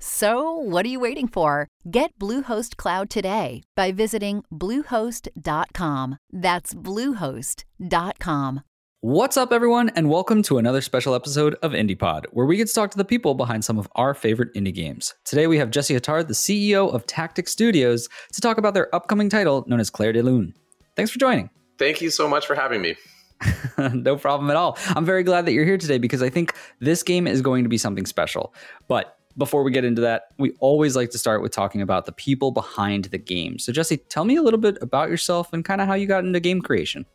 So, 0.00 0.52
what 0.52 0.86
are 0.86 0.88
you 0.88 1.00
waiting 1.00 1.26
for? 1.26 1.66
Get 1.90 2.16
Bluehost 2.20 2.76
Cloud 2.76 3.10
today 3.10 3.64
by 3.74 3.90
visiting 3.90 4.44
Bluehost.com. 4.52 6.18
That's 6.30 6.72
Bluehost.com. 6.72 8.60
What's 9.00 9.36
up, 9.36 9.52
everyone, 9.52 9.88
and 9.90 10.08
welcome 10.08 10.42
to 10.42 10.58
another 10.58 10.80
special 10.82 11.16
episode 11.16 11.56
of 11.62 11.72
IndiePod, 11.72 12.26
where 12.30 12.46
we 12.46 12.56
get 12.56 12.68
to 12.68 12.74
talk 12.74 12.92
to 12.92 12.96
the 12.96 13.04
people 13.04 13.34
behind 13.34 13.64
some 13.64 13.76
of 13.76 13.88
our 13.96 14.14
favorite 14.14 14.54
indie 14.54 14.74
games. 14.74 15.14
Today, 15.24 15.48
we 15.48 15.58
have 15.58 15.70
Jesse 15.70 15.94
Attard, 15.94 16.28
the 16.28 16.34
CEO 16.34 16.92
of 16.94 17.04
Tactic 17.06 17.48
Studios, 17.48 18.08
to 18.32 18.40
talk 18.40 18.58
about 18.58 18.74
their 18.74 18.94
upcoming 18.94 19.28
title 19.28 19.64
known 19.66 19.80
as 19.80 19.90
Claire 19.90 20.12
de 20.12 20.22
Lune. 20.22 20.54
Thanks 20.94 21.10
for 21.10 21.18
joining. 21.18 21.50
Thank 21.76 22.00
you 22.00 22.10
so 22.10 22.28
much 22.28 22.46
for 22.46 22.54
having 22.54 22.82
me. 22.82 22.94
no 23.94 24.16
problem 24.16 24.48
at 24.50 24.56
all. 24.56 24.78
I'm 24.88 25.04
very 25.04 25.24
glad 25.24 25.46
that 25.46 25.52
you're 25.52 25.64
here 25.64 25.78
today 25.78 25.98
because 25.98 26.22
I 26.22 26.30
think 26.30 26.54
this 26.78 27.02
game 27.02 27.26
is 27.26 27.42
going 27.42 27.64
to 27.64 27.68
be 27.68 27.78
something 27.78 28.06
special. 28.06 28.54
But 28.86 29.17
before 29.38 29.62
we 29.62 29.70
get 29.70 29.84
into 29.84 30.02
that, 30.02 30.24
we 30.38 30.52
always 30.58 30.96
like 30.96 31.10
to 31.10 31.18
start 31.18 31.40
with 31.40 31.52
talking 31.52 31.80
about 31.80 32.06
the 32.06 32.12
people 32.12 32.50
behind 32.50 33.06
the 33.06 33.18
game. 33.18 33.58
So, 33.58 33.72
Jesse, 33.72 33.96
tell 33.96 34.24
me 34.24 34.36
a 34.36 34.42
little 34.42 34.60
bit 34.60 34.76
about 34.82 35.08
yourself 35.08 35.52
and 35.52 35.64
kind 35.64 35.80
of 35.80 35.86
how 35.86 35.94
you 35.94 36.06
got 36.06 36.24
into 36.24 36.40
game 36.40 36.60
creation. 36.60 37.06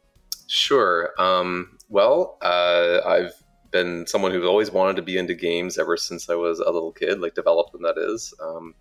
Sure. 0.47 1.09
Um, 1.19 1.77
well, 1.89 2.37
uh, 2.41 3.01
I've 3.05 3.33
been 3.71 4.07
someone 4.07 4.31
who's 4.31 4.45
always 4.45 4.71
wanted 4.71 4.95
to 4.95 5.01
be 5.01 5.17
into 5.17 5.35
games 5.35 5.77
ever 5.77 5.97
since 5.97 6.29
I 6.29 6.35
was 6.35 6.59
a 6.59 6.71
little 6.71 6.93
kid, 6.93 7.19
like 7.19 7.35
developed 7.35 7.73
them, 7.73 7.81
that 7.83 7.97
is. 7.97 8.33
Um, 8.41 8.73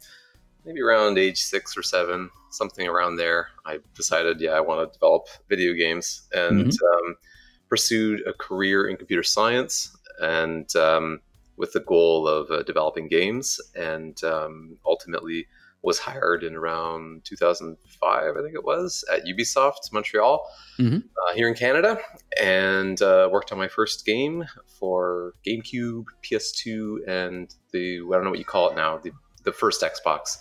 maybe 0.64 0.80
around 0.80 1.18
age 1.18 1.42
six 1.42 1.76
or 1.76 1.82
seven, 1.82 2.30
something 2.50 2.86
around 2.86 3.16
there, 3.16 3.48
I 3.66 3.80
decided, 3.94 4.40
yeah, 4.40 4.52
I 4.52 4.60
want 4.60 4.86
to 4.86 4.96
develop 4.96 5.26
video 5.48 5.72
games 5.72 6.28
and 6.32 6.66
mm-hmm. 6.66 7.08
um, 7.08 7.16
pursued 7.68 8.22
a 8.26 8.32
career 8.34 8.86
in 8.86 8.96
computer 8.96 9.24
science 9.24 9.96
and 10.20 10.74
um, 10.76 11.20
with 11.62 11.72
the 11.72 11.80
goal 11.80 12.26
of 12.26 12.50
uh, 12.50 12.64
developing 12.64 13.06
games 13.06 13.60
and 13.76 14.22
um, 14.24 14.76
ultimately 14.84 15.46
was 15.82 15.96
hired 15.96 16.42
in 16.42 16.56
around 16.56 17.24
2005, 17.24 18.36
I 18.36 18.42
think 18.42 18.54
it 18.54 18.64
was, 18.64 19.04
at 19.12 19.26
Ubisoft 19.26 19.92
Montreal 19.92 20.44
mm-hmm. 20.76 20.96
uh, 20.96 21.34
here 21.34 21.46
in 21.46 21.54
Canada, 21.54 21.98
and 22.40 23.00
uh, 23.00 23.28
worked 23.30 23.52
on 23.52 23.58
my 23.58 23.68
first 23.68 24.04
game 24.04 24.44
for 24.66 25.34
GameCube, 25.46 26.06
PS2, 26.24 27.06
and 27.06 27.54
the 27.72 28.00
I 28.08 28.14
don't 28.14 28.24
know 28.24 28.30
what 28.30 28.40
you 28.40 28.44
call 28.44 28.68
it 28.70 28.74
now, 28.74 28.98
the 28.98 29.12
the 29.44 29.52
first 29.52 29.82
Xbox. 29.82 30.38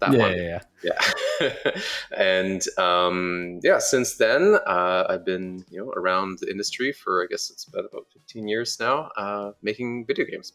That 0.00 0.12
yeah, 0.12 0.18
one. 0.18 0.36
yeah, 0.36 0.60
yeah, 0.82 0.98
yeah. 1.40 1.72
and 2.16 2.62
um, 2.78 3.60
yeah, 3.62 3.78
since 3.78 4.16
then 4.16 4.56
uh, 4.66 5.04
I've 5.08 5.24
been 5.26 5.64
you 5.70 5.84
know 5.84 5.92
around 5.92 6.38
the 6.40 6.50
industry 6.50 6.92
for 6.92 7.22
I 7.22 7.26
guess 7.30 7.50
it's 7.50 7.66
been 7.66 7.84
about 7.84 8.06
15 8.14 8.48
years 8.48 8.78
now, 8.80 9.10
uh, 9.16 9.52
making 9.62 10.06
video 10.06 10.24
games. 10.24 10.54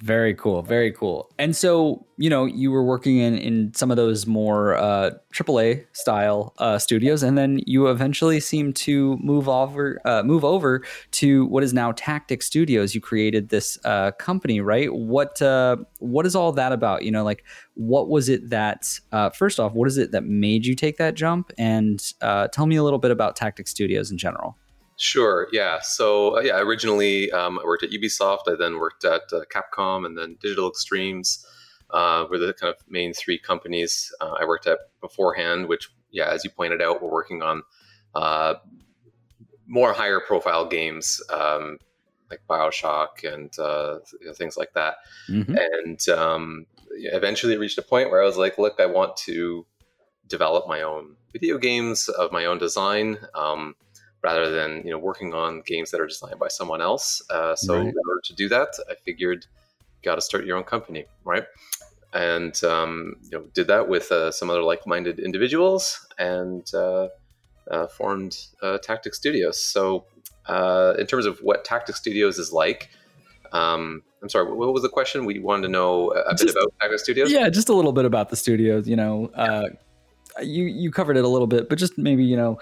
Very 0.00 0.32
cool. 0.32 0.62
Very 0.62 0.92
cool. 0.92 1.28
And 1.40 1.56
so, 1.56 2.06
you 2.18 2.30
know, 2.30 2.44
you 2.44 2.70
were 2.70 2.84
working 2.84 3.18
in 3.18 3.36
in 3.36 3.74
some 3.74 3.90
of 3.90 3.96
those 3.96 4.28
more 4.28 4.76
uh, 4.76 5.10
AAA 5.34 5.86
style 5.92 6.54
uh, 6.58 6.78
studios, 6.78 7.24
and 7.24 7.36
then 7.36 7.60
you 7.66 7.88
eventually 7.88 8.38
seem 8.38 8.72
to 8.74 9.16
move 9.16 9.48
over 9.48 10.00
uh, 10.04 10.22
move 10.22 10.44
over 10.44 10.84
to 11.12 11.46
what 11.46 11.64
is 11.64 11.74
now 11.74 11.90
Tactic 11.92 12.42
Studios. 12.42 12.94
You 12.94 13.00
created 13.00 13.48
this 13.48 13.76
uh, 13.84 14.12
company, 14.12 14.60
right? 14.60 14.94
What 14.94 15.42
uh, 15.42 15.78
what 15.98 16.26
is 16.26 16.36
all 16.36 16.52
that 16.52 16.70
about? 16.70 17.02
You 17.02 17.10
know, 17.10 17.24
like 17.24 17.44
what 17.74 18.08
was 18.08 18.28
it 18.28 18.50
that 18.50 19.00
uh, 19.10 19.30
first 19.30 19.58
off, 19.58 19.72
what 19.72 19.88
is 19.88 19.98
it 19.98 20.12
that 20.12 20.22
made 20.22 20.64
you 20.64 20.76
take 20.76 20.96
that 20.98 21.14
jump? 21.14 21.50
And 21.58 22.00
uh, 22.20 22.46
tell 22.48 22.66
me 22.66 22.76
a 22.76 22.84
little 22.84 23.00
bit 23.00 23.10
about 23.10 23.34
Tactic 23.34 23.66
Studios 23.66 24.12
in 24.12 24.18
general. 24.18 24.56
Sure. 24.98 25.46
Yeah. 25.52 25.78
So 25.80 26.38
uh, 26.38 26.40
yeah, 26.40 26.58
originally 26.58 27.30
um, 27.30 27.60
I 27.60 27.64
worked 27.64 27.84
at 27.84 27.90
Ubisoft. 27.90 28.48
I 28.48 28.56
then 28.56 28.78
worked 28.80 29.04
at 29.04 29.22
uh, 29.32 29.42
Capcom 29.52 30.04
and 30.04 30.18
then 30.18 30.36
Digital 30.42 30.68
Extremes 30.68 31.46
uh, 31.90 32.26
were 32.28 32.36
the 32.36 32.52
kind 32.52 32.74
of 32.74 32.82
main 32.88 33.14
three 33.14 33.38
companies 33.38 34.12
uh, 34.20 34.34
I 34.40 34.44
worked 34.44 34.66
at 34.66 34.78
beforehand. 35.00 35.68
Which 35.68 35.88
yeah, 36.10 36.28
as 36.30 36.42
you 36.42 36.50
pointed 36.50 36.82
out, 36.82 37.00
we're 37.00 37.12
working 37.12 37.42
on 37.42 37.62
uh, 38.16 38.54
more 39.68 39.92
higher 39.92 40.18
profile 40.18 40.66
games 40.66 41.22
um, 41.32 41.78
like 42.28 42.40
Bioshock 42.50 43.22
and 43.22 43.56
uh, 43.56 44.00
you 44.20 44.26
know, 44.26 44.32
things 44.32 44.56
like 44.56 44.72
that. 44.74 44.96
Mm-hmm. 45.28 45.54
And 45.74 46.08
um, 46.08 46.66
eventually 46.90 47.56
reached 47.56 47.78
a 47.78 47.82
point 47.82 48.10
where 48.10 48.20
I 48.20 48.26
was 48.26 48.36
like, 48.36 48.58
look, 48.58 48.80
I 48.80 48.86
want 48.86 49.16
to 49.18 49.64
develop 50.26 50.66
my 50.66 50.82
own 50.82 51.14
video 51.32 51.56
games 51.56 52.08
of 52.08 52.32
my 52.32 52.46
own 52.46 52.58
design. 52.58 53.18
Um, 53.34 53.76
rather 54.22 54.50
than 54.50 54.82
you 54.84 54.90
know 54.90 54.98
working 54.98 55.34
on 55.34 55.62
games 55.66 55.90
that 55.90 56.00
are 56.00 56.06
designed 56.06 56.38
by 56.38 56.48
someone 56.48 56.80
else. 56.80 57.22
Uh, 57.30 57.54
so 57.54 57.74
right. 57.74 57.82
in 57.82 57.94
order 57.94 58.20
to 58.24 58.34
do 58.34 58.48
that, 58.48 58.68
I 58.90 58.94
figured 59.04 59.46
you 60.02 60.10
got 60.10 60.16
to 60.16 60.20
start 60.20 60.44
your 60.44 60.56
own 60.56 60.64
company, 60.64 61.04
right? 61.24 61.44
And 62.12 62.62
um, 62.64 63.16
you 63.24 63.38
know 63.38 63.44
did 63.54 63.66
that 63.68 63.88
with 63.88 64.10
uh, 64.10 64.30
some 64.30 64.50
other 64.50 64.62
like-minded 64.62 65.18
individuals 65.18 66.06
and 66.18 66.68
uh, 66.74 67.08
uh 67.70 67.86
formed 67.86 68.38
uh, 68.62 68.78
Tactic 68.78 69.14
Studios. 69.14 69.60
So 69.60 70.06
uh, 70.46 70.94
in 70.98 71.06
terms 71.06 71.26
of 71.26 71.38
what 71.40 71.64
Tactic 71.64 71.96
Studios 71.96 72.38
is 72.38 72.52
like. 72.52 72.88
Um, 73.52 74.02
I'm 74.22 74.28
sorry. 74.28 74.52
What 74.52 74.74
was 74.74 74.82
the 74.82 74.88
question? 74.88 75.24
We 75.24 75.38
wanted 75.38 75.62
to 75.62 75.68
know 75.68 76.10
a 76.10 76.32
just, 76.32 76.46
bit 76.46 76.50
about 76.50 76.74
Tactic 76.80 76.98
Studios. 76.98 77.30
Yeah, 77.30 77.48
just 77.48 77.68
a 77.68 77.72
little 77.72 77.92
bit 77.92 78.04
about 78.04 78.30
the 78.30 78.36
studios. 78.36 78.88
You 78.88 78.96
know, 78.96 79.30
yeah. 79.36 79.62
you 80.42 80.64
you 80.64 80.90
covered 80.90 81.16
it 81.16 81.24
a 81.24 81.28
little 81.28 81.46
bit, 81.46 81.68
but 81.68 81.78
just 81.78 81.96
maybe 81.96 82.24
you 82.24 82.36
know, 82.36 82.58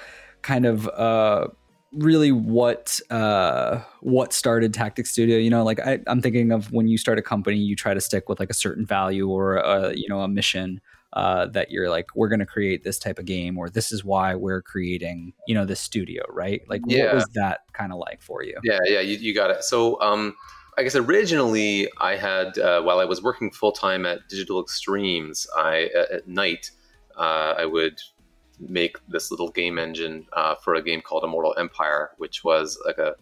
kind 0.47 0.65
of 0.65 0.89
uh, 0.91 1.49
really 1.93 2.31
what 2.31 3.01
uh, 3.11 3.81
what 4.01 4.33
started 4.33 4.73
Tactic 4.73 5.07
Studio. 5.07 5.39
You 5.39 5.51
know, 5.51 5.65
like 5.65 5.81
I, 5.81 5.99
am 6.07 6.23
thinking 6.23 6.53
of 6.53 6.71
when 6.73 6.87
you 6.87 6.97
start 6.97 7.19
a 7.19 7.23
company, 7.23 7.59
you 7.59 7.75
try 7.75 7.95
to 7.95 8.01
stick 8.01 8.29
with 8.29 8.39
like 8.39 8.49
a 8.49 8.55
certain 8.55 8.87
value 8.87 9.29
or 9.29 9.57
a, 9.57 9.95
you 9.95 10.09
know 10.09 10.21
a 10.21 10.29
mission. 10.29 10.81
Uh, 11.13 11.47
that 11.47 11.71
you're 11.71 11.89
like 11.89 12.05
we're 12.15 12.29
going 12.29 12.41
to 12.41 12.47
create 12.47 12.85
this 12.85 12.99
type 12.99 13.19
of 13.19 13.25
game 13.25 13.57
or 13.57 13.71
this 13.71 13.91
is 13.91 14.05
why 14.05 14.35
we're 14.35 14.61
creating 14.61 15.33
you 15.47 15.55
know 15.55 15.65
this 15.65 15.81
studio 15.81 16.23
right 16.29 16.61
like 16.69 16.83
yeah. 16.87 17.07
what 17.07 17.15
was 17.15 17.27
that 17.33 17.61
kind 17.73 17.91
of 17.91 17.99
like 17.99 18.21
for 18.21 18.43
you 18.43 18.55
yeah 18.65 18.81
yeah 18.85 19.01
you, 19.01 19.17
you 19.17 19.33
got 19.33 19.49
it 19.49 19.65
so 19.65 19.99
um 20.03 20.37
I 20.77 20.83
guess 20.83 20.95
originally 20.95 21.89
I 21.99 22.17
had 22.17 22.59
uh, 22.59 22.83
while 22.83 22.99
I 22.99 23.07
was 23.07 23.23
working 23.23 23.51
full 23.51 23.73
time 23.73 24.05
at 24.05 24.29
Digital 24.29 24.61
Extremes, 24.61 25.47
I 25.57 25.89
at 26.13 26.29
night 26.29 26.71
uh, 27.17 27.55
I 27.57 27.65
would 27.65 27.99
make 28.59 28.97
this 29.09 29.31
little 29.31 29.51
game 29.51 29.79
engine 29.79 30.27
uh, 30.33 30.55
for 30.55 30.75
a 30.75 30.83
game 30.83 31.01
called 31.01 31.25
Immortal 31.25 31.55
Empire, 31.59 32.11
which 32.19 32.45
was 32.45 32.79
like 32.87 32.99
a 32.99 33.15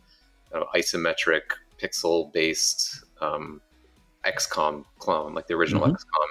kind 0.53 0.65
of 0.65 0.69
isometric 0.75 1.43
pixel 1.83 2.33
based 2.33 3.05
um, 3.21 3.61
XCOM 4.25 4.85
clone, 4.99 5.35
like 5.35 5.47
the 5.47 5.55
original 5.55 5.83
mm-hmm. 5.83 5.95
XCOM, 5.95 6.27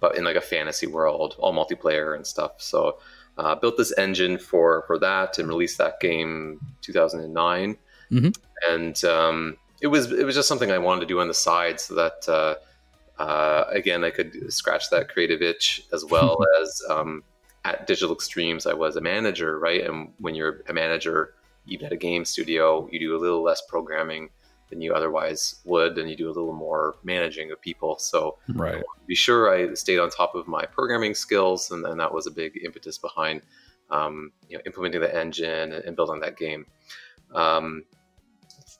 but 0.00 0.16
in 0.16 0.24
like 0.24 0.36
a 0.36 0.40
fantasy 0.40 0.86
world, 0.86 1.36
all 1.38 1.52
multiplayer 1.52 2.16
and 2.16 2.26
stuff. 2.26 2.52
So 2.58 2.98
uh, 3.38 3.54
built 3.54 3.76
this 3.76 3.92
engine 3.98 4.38
for 4.38 4.84
for 4.86 4.98
that 4.98 5.38
and 5.38 5.48
released 5.48 5.78
that 5.78 6.00
game 6.00 6.60
2009, 6.82 7.76
mm-hmm. 8.10 8.28
and 8.72 9.04
um, 9.04 9.56
it 9.82 9.88
was 9.88 10.10
it 10.12 10.24
was 10.24 10.34
just 10.34 10.48
something 10.48 10.70
I 10.70 10.78
wanted 10.78 11.00
to 11.00 11.06
do 11.06 11.20
on 11.20 11.28
the 11.28 11.34
side 11.34 11.80
so 11.80 11.94
that. 11.94 12.28
Uh, 12.28 12.54
uh, 13.18 13.64
again, 13.70 14.04
I 14.04 14.10
could 14.10 14.52
scratch 14.52 14.90
that 14.90 15.08
creative 15.08 15.40
itch 15.40 15.82
as 15.90 16.04
well 16.04 16.36
as 16.60 16.82
um, 16.90 17.24
at 17.66 17.86
Digital 17.86 18.14
Extremes, 18.14 18.64
I 18.64 18.74
was 18.74 18.94
a 18.94 19.00
manager, 19.00 19.58
right? 19.58 19.84
And 19.84 20.12
when 20.18 20.36
you're 20.36 20.62
a 20.68 20.72
manager, 20.72 21.34
even 21.66 21.86
at 21.86 21.92
a 21.92 21.96
game 21.96 22.24
studio, 22.24 22.88
you 22.92 23.00
do 23.00 23.16
a 23.16 23.18
little 23.18 23.42
less 23.42 23.60
programming 23.68 24.30
than 24.70 24.80
you 24.80 24.94
otherwise 24.94 25.56
would, 25.64 25.98
and 25.98 26.08
you 26.08 26.16
do 26.16 26.28
a 26.28 26.34
little 26.38 26.52
more 26.52 26.94
managing 27.02 27.50
of 27.50 27.60
people. 27.60 27.98
So, 27.98 28.38
right. 28.54 28.84
be 29.08 29.16
sure 29.16 29.52
I 29.52 29.74
stayed 29.74 29.98
on 29.98 30.10
top 30.10 30.36
of 30.36 30.46
my 30.46 30.64
programming 30.64 31.14
skills, 31.14 31.72
and, 31.72 31.84
and 31.84 31.98
that 31.98 32.14
was 32.14 32.28
a 32.28 32.30
big 32.30 32.60
impetus 32.64 32.98
behind 32.98 33.42
um, 33.90 34.32
you 34.48 34.56
know 34.56 34.62
implementing 34.64 35.00
the 35.00 35.14
engine 35.14 35.72
and, 35.72 35.84
and 35.84 35.96
building 35.96 36.20
that 36.20 36.36
game. 36.36 36.66
Um, 37.34 37.84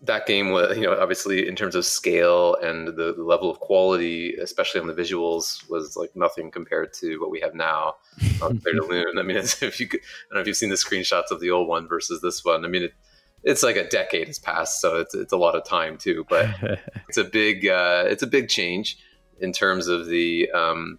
that 0.03 0.27
game 0.27 0.51
was, 0.51 0.77
you 0.77 0.85
know, 0.85 0.99
obviously 0.99 1.49
in 1.49 1.57
terms 1.57 1.75
of 1.75 1.85
scale 1.85 2.57
and 2.57 2.89
the, 2.89 3.15
the, 3.15 3.23
level 3.23 3.51
of 3.51 3.61
quality, 3.61 4.35
especially 4.35 4.81
on 4.81 4.87
the 4.87 4.95
visuals, 4.95 5.69
was 5.71 5.97
like 5.97 6.15
nothing 6.15 6.51
compared 6.51 6.93
to 6.93 7.19
what 7.19 7.31
we 7.31 7.41
have 7.41 7.55
now 7.55 7.95
on 8.43 8.59
Claire 8.61 8.75
de 8.75 8.87
Lune. 8.87 9.19
I 9.19 9.23
mean, 9.23 9.37
if 9.39 9.81
you, 9.81 9.89
could, 9.89 10.01
I 10.01 10.35
don't 10.35 10.37
know 10.37 10.41
if 10.43 10.47
you've 10.47 10.57
seen 10.57 10.69
the 10.69 10.77
screenshots 10.77 11.31
of 11.31 11.41
the 11.41 11.51
old 11.51 11.67
one 11.67 11.89
versus 11.89 12.21
this 12.21 12.45
one. 12.45 12.65
I 12.65 12.69
mean, 12.69 12.83
it, 12.83 12.93
it's 13.43 13.63
like 13.63 13.77
a 13.77 13.89
decade 13.89 14.27
has 14.27 14.39
passed, 14.39 14.81
so 14.81 14.97
it's 14.97 15.15
it's 15.15 15.33
a 15.33 15.37
lot 15.37 15.55
of 15.55 15.65
time 15.65 15.97
too. 15.97 16.27
But 16.29 16.51
it's 17.09 17.17
a 17.17 17.25
big 17.25 17.67
uh, 17.67 18.05
it's 18.07 18.23
a 18.23 18.27
big 18.27 18.49
change 18.49 18.99
in 19.41 19.53
terms 19.53 19.87
of 19.87 20.07
the 20.07 20.51
um, 20.51 20.99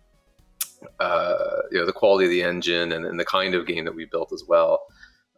uh, 0.99 1.57
you 1.71 1.77
know 1.77 1.85
the 1.85 1.93
quality 1.93 2.25
of 2.25 2.31
the 2.31 2.43
engine 2.43 2.91
and, 2.91 3.05
and, 3.05 3.19
the 3.19 3.25
kind 3.25 3.53
of 3.53 3.67
game 3.67 3.85
that 3.85 3.95
we 3.95 4.05
built 4.05 4.31
as 4.31 4.43
well. 4.47 4.81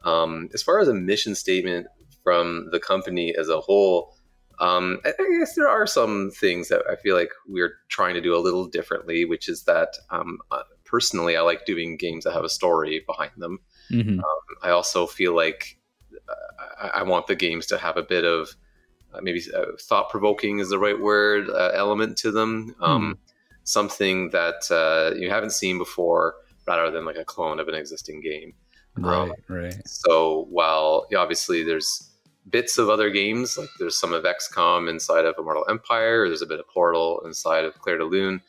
Um, 0.06 0.50
as 0.54 0.62
far 0.62 0.80
as 0.80 0.88
a 0.88 0.94
mission 0.94 1.36
statement 1.36 1.88
from 2.30 2.70
the 2.72 2.80
company 2.80 3.34
as 3.36 3.50
a 3.50 3.60
whole, 3.60 4.14
um, 4.60 5.00
I, 5.04 5.14
guess 5.40 5.56
there 5.56 5.68
are 5.68 5.88
some 5.88 6.30
things 6.30 6.68
that 6.68 6.84
I 6.88 6.96
feel 6.96 7.16
like 7.16 7.32
we're 7.48 7.78
trying 7.88 8.14
to 8.14 8.22
do 8.22 8.36
a 8.36 8.38
little 8.46 8.68
differently, 8.68 9.26
which 9.26 9.50
is 9.50 9.64
that 9.64 9.96
um, 10.12 10.38
uh, 10.52 10.62
personally, 10.86 11.36
I 11.36 11.42
like 11.42 11.66
doing 11.66 11.98
games 11.98 12.24
that 12.26 12.34
have 12.34 12.44
a 12.44 12.50
story 12.50 13.04
behind 13.08 13.32
them. 13.38 13.58
Mm-hmm. 13.92 14.20
Um, 14.20 14.42
I 14.62 14.70
also 14.70 15.08
feel 15.08 15.36
like 15.36 15.80
I, 16.80 17.00
I, 17.00 17.04
want 17.04 17.26
the 17.26 17.36
games 17.36 17.66
to 17.68 17.80
have 17.80 17.98
a 17.98 18.04
bit 18.04 18.26
of 18.26 18.50
uh, 19.14 19.22
maybe 19.24 19.42
uh, 19.56 19.78
thought 19.82 20.10
provoking 20.10 20.60
is 20.60 20.70
the 20.70 20.78
right 20.78 21.00
word 21.00 21.50
uh, 21.50 21.72
element 21.74 22.18
to 22.20 22.32
them. 22.32 22.76
Um, 22.80 23.16
mm. 23.16 23.18
Something 23.64 24.30
that 24.32 24.70
uh, 24.70 25.16
you 25.18 25.30
haven't 25.30 25.52
seen 25.52 25.80
before, 25.80 26.36
rather 26.68 26.92
than 26.92 27.06
like 27.06 27.18
a 27.18 27.26
clone 27.26 27.60
of 27.60 27.68
an 27.68 27.76
existing 27.76 28.22
game. 28.22 28.54
Right, 28.98 29.30
um, 29.30 29.34
right. 29.48 29.88
So 29.88 30.48
while 30.50 31.08
yeah, 31.12 31.20
obviously 31.20 31.64
there's 31.64 32.09
bits 32.50 32.78
of 32.78 32.90
other 32.90 33.10
games, 33.10 33.58
like 33.58 33.70
there's 33.80 34.00
some 34.00 34.14
of 34.14 34.24
XCOM 34.24 34.90
inside 34.90 35.26
of 35.26 35.36
Immortal 35.38 35.66
Empire, 35.70 36.28
there's 36.28 36.42
a 36.42 36.48
bit 36.48 36.60
of 36.60 36.68
Portal 36.68 37.22
inside 37.26 37.66
of 37.66 37.78
Claire 37.80 37.98
de 37.98 38.06
Lune. 38.06 38.42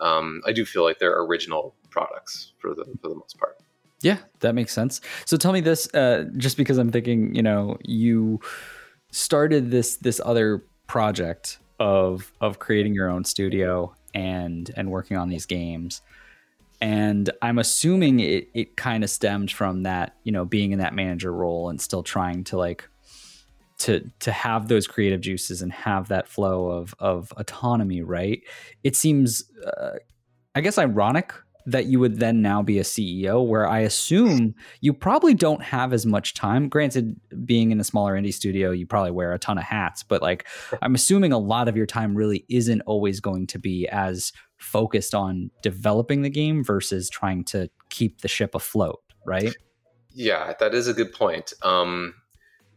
Um, 0.00 0.42
I 0.46 0.52
do 0.52 0.64
feel 0.64 0.84
like 0.84 0.98
they're 0.98 1.20
original 1.22 1.74
products 1.90 2.52
for 2.58 2.74
the 2.74 2.84
for 3.00 3.08
the 3.08 3.14
most 3.14 3.38
part. 3.38 3.58
Yeah, 4.00 4.18
that 4.40 4.54
makes 4.54 4.72
sense. 4.72 5.00
So 5.24 5.36
tell 5.36 5.52
me 5.52 5.60
this, 5.60 5.92
uh, 5.92 6.26
just 6.36 6.56
because 6.56 6.78
I'm 6.78 6.92
thinking, 6.92 7.34
you 7.34 7.42
know, 7.42 7.78
you 7.84 8.40
started 9.10 9.70
this 9.70 9.96
this 9.96 10.20
other 10.24 10.64
project 10.86 11.58
of 11.80 12.32
of 12.40 12.58
creating 12.58 12.94
your 12.94 13.10
own 13.10 13.24
studio 13.24 13.94
and 14.14 14.70
and 14.76 14.90
working 14.90 15.16
on 15.16 15.28
these 15.28 15.46
games. 15.46 16.00
And 16.80 17.30
I'm 17.42 17.58
assuming 17.58 18.20
it 18.20 18.48
it 18.54 18.76
kind 18.76 19.02
of 19.02 19.10
stemmed 19.10 19.50
from 19.50 19.82
that, 19.82 20.16
you 20.22 20.30
know, 20.30 20.44
being 20.44 20.70
in 20.70 20.78
that 20.78 20.94
manager 20.94 21.32
role 21.32 21.68
and 21.68 21.80
still 21.80 22.04
trying 22.04 22.44
to 22.44 22.56
like 22.56 22.88
to 23.78 24.10
to 24.20 24.32
have 24.32 24.68
those 24.68 24.86
creative 24.86 25.20
juices 25.20 25.62
and 25.62 25.72
have 25.72 26.08
that 26.08 26.28
flow 26.28 26.68
of 26.68 26.94
of 26.98 27.32
autonomy, 27.36 28.02
right? 28.02 28.42
It 28.84 28.96
seems 28.96 29.44
uh, 29.64 29.98
I 30.54 30.60
guess 30.60 30.78
ironic 30.78 31.32
that 31.68 31.84
you 31.84 32.00
would 32.00 32.18
then 32.18 32.40
now 32.40 32.62
be 32.62 32.78
a 32.78 32.82
CEO, 32.82 33.46
where 33.46 33.68
I 33.68 33.80
assume 33.80 34.54
you 34.80 34.94
probably 34.94 35.34
don't 35.34 35.62
have 35.62 35.92
as 35.92 36.06
much 36.06 36.32
time. 36.32 36.66
Granted, 36.66 37.20
being 37.44 37.72
in 37.72 37.78
a 37.78 37.84
smaller 37.84 38.18
indie 38.18 38.32
studio, 38.32 38.70
you 38.70 38.86
probably 38.86 39.10
wear 39.10 39.34
a 39.34 39.38
ton 39.38 39.58
of 39.58 39.64
hats, 39.64 40.02
but 40.02 40.22
like 40.22 40.48
I'm 40.80 40.94
assuming 40.94 41.32
a 41.32 41.38
lot 41.38 41.68
of 41.68 41.76
your 41.76 41.84
time 41.84 42.14
really 42.14 42.46
isn't 42.48 42.80
always 42.86 43.20
going 43.20 43.46
to 43.48 43.58
be 43.58 43.86
as 43.88 44.32
focused 44.56 45.14
on 45.14 45.50
developing 45.62 46.22
the 46.22 46.30
game 46.30 46.64
versus 46.64 47.10
trying 47.10 47.44
to 47.44 47.68
keep 47.90 48.22
the 48.22 48.28
ship 48.28 48.54
afloat, 48.54 49.00
right? 49.26 49.54
Yeah, 50.14 50.54
that 50.58 50.74
is 50.74 50.88
a 50.88 50.94
good 50.94 51.12
point. 51.12 51.52
Um, 51.62 52.14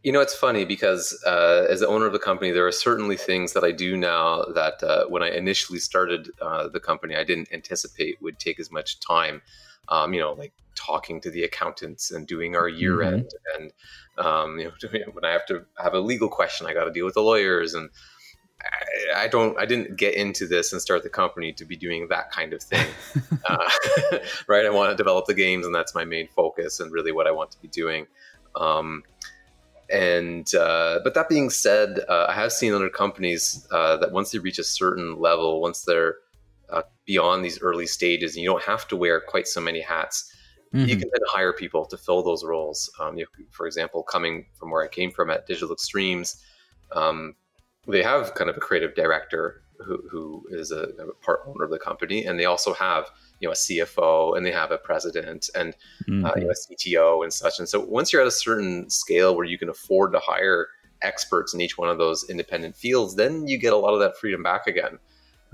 you 0.02 0.10
know, 0.10 0.20
it's 0.20 0.34
funny 0.34 0.64
because 0.64 1.20
uh, 1.24 1.66
as 1.70 1.80
the 1.80 1.86
owner 1.86 2.06
of 2.06 2.12
the 2.12 2.18
company, 2.18 2.50
there 2.50 2.66
are 2.66 2.72
certainly 2.72 3.16
things 3.16 3.52
that 3.52 3.62
I 3.62 3.70
do 3.70 3.96
now 3.96 4.44
that 4.54 4.82
uh, 4.82 5.06
when 5.06 5.22
I 5.22 5.30
initially 5.30 5.78
started 5.78 6.30
uh, 6.40 6.68
the 6.68 6.80
company, 6.80 7.14
I 7.14 7.22
didn't 7.24 7.52
anticipate 7.52 8.20
would 8.20 8.38
take 8.38 8.58
as 8.58 8.70
much 8.70 8.98
time. 8.98 9.42
Um, 9.88 10.12
you 10.14 10.20
know, 10.20 10.32
like 10.32 10.52
talking 10.74 11.20
to 11.20 11.30
the 11.30 11.44
accountants 11.44 12.10
and 12.10 12.26
doing 12.26 12.56
our 12.56 12.68
year 12.68 12.98
mm-hmm. 12.98 13.14
end, 13.14 13.30
and 13.56 13.72
um, 14.18 14.58
you 14.58 14.64
know, 14.64 14.72
when 15.12 15.24
I 15.24 15.30
have 15.30 15.46
to 15.46 15.64
have 15.78 15.94
a 15.94 16.00
legal 16.00 16.28
question, 16.28 16.66
I 16.66 16.74
got 16.74 16.84
to 16.84 16.92
deal 16.92 17.04
with 17.04 17.14
the 17.14 17.22
lawyers, 17.22 17.74
and 17.74 17.88
I, 19.14 19.24
I, 19.24 19.28
don't, 19.28 19.58
I 19.58 19.66
didn't 19.66 19.96
get 19.96 20.14
into 20.14 20.46
this 20.46 20.72
and 20.72 20.80
start 20.80 21.02
the 21.02 21.10
company 21.10 21.52
to 21.54 21.64
be 21.64 21.76
doing 21.76 22.08
that 22.08 22.30
kind 22.30 22.52
of 22.52 22.62
thing, 22.62 22.86
uh, 23.48 23.70
right? 24.48 24.66
I 24.66 24.70
want 24.70 24.90
to 24.90 24.96
develop 24.96 25.26
the 25.26 25.34
games, 25.34 25.66
and 25.66 25.74
that's 25.74 25.94
my 25.94 26.04
main 26.04 26.28
focus, 26.28 26.80
and 26.80 26.90
really 26.90 27.12
what 27.12 27.28
I 27.28 27.30
want 27.30 27.52
to 27.52 27.60
be 27.60 27.68
doing. 27.68 28.06
Um, 28.54 29.02
and 29.92 30.52
uh, 30.54 31.00
but 31.04 31.14
that 31.14 31.28
being 31.28 31.50
said, 31.50 32.00
uh, 32.08 32.26
I 32.28 32.32
have 32.32 32.50
seen 32.50 32.72
other 32.72 32.88
companies 32.88 33.66
uh, 33.70 33.98
that 33.98 34.10
once 34.10 34.30
they 34.30 34.38
reach 34.38 34.58
a 34.58 34.64
certain 34.64 35.20
level, 35.20 35.60
once 35.60 35.82
they're 35.82 36.16
uh, 36.70 36.82
beyond 37.04 37.44
these 37.44 37.60
early 37.60 37.86
stages, 37.86 38.34
and 38.34 38.42
you 38.42 38.48
don't 38.48 38.62
have 38.62 38.88
to 38.88 38.96
wear 38.96 39.20
quite 39.20 39.46
so 39.46 39.60
many 39.60 39.80
hats. 39.80 40.32
Mm-hmm. 40.72 40.88
You 40.88 40.96
can 40.96 41.10
then 41.12 41.20
hire 41.26 41.52
people 41.52 41.84
to 41.84 41.98
fill 41.98 42.22
those 42.22 42.42
roles. 42.42 42.90
Um, 42.98 43.18
you, 43.18 43.26
for 43.50 43.66
example, 43.66 44.02
coming 44.02 44.46
from 44.54 44.70
where 44.70 44.82
I 44.82 44.88
came 44.88 45.10
from 45.10 45.28
at 45.28 45.46
Digital 45.46 45.74
Extremes, 45.74 46.42
um, 46.92 47.34
they 47.86 48.02
have 48.02 48.34
kind 48.34 48.48
of 48.48 48.56
a 48.56 48.60
creative 48.60 48.94
director 48.94 49.62
who, 49.84 50.02
who 50.10 50.46
is 50.50 50.70
a, 50.70 50.84
a 50.98 51.12
part 51.20 51.40
owner 51.46 51.64
of 51.64 51.70
the 51.70 51.78
company, 51.78 52.24
and 52.24 52.40
they 52.40 52.46
also 52.46 52.72
have 52.72 53.10
you 53.42 53.48
know 53.48 53.52
a 53.52 53.56
CFO 53.56 54.36
and 54.36 54.46
they 54.46 54.52
have 54.52 54.70
a 54.70 54.78
president 54.78 55.50
and 55.56 55.74
mm-hmm. 56.08 56.24
uh, 56.24 56.30
you 56.36 56.44
know, 56.44 56.50
mm-hmm. 56.52 56.72
a 56.72 56.76
CTO 56.76 57.24
and 57.24 57.32
such. 57.32 57.58
And 57.58 57.68
so 57.68 57.80
once 57.80 58.12
you're 58.12 58.22
at 58.22 58.28
a 58.28 58.30
certain 58.30 58.88
scale 58.88 59.36
where 59.36 59.44
you 59.44 59.58
can 59.58 59.68
afford 59.68 60.12
to 60.12 60.20
hire 60.20 60.68
experts 61.02 61.52
in 61.52 61.60
each 61.60 61.76
one 61.76 61.88
of 61.88 61.98
those 61.98 62.24
independent 62.30 62.76
fields, 62.76 63.16
then 63.16 63.48
you 63.48 63.58
get 63.58 63.72
a 63.72 63.76
lot 63.76 63.94
of 63.94 64.00
that 64.00 64.16
freedom 64.16 64.44
back 64.44 64.68
again. 64.68 64.96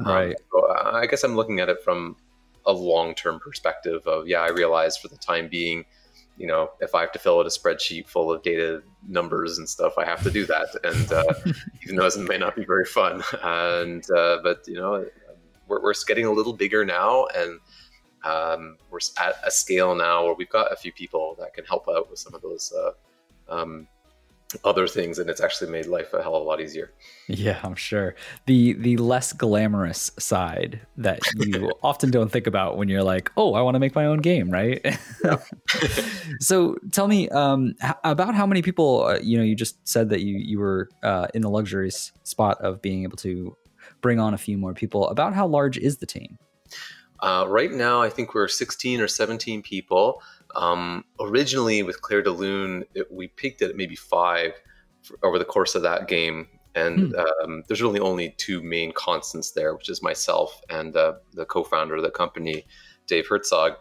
Um, 0.01 0.07
right. 0.07 0.29
Um, 0.29 0.35
so 0.53 0.93
I 0.93 1.07
guess 1.07 1.25
I'm 1.25 1.35
looking 1.35 1.61
at 1.61 1.71
it 1.71 1.83
from 1.83 2.17
a 2.67 2.73
long-term 2.73 3.41
perspective 3.41 4.07
of 4.07 4.29
yeah, 4.29 4.41
I 4.41 4.51
realize 4.51 4.99
for 4.99 5.09
the 5.09 5.17
time 5.17 5.49
being, 5.49 5.87
you 6.37 6.47
know, 6.47 6.73
if 6.81 6.95
I 6.95 7.01
have 7.01 7.13
to 7.13 7.19
fill 7.19 7.41
out 7.41 7.47
a 7.47 7.49
spreadsheet 7.49 8.07
full 8.07 8.31
of 8.31 8.43
data 8.43 8.83
numbers 9.09 9.57
and 9.57 9.67
stuff, 9.67 9.95
I 9.97 10.05
have 10.05 10.23
to 10.25 10.31
do 10.31 10.45
that. 10.45 10.69
And 10.85 11.11
uh, 11.11 11.53
even 11.83 11.97
though 11.97 12.07
it 12.07 12.19
may 12.19 12.37
not 12.37 12.55
be 12.55 12.67
very 12.67 12.85
fun, 12.85 13.23
and 13.43 14.05
uh, 14.11 14.41
but 14.43 14.69
you 14.69 14.75
know, 14.75 15.07
we're, 15.69 15.83
we're 15.83 15.95
getting 16.07 16.25
a 16.25 16.33
little 16.33 16.53
bigger 16.53 16.85
now, 16.85 17.27
and 17.37 17.61
um, 18.25 18.77
we're 18.91 18.99
at 19.19 19.35
a 19.45 19.51
scale 19.51 19.95
now 19.95 20.25
where 20.25 20.35
we've 20.35 20.49
got 20.49 20.73
a 20.73 20.77
few 20.77 20.93
people 20.93 21.37
that 21.39 21.55
can 21.55 21.65
help 21.65 21.89
out 21.89 22.11
with 22.11 22.19
some 22.19 22.35
of 22.35 22.43
those 22.43 22.73
uh, 22.73 22.93
um, 23.53 23.87
other 24.65 24.87
things, 24.87 25.19
and 25.19 25.29
it's 25.29 25.41
actually 25.41 25.71
made 25.71 25.87
life 25.87 26.13
a 26.15 26.23
hell 26.23 26.35
of 26.35 26.43
a 26.43 26.45
lot 26.45 26.61
easier. 26.61 26.91
Yeah, 27.27 27.59
I'm 27.63 27.75
sure 27.75 28.15
the 28.47 28.73
the 28.75 28.97
less 28.97 29.33
glamorous 29.33 30.11
side 30.19 30.81
that 30.97 31.21
you 31.37 31.71
often 31.83 32.11
don't 32.11 32.31
think 32.31 32.47
about 32.47 32.79
when 32.79 32.89
you're 32.89 33.03
like, 33.03 33.31
oh, 33.37 33.55
I 33.55 33.61
want 33.61 33.75
to 33.75 33.79
make 33.79 33.95
my 33.95 34.07
own 34.07 34.19
game, 34.19 34.51
right? 34.51 34.99
so 36.41 36.77
tell 36.93 37.09
me 37.09 37.29
um, 37.29 37.75
about 38.05 38.35
how 38.35 38.47
many 38.47 38.63
people. 38.63 39.05
Uh, 39.05 39.19
you 39.23 39.37
know, 39.37 39.45
you 39.45 39.55
just 39.55 39.87
said 39.87 40.09
that 40.11 40.23
you 40.23 40.39
you 40.39 40.59
were 40.59 40.89
uh, 41.03 41.29
in 41.35 41.43
the 41.43 41.51
luxurious 41.51 42.13
spot 42.25 42.59
of 42.63 42.81
being 42.81 43.03
able 43.03 43.19
to 43.19 43.57
bring 44.01 44.19
on 44.19 44.35
a 44.35 44.39
few 44.39 44.59
more 44.59 44.75
people. 44.75 45.09
About 45.09 45.35
how 45.35 45.47
large 45.47 45.79
is 45.79 45.99
the 45.99 46.07
team? 46.07 46.39
Uh, 47.21 47.45
right 47.49 47.73
now, 47.73 48.01
I 48.01 48.11
think 48.11 48.35
we're 48.35 48.49
16 48.49 49.01
or 49.01 49.09
17 49.09 49.63
people. 49.63 50.23
Um, 50.55 51.05
originally, 51.21 51.83
with 51.83 52.01
Claire 52.01 52.23
de 52.23 52.31
Lune, 52.31 52.85
it, 52.95 53.11
we 53.11 53.29
peaked 53.29 53.61
at 53.63 53.77
maybe 53.77 53.97
five 53.97 54.53
for, 55.03 55.19
over 55.23 55.39
the 55.39 55.45
course 55.45 55.75
of 55.75 55.83
that 55.83 56.09
game. 56.09 56.49
And 56.75 57.13
hmm. 57.13 57.45
um, 57.45 57.63
there's 57.67 57.83
really 57.83 58.01
only 58.01 58.35
two 58.39 58.63
main 58.63 58.93
constants 58.93 59.51
there, 59.51 59.75
which 59.75 59.89
is 59.89 60.03
myself 60.03 60.61
and 60.71 60.97
uh, 60.97 61.15
the 61.33 61.45
co-founder 61.45 61.97
of 61.97 62.03
the 62.03 62.11
company, 62.11 62.65
Dave 63.07 63.27
Herzog. 63.27 63.73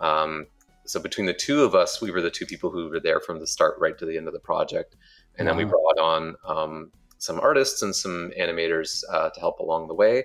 Um, 0.00 0.46
so 0.86 1.00
between 1.00 1.26
the 1.26 1.34
two 1.34 1.64
of 1.64 1.74
us, 1.74 2.00
we 2.00 2.10
were 2.10 2.22
the 2.22 2.30
two 2.30 2.46
people 2.46 2.70
who 2.70 2.88
were 2.88 3.00
there 3.00 3.20
from 3.20 3.40
the 3.40 3.46
start 3.46 3.76
right 3.78 3.98
to 3.98 4.06
the 4.06 4.16
end 4.16 4.28
of 4.28 4.32
the 4.32 4.40
project. 4.40 4.96
And 5.36 5.46
wow. 5.46 5.52
then 5.52 5.58
we 5.58 5.70
brought 5.70 5.98
on 5.98 6.36
um, 6.46 6.92
some 7.18 7.40
artists 7.40 7.82
and 7.82 7.94
some 7.94 8.30
animators 8.38 9.02
uh, 9.10 9.30
to 9.30 9.40
help 9.40 9.58
along 9.58 9.88
the 9.88 9.94
way 9.94 10.24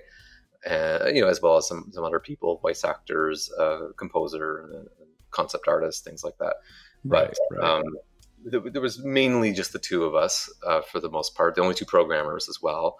uh, 0.68 1.10
you 1.12 1.20
know, 1.20 1.28
as 1.28 1.42
well 1.42 1.56
as 1.56 1.66
some 1.66 1.90
some 1.92 2.04
other 2.04 2.20
people, 2.20 2.58
voice 2.58 2.84
actors, 2.84 3.50
uh, 3.58 3.88
composer, 3.96 4.70
uh, 4.72 5.04
concept 5.30 5.66
artists, 5.66 6.02
things 6.02 6.22
like 6.22 6.38
that. 6.38 6.54
Right. 7.04 7.34
But, 7.50 7.58
right. 7.58 7.78
Um, 7.78 7.84
th- 8.48 8.72
there 8.72 8.82
was 8.82 9.02
mainly 9.02 9.52
just 9.52 9.72
the 9.72 9.78
two 9.78 10.04
of 10.04 10.14
us 10.14 10.52
uh, 10.66 10.82
for 10.82 11.00
the 11.00 11.10
most 11.10 11.34
part. 11.34 11.54
The 11.56 11.62
only 11.62 11.74
two 11.74 11.84
programmers 11.84 12.48
as 12.48 12.62
well, 12.62 12.98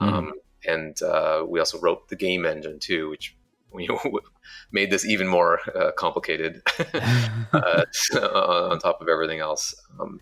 mm. 0.00 0.10
um, 0.10 0.32
and 0.66 1.00
uh, 1.02 1.44
we 1.46 1.58
also 1.58 1.78
wrote 1.80 2.08
the 2.08 2.16
game 2.16 2.46
engine 2.46 2.78
too, 2.78 3.10
which 3.10 3.36
you 3.78 3.88
know, 3.88 4.20
made 4.70 4.90
this 4.90 5.04
even 5.04 5.26
more 5.26 5.58
uh, 5.74 5.92
complicated 5.92 6.62
on 7.52 8.78
top 8.78 9.00
of 9.00 9.08
everything 9.08 9.40
else. 9.40 9.74
Um, 10.00 10.20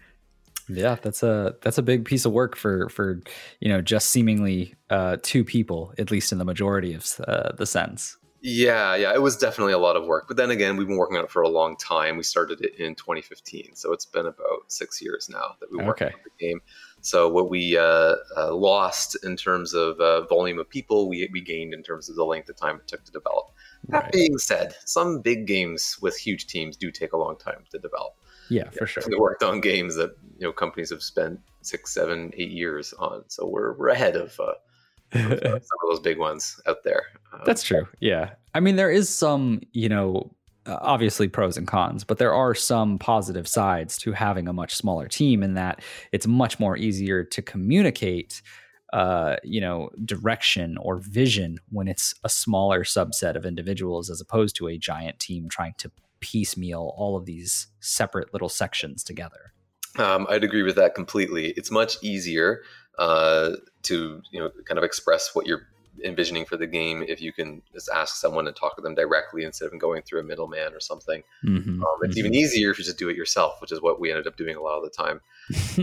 yeah, 0.76 0.96
that's 1.00 1.22
a 1.22 1.54
that's 1.62 1.78
a 1.78 1.82
big 1.82 2.04
piece 2.04 2.24
of 2.24 2.32
work 2.32 2.56
for 2.56 2.88
for 2.88 3.20
you 3.60 3.68
know 3.68 3.80
just 3.80 4.10
seemingly 4.10 4.74
uh, 4.90 5.16
two 5.22 5.44
people, 5.44 5.92
at 5.98 6.10
least 6.10 6.32
in 6.32 6.38
the 6.38 6.44
majority 6.44 6.94
of 6.94 7.20
uh, 7.26 7.52
the 7.52 7.66
sense. 7.66 8.16
Yeah, 8.42 8.94
yeah, 8.94 9.12
it 9.12 9.20
was 9.20 9.36
definitely 9.36 9.74
a 9.74 9.78
lot 9.78 9.96
of 9.96 10.06
work. 10.06 10.26
But 10.26 10.38
then 10.38 10.50
again, 10.50 10.78
we've 10.78 10.86
been 10.86 10.96
working 10.96 11.18
on 11.18 11.24
it 11.24 11.30
for 11.30 11.42
a 11.42 11.48
long 11.48 11.76
time. 11.76 12.16
We 12.16 12.22
started 12.22 12.62
it 12.62 12.74
in 12.76 12.94
2015, 12.94 13.74
so 13.74 13.92
it's 13.92 14.06
been 14.06 14.24
about 14.24 14.60
six 14.68 15.02
years 15.02 15.28
now 15.28 15.56
that 15.60 15.70
we 15.70 15.84
worked 15.84 16.00
okay. 16.00 16.14
on 16.14 16.20
the 16.24 16.46
game. 16.46 16.60
So 17.02 17.28
what 17.28 17.50
we 17.50 17.76
uh, 17.76 18.14
uh, 18.36 18.54
lost 18.54 19.16
in 19.24 19.36
terms 19.36 19.74
of 19.74 20.00
uh, 20.00 20.22
volume 20.26 20.58
of 20.58 20.70
people, 20.70 21.08
we, 21.08 21.28
we 21.32 21.42
gained 21.42 21.74
in 21.74 21.82
terms 21.82 22.08
of 22.08 22.16
the 22.16 22.24
length 22.24 22.48
of 22.48 22.56
time 22.56 22.76
it 22.76 22.88
took 22.88 23.04
to 23.04 23.12
develop. 23.12 23.50
That 23.88 24.04
Right. 24.04 24.12
being 24.12 24.38
said, 24.38 24.74
some 24.84 25.20
big 25.20 25.46
games 25.46 25.98
with 26.00 26.16
huge 26.16 26.46
teams 26.46 26.76
do 26.76 26.90
take 26.90 27.12
a 27.12 27.18
long 27.18 27.36
time 27.36 27.64
to 27.70 27.78
develop. 27.78 28.14
Yeah, 28.50 28.68
for 28.70 28.86
sure. 28.86 29.02
We 29.08 29.16
worked 29.16 29.42
on 29.42 29.60
games 29.60 29.96
that 29.96 30.16
you 30.38 30.46
know 30.46 30.52
companies 30.52 30.90
have 30.90 31.02
spent 31.02 31.40
six, 31.62 31.92
seven, 31.92 32.32
eight 32.36 32.50
years 32.50 32.92
on, 32.98 33.24
so 33.28 33.46
we're 33.46 33.74
we're 33.74 33.88
ahead 33.88 34.16
of, 34.16 34.38
uh, 34.40 34.52
of, 35.12 35.32
uh, 35.32 35.40
some 35.40 35.78
of 35.82 35.90
those 35.90 36.00
big 36.00 36.18
ones 36.18 36.60
out 36.66 36.82
there. 36.84 37.02
Uh, 37.32 37.44
That's 37.44 37.62
true. 37.62 37.86
Yeah. 38.00 38.30
I 38.54 38.60
mean, 38.60 38.76
there 38.76 38.90
is 38.90 39.08
some, 39.08 39.60
you 39.72 39.88
know, 39.88 40.30
uh, 40.66 40.78
obviously 40.82 41.28
pros 41.28 41.56
and 41.56 41.66
cons, 41.66 42.04
but 42.04 42.18
there 42.18 42.34
are 42.34 42.54
some 42.54 42.98
positive 42.98 43.48
sides 43.48 43.96
to 43.98 44.12
having 44.12 44.46
a 44.46 44.52
much 44.52 44.74
smaller 44.74 45.08
team 45.08 45.42
in 45.42 45.54
that 45.54 45.82
it's 46.12 46.26
much 46.26 46.60
more 46.60 46.76
easier 46.76 47.24
to 47.24 47.42
communicate, 47.42 48.42
uh, 48.92 49.36
you 49.42 49.60
know, 49.60 49.88
direction 50.04 50.76
or 50.78 50.98
vision 50.98 51.58
when 51.70 51.88
it's 51.88 52.14
a 52.24 52.28
smaller 52.28 52.84
subset 52.84 53.36
of 53.36 53.46
individuals 53.46 54.10
as 54.10 54.20
opposed 54.20 54.54
to 54.56 54.68
a 54.68 54.76
giant 54.76 55.18
team 55.18 55.48
trying 55.48 55.74
to 55.78 55.90
piecemeal 56.20 56.94
all 56.96 57.16
of 57.16 57.24
these 57.26 57.68
separate 57.80 58.32
little 58.32 58.48
sections 58.48 59.02
together. 59.02 59.52
Um, 59.98 60.26
I'd 60.30 60.44
agree 60.44 60.62
with 60.62 60.76
that 60.76 60.94
completely. 60.94 61.48
It's 61.56 61.70
much 61.70 61.96
easier 62.02 62.62
uh, 62.98 63.52
to 63.82 64.22
you 64.30 64.40
know 64.40 64.50
kind 64.66 64.78
of 64.78 64.84
express 64.84 65.34
what 65.34 65.46
you're 65.46 65.66
envisioning 66.04 66.46
for 66.46 66.56
the 66.56 66.66
game 66.66 67.02
if 67.08 67.20
you 67.20 67.32
can 67.32 67.60
just 67.74 67.90
ask 67.92 68.14
someone 68.16 68.46
and 68.46 68.54
talk 68.56 68.76
to 68.76 68.80
them 68.80 68.94
directly 68.94 69.44
instead 69.44 69.66
of 69.66 69.78
going 69.78 70.00
through 70.02 70.20
a 70.20 70.22
middleman 70.22 70.72
or 70.72 70.80
something. 70.80 71.22
Mhm, 71.44 71.82
Um, 71.82 71.98
it's 72.02 72.14
mhm. 72.14 72.18
even 72.18 72.34
easier 72.34 72.70
if 72.70 72.78
you 72.78 72.84
just 72.84 72.96
do 72.98 73.08
it 73.08 73.16
yourself, 73.16 73.60
which 73.60 73.72
is 73.72 73.82
what 73.82 74.00
we 74.00 74.10
ended 74.10 74.26
up 74.26 74.36
doing 74.36 74.56
a 74.56 74.62
lot 74.62 74.78
of 74.78 74.84
the 74.84 74.90
time. 74.90 75.20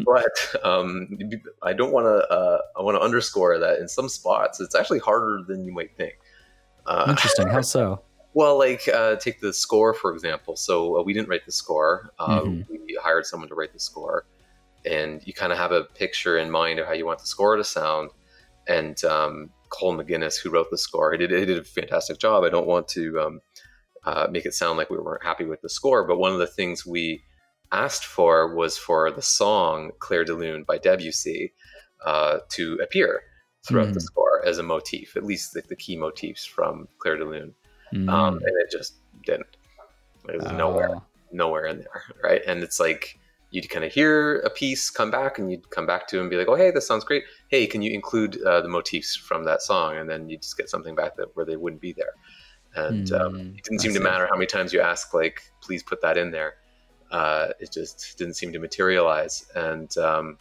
but 0.05 0.65
um, 0.65 1.19
I 1.61 1.73
don't 1.73 1.91
want 1.91 2.05
to. 2.05 2.27
Uh, 2.33 2.59
I 2.77 2.81
want 2.81 2.95
to 2.95 3.01
underscore 3.01 3.59
that 3.59 3.79
in 3.79 3.87
some 3.87 4.07
spots, 4.09 4.59
it's 4.61 4.73
actually 4.75 4.99
harder 4.99 5.43
than 5.45 5.65
you 5.65 5.73
might 5.73 5.95
think. 5.97 6.15
Uh, 6.85 7.07
Interesting. 7.09 7.47
How 7.47 7.61
so? 7.61 8.01
Well, 8.33 8.57
like 8.57 8.87
uh, 8.87 9.15
take 9.15 9.41
the 9.41 9.53
score 9.53 9.93
for 9.93 10.13
example. 10.13 10.55
So 10.55 10.99
uh, 10.99 11.03
we 11.03 11.13
didn't 11.13 11.29
write 11.29 11.45
the 11.45 11.51
score. 11.51 12.11
Uh, 12.19 12.41
Mhm. 12.41 12.65
We 12.69 12.97
hired 13.01 13.25
someone 13.25 13.49
to 13.49 13.55
write 13.55 13.73
the 13.73 13.79
score, 13.79 14.25
and 14.85 15.25
you 15.25 15.33
kind 15.33 15.51
of 15.51 15.57
have 15.57 15.71
a 15.71 15.83
picture 15.83 16.37
in 16.37 16.51
mind 16.51 16.79
of 16.79 16.87
how 16.87 16.93
you 16.93 17.05
want 17.05 17.19
the 17.19 17.25
score 17.27 17.55
to 17.55 17.63
sound. 17.63 18.11
And 18.67 19.03
um, 19.05 19.49
Cole 19.69 19.95
McGinnis, 19.97 20.37
who 20.37 20.49
wrote 20.49 20.69
the 20.71 20.77
score, 20.77 21.11
he 21.11 21.17
did, 21.17 21.31
he 21.31 21.45
did 21.45 21.57
a 21.57 21.63
fantastic 21.63 22.19
job. 22.19 22.43
I 22.43 22.49
don't 22.49 22.67
want 22.67 22.87
to 22.89 23.19
um, 23.19 23.41
uh, 24.03 24.27
make 24.29 24.45
it 24.45 24.53
sound 24.53 24.77
like 24.77 24.89
we 24.89 24.97
weren't 24.97 25.23
happy 25.23 25.45
with 25.45 25.61
the 25.61 25.69
score, 25.69 26.05
but 26.05 26.17
one 26.17 26.33
of 26.33 26.39
the 26.39 26.47
things 26.47 26.85
we 26.85 27.23
asked 27.71 28.05
for 28.05 28.53
was 28.55 28.77
for 28.77 29.09
the 29.11 29.21
song 29.21 29.91
"Clair 29.99 30.23
de 30.25 30.33
Lune" 30.33 30.63
by 30.63 30.77
Debussy 30.77 31.53
uh, 32.05 32.39
to 32.49 32.75
appear 32.83 33.21
throughout 33.65 33.93
the 33.93 33.99
Mhm. 33.99 34.03
score 34.03 34.45
as 34.45 34.57
a 34.57 34.63
motif, 34.63 35.17
at 35.17 35.25
least 35.25 35.53
the, 35.53 35.61
the 35.67 35.75
key 35.75 35.97
motifs 35.97 36.45
from 36.45 36.87
Clair 36.99 37.17
de 37.17 37.25
Lune 37.25 37.55
um, 37.93 38.05
Mm. 38.07 38.37
and 38.37 38.61
it 38.63 38.71
just 38.71 38.95
didn't. 39.25 39.47
It 40.29 40.41
was 40.41 40.51
nowhere, 40.51 40.91
Oh. 40.95 41.03
nowhere 41.31 41.65
in 41.67 41.79
there, 41.79 42.03
right? 42.23 42.41
And 42.45 42.63
it's 42.63 42.79
like 42.79 43.19
you'd 43.51 43.69
kind 43.69 43.85
of 43.85 43.91
hear 43.93 44.39
a 44.41 44.49
piece, 44.49 44.89
come 44.89 45.09
back, 45.09 45.39
and 45.39 45.49
you'd 45.49 45.69
come 45.69 45.85
back 45.85 46.05
to 46.09 46.17
it 46.17 46.21
and 46.21 46.29
be 46.29 46.35
like, 46.35 46.49
"Oh, 46.49 46.55
hey, 46.55 46.69
this 46.71 46.85
sounds 46.85 47.05
great. 47.05 47.23
Hey, 47.47 47.65
can 47.65 47.81
you 47.81 47.91
include 47.91 48.41
uh, 48.43 48.59
the 48.61 48.67
motifs 48.67 49.15
from 49.15 49.45
that 49.45 49.61
song?" 49.61 49.95
And 49.97 50.09
then 50.09 50.27
you 50.29 50.37
just 50.37 50.57
get 50.57 50.69
something 50.69 50.95
back 50.95 51.15
that 51.15 51.33
where 51.35 51.45
they 51.45 51.55
wouldn't 51.55 51.81
be 51.81 51.93
there. 51.93 52.13
And 52.75 53.11
um, 53.13 53.33
Mm, 53.35 53.57
it 53.57 53.63
didn't 53.63 53.79
seem 53.79 53.93
to 53.93 53.99
matter 54.01 54.27
how 54.27 54.35
many 54.35 54.47
times 54.47 54.73
you 54.73 54.81
ask, 54.81 55.13
like, 55.13 55.41
"Please 55.61 55.81
put 55.81 56.01
that 56.01 56.17
in 56.17 56.31
there." 56.31 56.55
Uh, 57.09 57.47
it 57.61 57.71
just 57.71 58.17
didn't 58.17 58.33
seem 58.33 58.51
to 58.51 58.59
materialize. 58.59 59.45
And 59.55 59.97
um, 59.97 60.37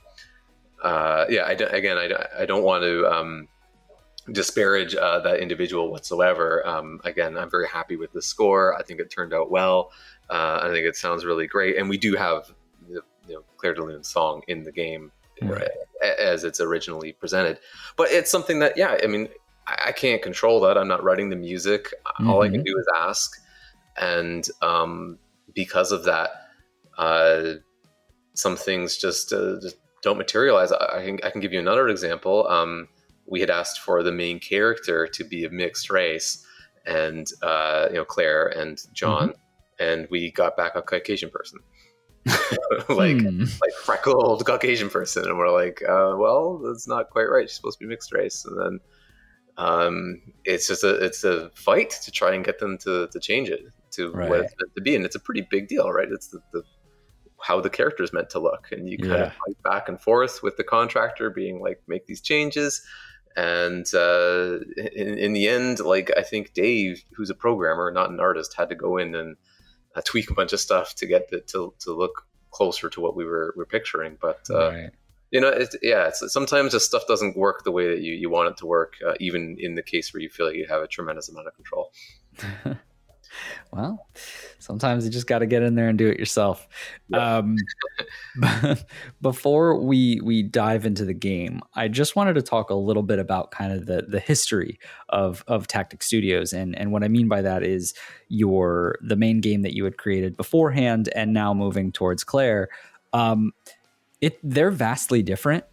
uh, 0.83 1.27
yeah, 1.29 1.43
I 1.43 1.53
again, 1.53 1.97
I, 1.97 2.09
don't- 2.09 2.27
I 2.41 2.45
don't 2.45 2.65
want 2.65 2.83
to. 2.83 3.07
Um, 3.07 3.49
disparage 4.33 4.95
uh, 4.95 5.21
that 5.21 5.41
individual 5.41 5.91
whatsoever. 5.91 6.67
Um, 6.67 7.01
again, 7.05 7.37
I'm 7.37 7.51
very 7.51 7.69
happy 7.69 7.97
with 7.97 8.13
the 8.13 8.23
score. 8.23 8.77
I 8.79 8.83
think 8.83 9.01
it 9.01 9.11
turned 9.11 9.33
out 9.33 9.51
well. 9.51 9.93
Uh, 10.29 10.61
I 10.63 10.69
think 10.69 10.87
it 10.87 10.97
sounds 10.97 11.25
really 11.25 11.47
great, 11.47 11.77
and 11.77 11.89
we 11.89 11.97
do 11.97 12.15
have 12.17 12.53
the 12.89 13.03
you 13.29 13.35
know, 13.35 13.43
Clair 13.57 13.75
de 13.75 13.83
Lune 13.83 14.03
song 14.03 14.43
in 14.49 14.63
the 14.63 14.73
game 14.73 15.13
Right. 15.43 15.69
a- 16.03 16.23
as 16.23 16.45
it's 16.45 16.61
originally 16.61 17.13
presented. 17.13 17.59
But 17.97 18.11
it's 18.11 18.31
something 18.31 18.59
that, 18.61 18.77
yeah, 18.77 18.99
I 19.03 19.07
mean, 19.07 19.29
I, 19.67 19.93
can't 19.93 20.23
control 20.23 20.61
that. 20.61 20.79
I'm 20.79 20.89
not 20.89 21.03
writing 21.03 21.29
the 21.29 21.37
music. 21.37 21.93
All 22.25 22.43
I 22.43 22.49
can 22.49 22.63
do 22.63 22.79
is 22.79 22.87
ask, 22.97 23.33
and 23.97 24.47
um, 24.63 25.19
because 25.55 25.91
of 25.91 26.05
that, 26.05 26.31
uh, 26.99 27.55
some 28.35 28.57
things 28.57 28.97
just 28.97 29.33
uh, 29.33 29.57
just 29.61 29.77
don't 30.03 30.19
materialize. 30.19 30.71
I 30.71 30.99
I 30.99 31.05
can 31.05 31.19
I 31.25 31.31
can 31.31 31.41
give 31.41 31.53
you 31.53 31.59
another 31.59 31.89
example. 31.89 32.47
Um, 32.49 32.89
we 33.29 33.41
had 33.41 33.51
asked 33.51 33.81
for 33.81 34.03
the 34.03 34.13
main 34.13 34.39
character 34.41 35.07
to 35.07 35.25
be 35.25 35.45
of 35.45 35.53
mixed 35.53 35.91
race, 35.91 36.45
and 36.87 37.27
uh, 37.43 37.87
you 37.91 37.97
know 37.97 38.05
Claire 38.05 38.47
and 38.49 38.79
John, 38.93 39.35
and 39.79 40.07
we 40.11 40.31
got 40.33 40.57
back 40.57 40.77
a 40.77 40.83
Caucasian 40.83 41.31
person, 41.31 41.59
like 42.89 43.21
Hmm. 43.23 43.45
like 43.61 43.73
freckled 43.85 44.45
Caucasian 44.47 44.91
person, 44.91 45.25
and 45.25 45.39
we're 45.39 45.53
like, 45.53 45.83
uh, 45.83 46.15
well, 46.17 46.59
that's 46.59 46.87
not 46.89 47.11
quite 47.11 47.25
right. 47.31 47.49
She's 47.49 47.57
supposed 47.57 47.79
to 47.79 47.85
be 47.85 47.89
mixed 47.89 48.13
race, 48.13 48.45
and 48.45 48.59
then 48.61 48.81
um, 49.59 50.21
it's 50.45 50.69
just 50.69 50.85
a 50.85 50.95
it's 51.05 51.25
a 51.25 51.51
fight 51.55 51.91
to 52.05 52.11
try 52.11 52.35
and 52.35 52.45
get 52.45 52.59
them 52.59 52.79
to 52.79 53.09
to 53.09 53.21
change 53.21 53.49
it 53.49 53.61
to 53.93 54.13
what 54.29 54.41
it's 54.41 54.55
meant 54.61 54.73
to 54.77 54.83
be, 54.83 54.95
and 54.95 55.05
it's 55.05 55.17
a 55.17 55.21
pretty 55.21 55.47
big 55.51 55.69
deal, 55.69 55.91
right? 55.91 56.09
It's 56.11 56.29
the, 56.29 56.41
the 56.53 56.63
how 57.43 57.61
the 57.61 57.71
character 57.71 58.03
is 58.03 58.13
meant 58.13 58.31
to 58.31 58.39
look, 58.39 58.69
and 58.73 58.89
you 58.89 58.99
kind 58.99 59.21
Yeah. 59.21 59.27
of 59.27 59.33
fight 59.33 59.63
back 59.65 59.89
and 59.89 60.01
forth 60.01 60.43
with 60.43 60.57
the 60.57 60.65
contractor, 60.65 61.31
being 61.31 61.61
like, 61.61 61.81
make 61.87 62.07
these 62.07 62.21
changes. 62.21 62.83
And 63.37 63.87
uh, 63.95 64.61
in, 64.95 65.19
in 65.19 65.33
the 65.35 65.47
end, 65.47 65.81
like 65.81 66.11
I 66.17 66.23
think 66.23 66.55
Dave, 66.55 67.05
who's 67.15 67.29
a 67.29 67.35
programmer, 67.35 67.91
not 67.91 68.11
an 68.11 68.19
artist, 68.19 68.55
had 68.55 68.71
to 68.71 68.75
go 68.75 68.97
in 68.97 69.15
and 69.15 69.37
uh, 69.95 70.01
tweak 70.05 70.31
a 70.31 70.35
bunch 70.35 70.55
of 70.55 70.61
stuff 70.61 70.95
to 70.97 71.07
get 71.07 71.29
it 71.33 71.47
to, 71.49 71.75
to 71.81 71.93
look 71.93 72.27
closer 72.51 72.89
to 72.89 73.01
what 73.01 73.15
we 73.15 73.27
were, 73.27 73.53
were 73.57 73.67
picturing. 73.67 74.17
But 74.21 74.41
uh, 74.49 74.71
right. 74.71 74.91
you 75.31 75.41
know, 75.41 75.49
it's, 75.49 75.77
yeah, 75.83 76.09
it's, 76.09 76.33
sometimes 76.33 76.73
the 76.73 76.81
stuff 76.81 77.07
doesn't 77.07 77.37
work 77.37 77.65
the 77.65 77.73
way 77.73 77.89
that 77.89 78.01
you, 78.01 78.15
you 78.15 78.31
want 78.31 78.49
it 78.49 78.57
to 78.59 78.67
work, 78.67 78.95
uh, 79.07 79.15
even 79.21 79.57
in 79.59 79.75
the 79.75 79.83
case 79.83 80.15
where 80.15 80.23
you 80.23 80.31
feel 80.31 80.47
like 80.47 80.57
you 80.57 80.67
have 80.67 80.81
a 80.81 80.89
tremendous 80.89 81.29
amount 81.29 81.47
of 81.47 81.55
control. 81.55 81.93
well, 83.73 84.07
sometimes 84.59 85.05
you 85.05 85.11
just 85.11 85.27
got 85.27 85.41
to 85.41 85.47
get 85.47 85.63
in 85.63 85.75
there 85.75 85.89
and 85.89 85.99
do 85.99 86.09
it 86.09 86.19
yourself. 86.19 86.67
Yeah. 87.09 87.39
Um, 87.39 87.57
before 89.21 89.81
we 89.81 90.21
we 90.23 90.43
dive 90.43 90.87
into 90.87 91.05
the 91.05 91.15
game, 91.15 91.61
I 91.75 91.89
just 91.89 92.17
wanted 92.17 92.35
to 92.35 92.43
talk 92.43 92.71
a 92.71 92.75
little 92.75 93.03
bit 93.03 93.19
about 93.19 93.51
kind 93.51 93.73
of 93.73 93.87
the 93.87 94.03
the 94.09 94.21
history 94.21 94.79
of 95.09 95.45
of 95.47 95.67
Tactic 95.67 96.03
Studios, 96.03 96.53
and 96.53 96.77
and 96.79 96.93
what 96.93 97.05
I 97.05 97.09
mean 97.09 97.29
by 97.29 97.43
that 97.43 97.63
is 97.63 97.95
your 98.29 98.99
the 99.03 99.17
main 99.17 99.41
game 99.41 99.63
that 99.63 99.75
you 99.75 99.85
had 99.85 99.99
created 99.99 100.37
beforehand, 100.37 101.09
and 101.15 101.33
now 101.33 101.55
moving 101.55 101.93
towards 101.93 102.25
Claire. 102.25 102.69
Um, 103.13 103.53
it 104.21 104.39
they're 104.43 104.71
vastly 104.71 105.23
different 105.23 105.65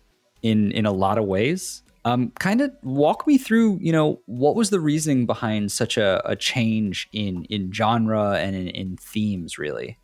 in 0.42 0.72
in 0.72 0.86
a 0.86 0.92
lot 0.92 1.18
of 1.18 1.26
ways. 1.26 1.84
Um, 2.06 2.32
kind 2.40 2.60
of 2.60 2.72
walk 2.84 3.26
me 3.26 3.38
through, 3.38 3.80
you 3.82 3.92
know, 3.92 4.20
what 4.26 4.56
was 4.56 4.70
the 4.70 4.80
reasoning 4.80 5.26
behind 5.26 5.72
such 5.72 5.98
a, 5.98 6.22
a 6.30 6.36
change 6.36 7.08
in 7.14 7.46
in 7.46 7.72
genre 7.72 8.34
and 8.34 8.56
in, 8.56 8.68
in 8.68 8.98
themes, 8.98 9.58
really? 9.58 9.98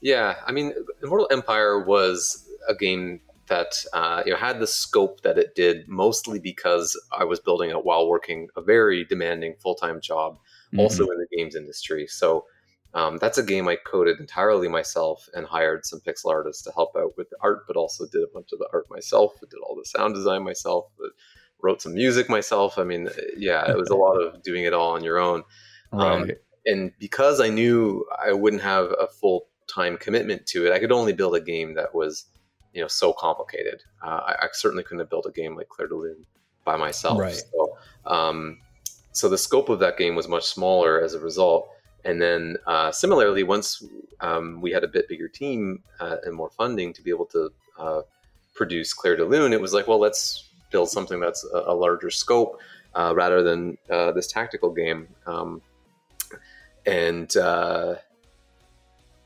Yeah, 0.00 0.36
I 0.46 0.52
mean, 0.52 0.72
Immortal 1.02 1.28
Empire 1.30 1.84
was 1.84 2.48
a 2.68 2.74
game 2.74 3.20
that 3.48 3.84
uh, 3.92 4.22
you 4.24 4.32
know 4.32 4.38
had 4.38 4.60
the 4.60 4.66
scope 4.66 5.20
that 5.22 5.36
it 5.36 5.54
did, 5.54 5.88
mostly 5.88 6.38
because 6.38 6.98
I 7.16 7.24
was 7.24 7.38
building 7.38 7.70
it 7.70 7.84
while 7.84 8.08
working 8.08 8.48
a 8.56 8.62
very 8.62 9.04
demanding 9.04 9.54
full 9.60 9.74
time 9.74 10.00
job, 10.00 10.38
also 10.78 11.04
in 11.04 11.18
the 11.18 11.36
games 11.36 11.54
industry. 11.54 12.06
So 12.06 12.46
um, 12.94 13.18
that's 13.18 13.38
a 13.38 13.42
game 13.42 13.68
I 13.68 13.76
coded 13.76 14.20
entirely 14.20 14.68
myself 14.68 15.28
and 15.34 15.46
hired 15.46 15.86
some 15.86 16.00
pixel 16.00 16.30
artists 16.30 16.62
to 16.64 16.72
help 16.72 16.90
out 16.96 17.16
with 17.16 17.30
the 17.30 17.36
art, 17.40 17.66
but 17.66 17.76
also 17.76 18.06
did 18.06 18.22
a 18.22 18.32
bunch 18.32 18.52
of 18.52 18.58
the 18.58 18.68
art 18.72 18.86
myself. 18.90 19.32
I 19.36 19.46
did 19.50 19.60
all 19.66 19.76
the 19.76 19.84
sound 19.86 20.14
design 20.14 20.44
myself. 20.44 20.86
but 20.98 21.10
Wrote 21.62 21.80
some 21.80 21.94
music 21.94 22.28
myself. 22.28 22.76
I 22.78 22.84
mean, 22.84 23.08
yeah, 23.36 23.70
it 23.70 23.76
was 23.76 23.88
a 23.90 23.96
lot 23.96 24.16
of 24.16 24.42
doing 24.42 24.64
it 24.64 24.74
all 24.74 24.90
on 24.90 25.04
your 25.04 25.18
own 25.18 25.44
um, 25.92 26.30
and 26.66 26.92
because 26.98 27.40
I 27.40 27.48
knew 27.48 28.06
I 28.24 28.32
wouldn't 28.32 28.62
have 28.62 28.86
a 28.98 29.06
full 29.06 29.46
time 29.72 29.96
commitment 29.96 30.46
to 30.46 30.66
it, 30.66 30.72
I 30.72 30.78
could 30.78 30.92
only 30.92 31.12
build 31.12 31.34
a 31.34 31.40
game 31.40 31.74
that 31.74 31.94
was, 31.94 32.26
you 32.72 32.80
know, 32.80 32.88
so 32.88 33.12
complicated. 33.12 33.82
Uh, 34.02 34.20
I, 34.26 34.36
I 34.42 34.48
certainly 34.52 34.84
couldn't 34.84 35.00
have 35.00 35.10
built 35.10 35.26
a 35.26 35.32
game 35.32 35.56
like 35.56 35.68
Claire 35.68 35.88
de 35.88 35.94
Lune 35.94 36.26
by 36.64 36.76
myself. 36.76 37.18
Right. 37.18 37.34
So, 37.34 37.76
um, 38.06 38.58
so 39.12 39.28
the 39.28 39.38
scope 39.38 39.68
of 39.68 39.80
that 39.80 39.98
game 39.98 40.14
was 40.14 40.28
much 40.28 40.44
smaller 40.44 41.00
as 41.02 41.14
a 41.14 41.20
result. 41.20 41.68
And 42.04 42.20
then 42.20 42.56
uh, 42.66 42.90
similarly, 42.90 43.42
once 43.42 43.84
um, 44.20 44.60
we 44.60 44.72
had 44.72 44.84
a 44.84 44.88
bit 44.88 45.08
bigger 45.08 45.28
team 45.28 45.82
uh, 46.00 46.16
and 46.24 46.34
more 46.34 46.50
funding 46.50 46.92
to 46.94 47.02
be 47.02 47.10
able 47.10 47.26
to 47.26 47.52
uh, 47.78 48.02
produce 48.54 48.92
Claire 48.92 49.16
de 49.16 49.24
Lune, 49.24 49.52
it 49.52 49.60
was 49.60 49.72
like, 49.72 49.86
well, 49.86 50.00
let's 50.00 50.48
build 50.72 50.88
something 50.88 51.20
that's 51.20 51.44
a, 51.52 51.64
a 51.66 51.74
larger 51.74 52.10
scope 52.10 52.60
uh, 52.94 53.12
rather 53.14 53.42
than 53.42 53.78
uh, 53.90 54.12
this 54.12 54.26
tactical 54.26 54.70
game. 54.72 55.08
Um, 55.26 55.62
and 56.86 57.34
uh, 57.36 57.96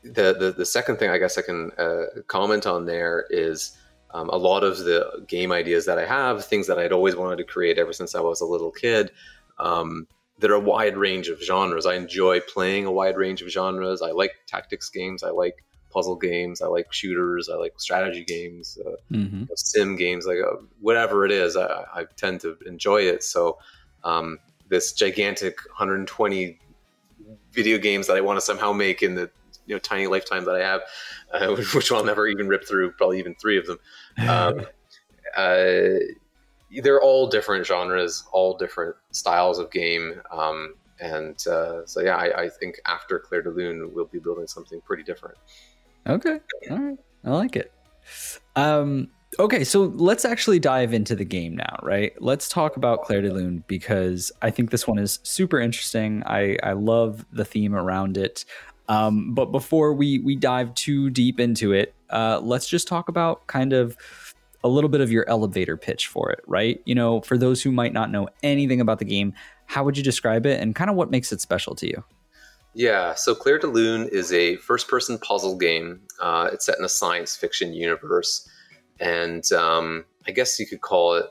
the, 0.03 0.33
the 0.33 0.53
the 0.55 0.65
second 0.65 0.97
thing 0.97 1.09
I 1.09 1.17
guess 1.17 1.37
I 1.37 1.41
can 1.41 1.71
uh, 1.77 2.05
comment 2.27 2.67
on 2.67 2.85
there 2.85 3.25
is 3.29 3.77
um, 4.11 4.29
a 4.29 4.37
lot 4.37 4.63
of 4.63 4.79
the 4.79 5.25
game 5.27 5.51
ideas 5.51 5.85
that 5.85 5.97
I 5.97 6.05
have, 6.05 6.45
things 6.45 6.67
that 6.67 6.79
I'd 6.79 6.91
always 6.91 7.15
wanted 7.15 7.37
to 7.37 7.43
create 7.43 7.77
ever 7.77 7.93
since 7.93 8.15
I 8.15 8.21
was 8.21 8.41
a 8.41 8.45
little 8.45 8.71
kid. 8.71 9.11
Um, 9.59 10.07
there 10.39 10.51
are 10.51 10.55
a 10.55 10.59
wide 10.59 10.97
range 10.97 11.29
of 11.29 11.41
genres. 11.41 11.85
I 11.85 11.95
enjoy 11.95 12.39
playing 12.41 12.85
a 12.85 12.91
wide 12.91 13.17
range 13.17 13.41
of 13.41 13.49
genres. 13.49 14.01
I 14.01 14.11
like 14.11 14.31
tactics 14.45 14.89
games. 14.89 15.23
I 15.23 15.31
like 15.31 15.63
puzzle 15.97 16.15
games. 16.15 16.61
I 16.61 16.67
like 16.67 16.93
shooters. 16.93 17.49
I 17.49 17.55
like 17.55 17.73
strategy 17.77 18.23
games, 18.23 18.77
uh, 18.85 18.91
mm-hmm. 19.11 19.45
sim 19.55 19.95
games, 19.95 20.27
like 20.27 20.37
uh, 20.37 20.57
whatever 20.79 21.25
it 21.25 21.31
is. 21.31 21.57
I, 21.57 21.85
I, 21.91 22.05
tend 22.17 22.41
to 22.41 22.55
enjoy 22.67 23.01
it. 23.01 23.23
So 23.23 23.57
um, 24.03 24.37
this 24.69 24.93
gigantic 24.93 25.57
120 25.65 26.59
video 27.51 27.79
games 27.79 28.05
that 28.05 28.15
I 28.15 28.21
want 28.21 28.37
to 28.37 28.41
somehow 28.41 28.73
make 28.73 29.01
in 29.01 29.15
the 29.15 29.31
you 29.65 29.73
know 29.73 29.79
tiny 29.79 30.05
lifetime 30.05 30.45
that 30.45 30.55
I 30.55 30.63
have, 30.63 30.81
uh, 31.33 31.63
which 31.73 31.91
I'll 31.91 32.05
never 32.05 32.27
even 32.27 32.47
rip 32.47 32.67
through, 32.67 32.91
probably 32.91 33.17
even 33.17 33.33
three 33.41 33.57
of 33.57 33.65
them. 33.65 33.79
Um, 34.29 34.65
uh, 35.35 35.99
they're 36.81 37.01
all 37.01 37.27
different 37.27 37.65
genres, 37.65 38.23
all 38.31 38.57
different 38.57 38.95
styles 39.11 39.59
of 39.59 39.71
game. 39.71 40.21
Um, 40.31 40.75
and 40.99 41.35
uh, 41.47 41.85
so, 41.85 42.01
yeah, 42.01 42.15
I, 42.15 42.43
I, 42.43 42.49
think 42.49 42.79
after 42.87 43.19
Claire 43.19 43.43
de 43.43 43.51
Lune, 43.51 43.91
we'll 43.93 44.05
be 44.05 44.17
building 44.17 44.47
something 44.47 44.81
pretty 44.81 45.03
different. 45.03 45.37
Okay. 46.07 46.39
All 46.71 46.77
right. 46.77 46.97
I 47.25 47.29
like 47.31 47.55
it. 47.55 47.71
Um, 48.55 49.09
okay. 49.39 49.63
So 49.63 49.83
let's 49.83 50.25
actually 50.25 50.59
dive 50.59 50.93
into 50.93 51.15
the 51.15 51.25
game 51.25 51.55
now, 51.55 51.77
right? 51.83 52.13
Let's 52.21 52.47
talk 52.49 52.77
about 52.77 53.03
Claire 53.03 53.21
de 53.21 53.33
Lune 53.33 53.63
because 53.67 54.31
I 54.41 54.51
think 54.51 54.71
this 54.71 54.87
one 54.87 54.97
is 54.97 55.19
super 55.23 55.59
interesting. 55.59 56.23
I, 56.25 56.57
I 56.63 56.73
love 56.73 57.25
the 57.31 57.45
theme 57.45 57.75
around 57.75 58.17
it. 58.17 58.45
Um, 58.89 59.33
but 59.33 59.47
before 59.51 59.93
we, 59.93 60.19
we 60.19 60.35
dive 60.35 60.73
too 60.73 61.09
deep 61.09 61.39
into 61.39 61.73
it, 61.73 61.93
uh, 62.09 62.39
let's 62.41 62.69
just 62.69 62.87
talk 62.87 63.09
about 63.09 63.45
kind 63.47 63.73
of 63.73 63.97
a 64.63 64.69
little 64.69 64.89
bit 64.89 65.01
of 65.01 65.11
your 65.11 65.27
elevator 65.29 65.75
pitch 65.75 66.07
for 66.07 66.31
it, 66.31 66.39
right? 66.47 66.81
You 66.85 66.95
know, 66.95 67.21
for 67.21 67.37
those 67.37 67.61
who 67.61 67.71
might 67.71 67.91
not 67.93 68.11
know 68.11 68.29
anything 68.43 68.79
about 68.79 68.99
the 68.99 69.05
game, 69.05 69.33
how 69.65 69.83
would 69.83 69.97
you 69.97 70.03
describe 70.03 70.45
it 70.45 70.61
and 70.61 70.73
kind 70.73 70.89
of 70.89 70.95
what 70.95 71.11
makes 71.11 71.33
it 71.33 71.41
special 71.41 71.75
to 71.75 71.87
you? 71.87 72.03
Yeah, 72.77 73.15
so 73.15 73.33
Claire 73.33 73.57
de 73.57 73.65
Lune 73.65 74.07
is 74.11 74.31
a 74.31 74.57
first 74.57 74.87
person 74.87 75.17
puzzle 75.17 75.57
game. 75.57 75.99
Uh, 76.21 76.51
it's 76.53 76.67
set 76.67 76.77
in 76.77 76.85
a 76.85 76.89
science 76.89 77.35
fiction 77.35 77.73
universe. 77.73 78.47
And 78.99 79.51
um, 79.51 80.05
I 80.27 80.31
guess 80.31 80.59
you 80.59 80.67
could 80.67 80.81
call 80.81 81.15
it 81.15 81.25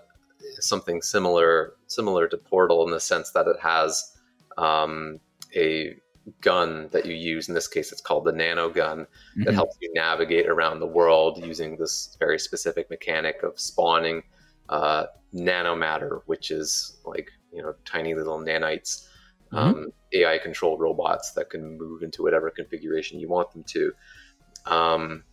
something 0.58 1.00
similar 1.02 1.74
similar 1.86 2.26
to 2.26 2.36
Portal 2.36 2.84
in 2.84 2.90
the 2.90 2.98
sense 2.98 3.30
that 3.30 3.46
it 3.46 3.60
has 3.60 4.16
um, 4.58 5.20
a 5.54 5.94
gun 6.40 6.88
that 6.90 7.06
you 7.06 7.14
use. 7.14 7.48
In 7.48 7.54
this 7.54 7.68
case, 7.68 7.92
it's 7.92 8.00
called 8.00 8.24
the 8.24 8.32
nano 8.32 8.68
gun 8.68 9.02
mm-hmm. 9.02 9.44
that 9.44 9.54
helps 9.54 9.76
you 9.80 9.92
navigate 9.94 10.48
around 10.48 10.80
the 10.80 10.86
world 10.86 11.44
using 11.44 11.76
this 11.76 12.16
very 12.18 12.40
specific 12.40 12.90
mechanic 12.90 13.44
of 13.44 13.60
spawning 13.60 14.24
uh, 14.68 15.04
nanomatter, 15.32 16.22
which 16.26 16.50
is 16.50 16.96
like 17.04 17.30
you 17.52 17.62
know 17.62 17.72
tiny 17.84 18.14
little 18.14 18.40
nanites, 18.40 19.06
mm-hmm. 19.52 19.56
um, 19.56 19.92
AI 20.12 20.38
controlled 20.38 20.80
robots 20.80 21.32
that 21.32 21.50
can 21.50 21.78
move 21.78 22.02
into 22.02 22.22
whatever 22.22 22.50
configuration 22.50 23.20
you 23.20 23.28
want 23.28 23.52
them 23.52 23.64
to. 23.64 23.92
Um, 24.66 25.24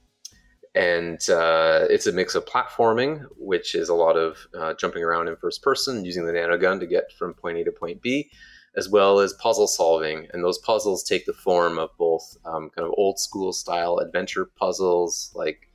and 0.75 1.19
uh, 1.29 1.85
it's 1.89 2.07
a 2.07 2.11
mix 2.11 2.33
of 2.33 2.45
platforming, 2.45 3.25
which 3.37 3.75
is 3.75 3.89
a 3.89 3.93
lot 3.93 4.17
of 4.17 4.47
uh, 4.57 4.73
jumping 4.73 5.03
around 5.03 5.27
in 5.27 5.35
first 5.35 5.61
person 5.61 6.03
using 6.03 6.25
the 6.25 6.33
nano 6.33 6.57
gun 6.57 6.79
to 6.79 6.87
get 6.87 7.11
from 7.17 7.33
point 7.35 7.59
A 7.59 7.63
to 7.65 7.71
point 7.71 8.01
B, 8.01 8.31
as 8.75 8.89
well 8.89 9.19
as 9.19 9.33
puzzle 9.33 9.67
solving. 9.67 10.27
And 10.33 10.43
those 10.43 10.57
puzzles 10.57 11.03
take 11.03 11.27
the 11.27 11.33
form 11.33 11.77
of 11.77 11.89
both 11.99 12.37
um, 12.45 12.71
kind 12.75 12.87
of 12.87 12.93
old 12.97 13.19
school 13.19 13.53
style 13.53 13.97
adventure 13.97 14.45
puzzles, 14.45 15.31
like 15.35 15.69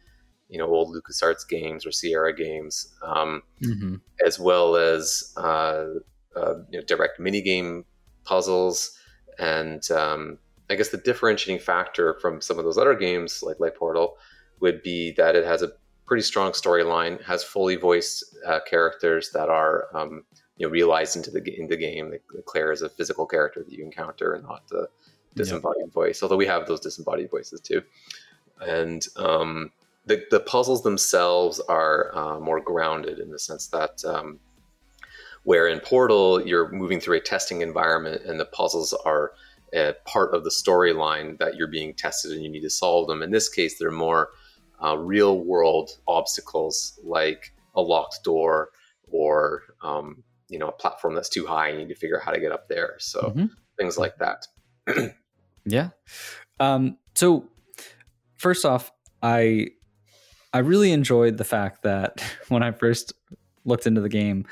you 0.48 0.58
know 0.58 0.66
old 0.66 0.92
LucasArts 0.92 1.48
games 1.48 1.86
or 1.86 1.92
Sierra 1.92 2.34
games, 2.34 2.92
um, 3.02 3.42
mm-hmm. 3.62 3.96
as 4.26 4.40
well 4.40 4.74
as 4.74 5.32
uh, 5.36 5.84
uh, 6.34 6.54
you 6.70 6.80
know, 6.80 6.84
direct 6.86 7.20
mini 7.20 7.40
game 7.40 7.84
puzzles. 8.28 8.98
And 9.38 9.88
um, 9.90 10.38
I 10.70 10.74
guess 10.74 10.90
the 10.90 10.98
differentiating 10.98 11.64
factor 11.64 12.14
from 12.20 12.40
some 12.40 12.58
of 12.58 12.64
those 12.64 12.78
other 12.78 12.94
games 12.94 13.42
like 13.42 13.60
Light 13.60 13.76
Portal 13.76 14.18
would 14.60 14.82
be 14.82 15.12
that 15.12 15.34
it 15.34 15.44
has 15.44 15.62
a 15.62 15.72
pretty 16.06 16.22
strong 16.22 16.52
storyline, 16.52 17.22
has 17.24 17.44
fully 17.44 17.76
voiced 17.76 18.36
uh, 18.46 18.60
characters 18.68 19.30
that 19.30 19.48
are 19.48 19.86
um, 19.94 20.24
you 20.56 20.66
know 20.66 20.70
realized 20.70 21.16
into 21.16 21.30
the 21.30 21.40
in 21.58 21.68
the 21.68 21.76
game. 21.76 22.12
Claire 22.46 22.72
is 22.72 22.82
a 22.82 22.88
physical 22.88 23.26
character 23.26 23.62
that 23.62 23.72
you 23.72 23.84
encounter, 23.84 24.34
and 24.34 24.44
not 24.44 24.66
the 24.68 24.88
disembodied 25.34 25.84
yep. 25.86 25.92
voice. 25.92 26.22
Although 26.22 26.36
we 26.36 26.46
have 26.46 26.66
those 26.66 26.80
disembodied 26.80 27.30
voices 27.30 27.60
too, 27.60 27.82
and 28.60 29.06
um, 29.16 29.70
the 30.06 30.24
the 30.30 30.40
puzzles 30.40 30.82
themselves 30.82 31.60
are 31.68 32.10
uh, 32.16 32.40
more 32.40 32.60
grounded 32.60 33.18
in 33.18 33.30
the 33.30 33.38
sense 33.38 33.68
that. 33.68 34.04
Um, 34.04 34.40
where 35.48 35.66
in 35.66 35.80
Portal 35.80 36.46
you're 36.46 36.70
moving 36.72 37.00
through 37.00 37.16
a 37.16 37.20
testing 37.20 37.62
environment 37.62 38.20
and 38.26 38.38
the 38.38 38.44
puzzles 38.44 38.92
are 39.06 39.32
a 39.72 39.94
part 40.04 40.34
of 40.34 40.44
the 40.44 40.50
storyline 40.50 41.38
that 41.38 41.56
you're 41.56 41.66
being 41.66 41.94
tested 41.94 42.32
and 42.32 42.42
you 42.42 42.50
need 42.50 42.60
to 42.60 42.68
solve 42.68 43.08
them. 43.08 43.22
In 43.22 43.30
this 43.30 43.48
case, 43.48 43.78
they're 43.78 43.90
more 43.90 44.28
uh, 44.84 44.98
real 44.98 45.40
world 45.40 45.92
obstacles 46.06 47.00
like 47.02 47.54
a 47.74 47.80
locked 47.80 48.22
door 48.24 48.68
or 49.10 49.62
um, 49.80 50.22
you 50.50 50.58
know 50.58 50.68
a 50.68 50.72
platform 50.72 51.14
that's 51.14 51.30
too 51.30 51.46
high 51.46 51.68
and 51.68 51.78
you 51.80 51.86
need 51.86 51.94
to 51.94 51.98
figure 51.98 52.18
out 52.18 52.26
how 52.26 52.32
to 52.32 52.40
get 52.40 52.52
up 52.52 52.68
there 52.68 52.96
so 52.98 53.22
mm-hmm. 53.22 53.46
things 53.78 53.96
like 53.96 54.18
that 54.18 54.46
yeah 55.64 55.88
um, 56.60 56.98
so 57.14 57.48
first 58.36 58.66
off 58.66 58.92
i 59.22 59.66
i 60.52 60.58
really 60.58 60.92
enjoyed 60.92 61.38
the 61.38 61.44
fact 61.44 61.84
that 61.84 62.22
when 62.48 62.62
i 62.62 62.70
first 62.70 63.14
looked 63.64 63.86
into 63.86 64.02
the 64.02 64.10
game 64.10 64.46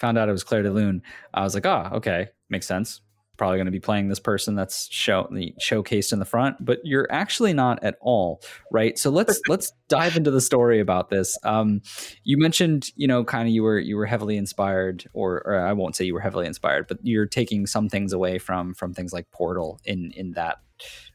found 0.00 0.18
out 0.18 0.28
it 0.28 0.32
was 0.32 0.44
Claire 0.44 0.62
de 0.62 0.70
lune 0.70 1.02
i 1.32 1.42
was 1.42 1.54
like 1.54 1.66
ah 1.66 1.90
oh, 1.92 1.96
okay 1.96 2.28
makes 2.48 2.66
sense 2.66 3.00
probably 3.40 3.56
going 3.56 3.64
to 3.64 3.72
be 3.72 3.80
playing 3.80 4.08
this 4.08 4.20
person 4.20 4.54
that's 4.54 4.86
show 4.92 5.26
the 5.32 5.54
showcased 5.58 6.12
in 6.12 6.18
the 6.18 6.26
front, 6.26 6.62
but 6.62 6.78
you're 6.84 7.10
actually 7.10 7.54
not 7.54 7.82
at 7.82 7.96
all, 8.02 8.42
right? 8.70 8.98
So 8.98 9.08
let's 9.08 9.40
let's 9.48 9.72
dive 9.88 10.18
into 10.18 10.30
the 10.30 10.42
story 10.42 10.78
about 10.78 11.08
this. 11.08 11.38
Um, 11.42 11.80
you 12.22 12.36
mentioned, 12.36 12.90
you 12.96 13.08
know, 13.08 13.24
kind 13.24 13.48
of 13.48 13.54
you 13.54 13.62
were 13.62 13.78
you 13.78 13.96
were 13.96 14.04
heavily 14.04 14.36
inspired, 14.36 15.08
or, 15.14 15.36
or 15.46 15.58
I 15.58 15.72
won't 15.72 15.96
say 15.96 16.04
you 16.04 16.12
were 16.12 16.20
heavily 16.20 16.46
inspired, 16.46 16.86
but 16.86 16.98
you're 17.02 17.24
taking 17.24 17.66
some 17.66 17.88
things 17.88 18.12
away 18.12 18.38
from 18.38 18.74
from 18.74 18.92
things 18.92 19.14
like 19.14 19.30
Portal 19.30 19.80
in 19.86 20.12
in 20.14 20.32
that 20.32 20.58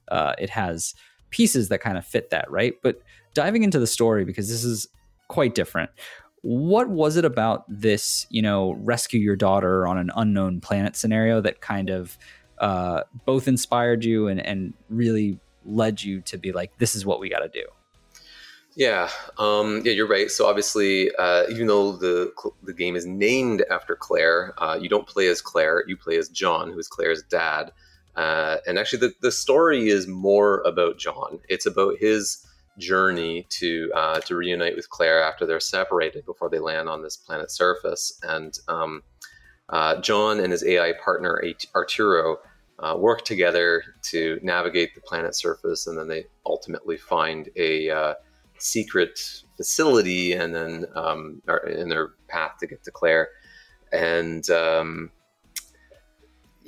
uh, 0.08 0.34
it 0.40 0.50
has 0.50 0.96
pieces 1.30 1.70
that 1.70 1.78
kind 1.78 1.96
of 1.96 2.08
fit 2.08 2.32
that, 2.32 2.50
right? 2.50 2.74
But 2.82 3.04
diving 3.36 3.62
into 3.62 3.78
the 3.78 3.86
story 3.86 4.26
because 4.26 4.50
this 4.50 4.64
is 4.64 4.88
quite 5.28 5.54
different 5.54 5.92
what 6.46 6.90
was 6.90 7.18
it 7.18 7.26
about 7.26 7.66
this 7.68 8.28
you 8.30 8.40
know 8.40 8.74
rescue 8.84 9.20
your 9.20 9.36
daughter 9.36 9.88
on 9.88 9.98
an 9.98 10.12
unknown 10.16 10.62
planet 10.62 10.96
scenario 10.96 11.42
that 11.42 11.60
kind 11.60 11.90
of 11.90 12.20
uh, 12.60 13.02
both 13.26 13.48
inspired 13.48 14.06
you 14.06 14.28
and, 14.28 14.40
and 14.40 14.76
really 14.88 15.40
led 15.66 16.04
you 16.04 16.22
to 16.22 16.38
be 16.38 16.52
like 16.52 16.72
this 16.78 16.94
is 16.94 17.04
what 17.04 17.20
we 17.20 17.30
got 17.30 17.40
to 17.40 17.48
do? 17.48 17.66
Yeah 18.76 19.10
um, 19.40 19.82
yeah 19.84 19.94
you're 19.94 20.08
right. 20.08 20.30
So 20.30 20.46
obviously 20.46 21.10
uh, 21.16 21.46
even 21.50 21.66
though 21.66 21.94
the 21.94 22.32
the 22.62 22.74
game 22.74 22.96
is 22.96 23.08
named 23.08 23.66
after 23.72 23.96
Claire, 23.96 24.54
uh, 24.60 24.78
you 24.80 24.88
don't 24.88 25.08
play 25.08 25.28
as 25.30 25.42
Claire. 25.42 25.84
you 25.88 25.98
play 25.98 26.16
as 26.18 26.30
john 26.30 26.72
who's 26.72 26.88
Claire's 26.88 27.24
dad. 27.24 27.72
Uh, 28.16 28.58
and 28.68 28.78
actually 28.78 29.00
the, 29.00 29.14
the 29.22 29.32
story 29.32 29.90
is 29.90 30.06
more 30.06 30.62
about 30.62 31.00
john. 31.00 31.40
It's 31.50 31.66
about 31.66 31.98
his 31.98 32.46
journey 32.78 33.46
to 33.50 33.92
uh, 33.96 34.20
to 34.22 34.36
reunite 34.36 34.76
with 34.76 34.90
Claire 34.90 35.24
after 35.24 35.46
they're 35.46 35.60
separated 35.60 36.26
before 36.26 36.50
they 36.50 36.60
land 36.60 36.90
on 36.90 37.02
this 37.02 37.18
planet's 37.18 37.56
surface. 37.56 38.20
And 38.24 38.58
um, 38.68 39.04
uh, 39.70 40.02
John 40.02 40.40
and 40.40 40.52
his 40.52 40.64
AI 40.64 40.94
partner 41.04 41.42
Arturo 41.74 42.38
uh, 42.80 42.96
work 42.98 43.24
together 43.24 43.84
to 44.04 44.40
navigate 44.44 44.94
the 44.96 45.02
planet's 45.02 45.40
surface, 45.40 45.88
and 45.88 45.98
then 45.98 46.08
they 46.08 46.26
ultimately 46.46 46.98
find 46.98 47.50
a 47.56 47.90
uh, 47.90 48.14
secret 48.58 49.20
facility, 49.58 50.34
and 50.34 50.54
then 50.54 50.86
um, 50.96 51.42
in 51.68 51.90
their 51.90 52.10
path 52.28 52.54
to 52.60 52.68
get 52.68 52.84
to 52.84 52.92
Claire. 52.92 53.30
And 53.92 54.50
um, 54.50 55.12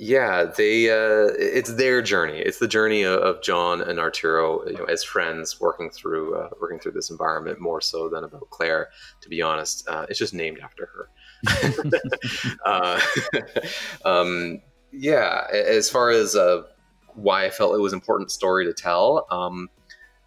yeah, 0.00 0.44
they 0.44 0.90
uh, 0.90 1.32
it's 1.36 1.72
their 1.72 2.00
journey. 2.00 2.38
It's 2.38 2.60
the 2.60 2.68
journey 2.68 3.02
of, 3.02 3.20
of, 3.20 3.42
John 3.42 3.80
and 3.80 3.98
Arturo, 3.98 4.64
you 4.64 4.74
know, 4.74 4.84
as 4.84 5.02
friends 5.02 5.60
working 5.60 5.90
through 5.90 6.36
uh, 6.36 6.50
working 6.60 6.78
through 6.78 6.92
this 6.92 7.10
environment 7.10 7.60
more 7.60 7.80
so 7.80 8.08
than 8.08 8.22
about 8.22 8.48
Claire. 8.50 8.90
To 9.22 9.28
be 9.28 9.42
honest, 9.42 9.88
uh, 9.88 10.06
it's 10.08 10.18
just 10.18 10.32
named 10.32 10.60
after 10.62 10.86
her. 10.86 11.08
Uh, 12.64 13.00
um, 14.04 14.60
yeah, 14.92 15.46
as 15.52 15.90
far 15.90 16.10
as 16.10 16.36
uh, 16.36 16.62
why 17.14 17.44
I 17.44 17.50
felt 17.50 17.74
it 17.74 17.80
was 17.80 17.92
important 17.92 18.30
story 18.30 18.64
to 18.66 18.72
tell, 18.72 19.26
um, 19.30 19.68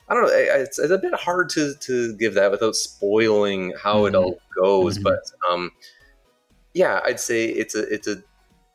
I 0.10 0.14
don't 0.14 0.24
know. 0.24 0.34
It's, 0.34 0.80
it's, 0.80 0.92
a 0.92 0.98
bit 0.98 1.14
hard 1.14 1.50
to 1.52 1.76
to 1.76 2.14
give 2.18 2.34
that 2.34 2.52
without 2.52 2.76
spoiling 2.76 3.74
how 3.82 4.00
mm-hmm. 4.00 4.16
it 4.16 4.18
all 4.18 4.38
goes, 4.62 4.98
mm-hmm. 4.98 5.04
but 5.04 5.32
um, 5.50 5.72
yeah, 6.74 7.00
I'd 7.06 7.22
say 7.22 7.46
it's 7.46 7.76
a 7.76 7.84
it's 7.94 8.08
a 8.08 8.22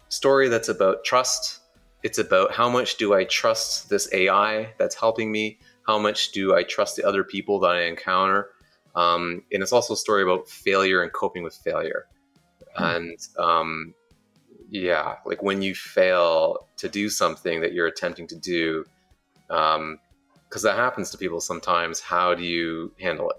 story 0.08 0.48
that's 0.48 0.68
about 0.68 1.04
trust. 1.04 1.60
It's 2.02 2.18
about 2.18 2.52
how 2.52 2.68
much 2.68 2.96
do 2.96 3.14
I 3.14 3.24
trust 3.24 3.88
this 3.88 4.08
AI 4.12 4.72
that's 4.78 4.94
helping 4.94 5.32
me? 5.32 5.58
How 5.86 5.98
much 5.98 6.32
do 6.32 6.54
I 6.54 6.62
trust 6.62 6.96
the 6.96 7.04
other 7.04 7.24
people 7.24 7.60
that 7.60 7.70
I 7.70 7.82
encounter? 7.82 8.50
Um, 8.94 9.42
and 9.52 9.62
it's 9.62 9.72
also 9.72 9.94
a 9.94 9.96
story 9.96 10.22
about 10.22 10.48
failure 10.48 11.02
and 11.02 11.12
coping 11.12 11.42
with 11.42 11.54
failure. 11.54 12.06
Hmm. 12.76 12.84
And 12.84 13.18
um, 13.38 13.94
yeah, 14.70 15.16
like 15.24 15.42
when 15.42 15.62
you 15.62 15.74
fail 15.74 16.68
to 16.78 16.88
do 16.88 17.08
something 17.08 17.60
that 17.60 17.72
you're 17.72 17.86
attempting 17.86 18.26
to 18.28 18.36
do, 18.36 18.84
because 19.48 20.62
that 20.62 20.76
happens 20.76 21.10
to 21.10 21.18
people 21.18 21.40
sometimes. 21.40 22.00
How 22.00 22.34
do 22.34 22.42
you 22.42 22.92
handle 23.00 23.30
it? 23.30 23.36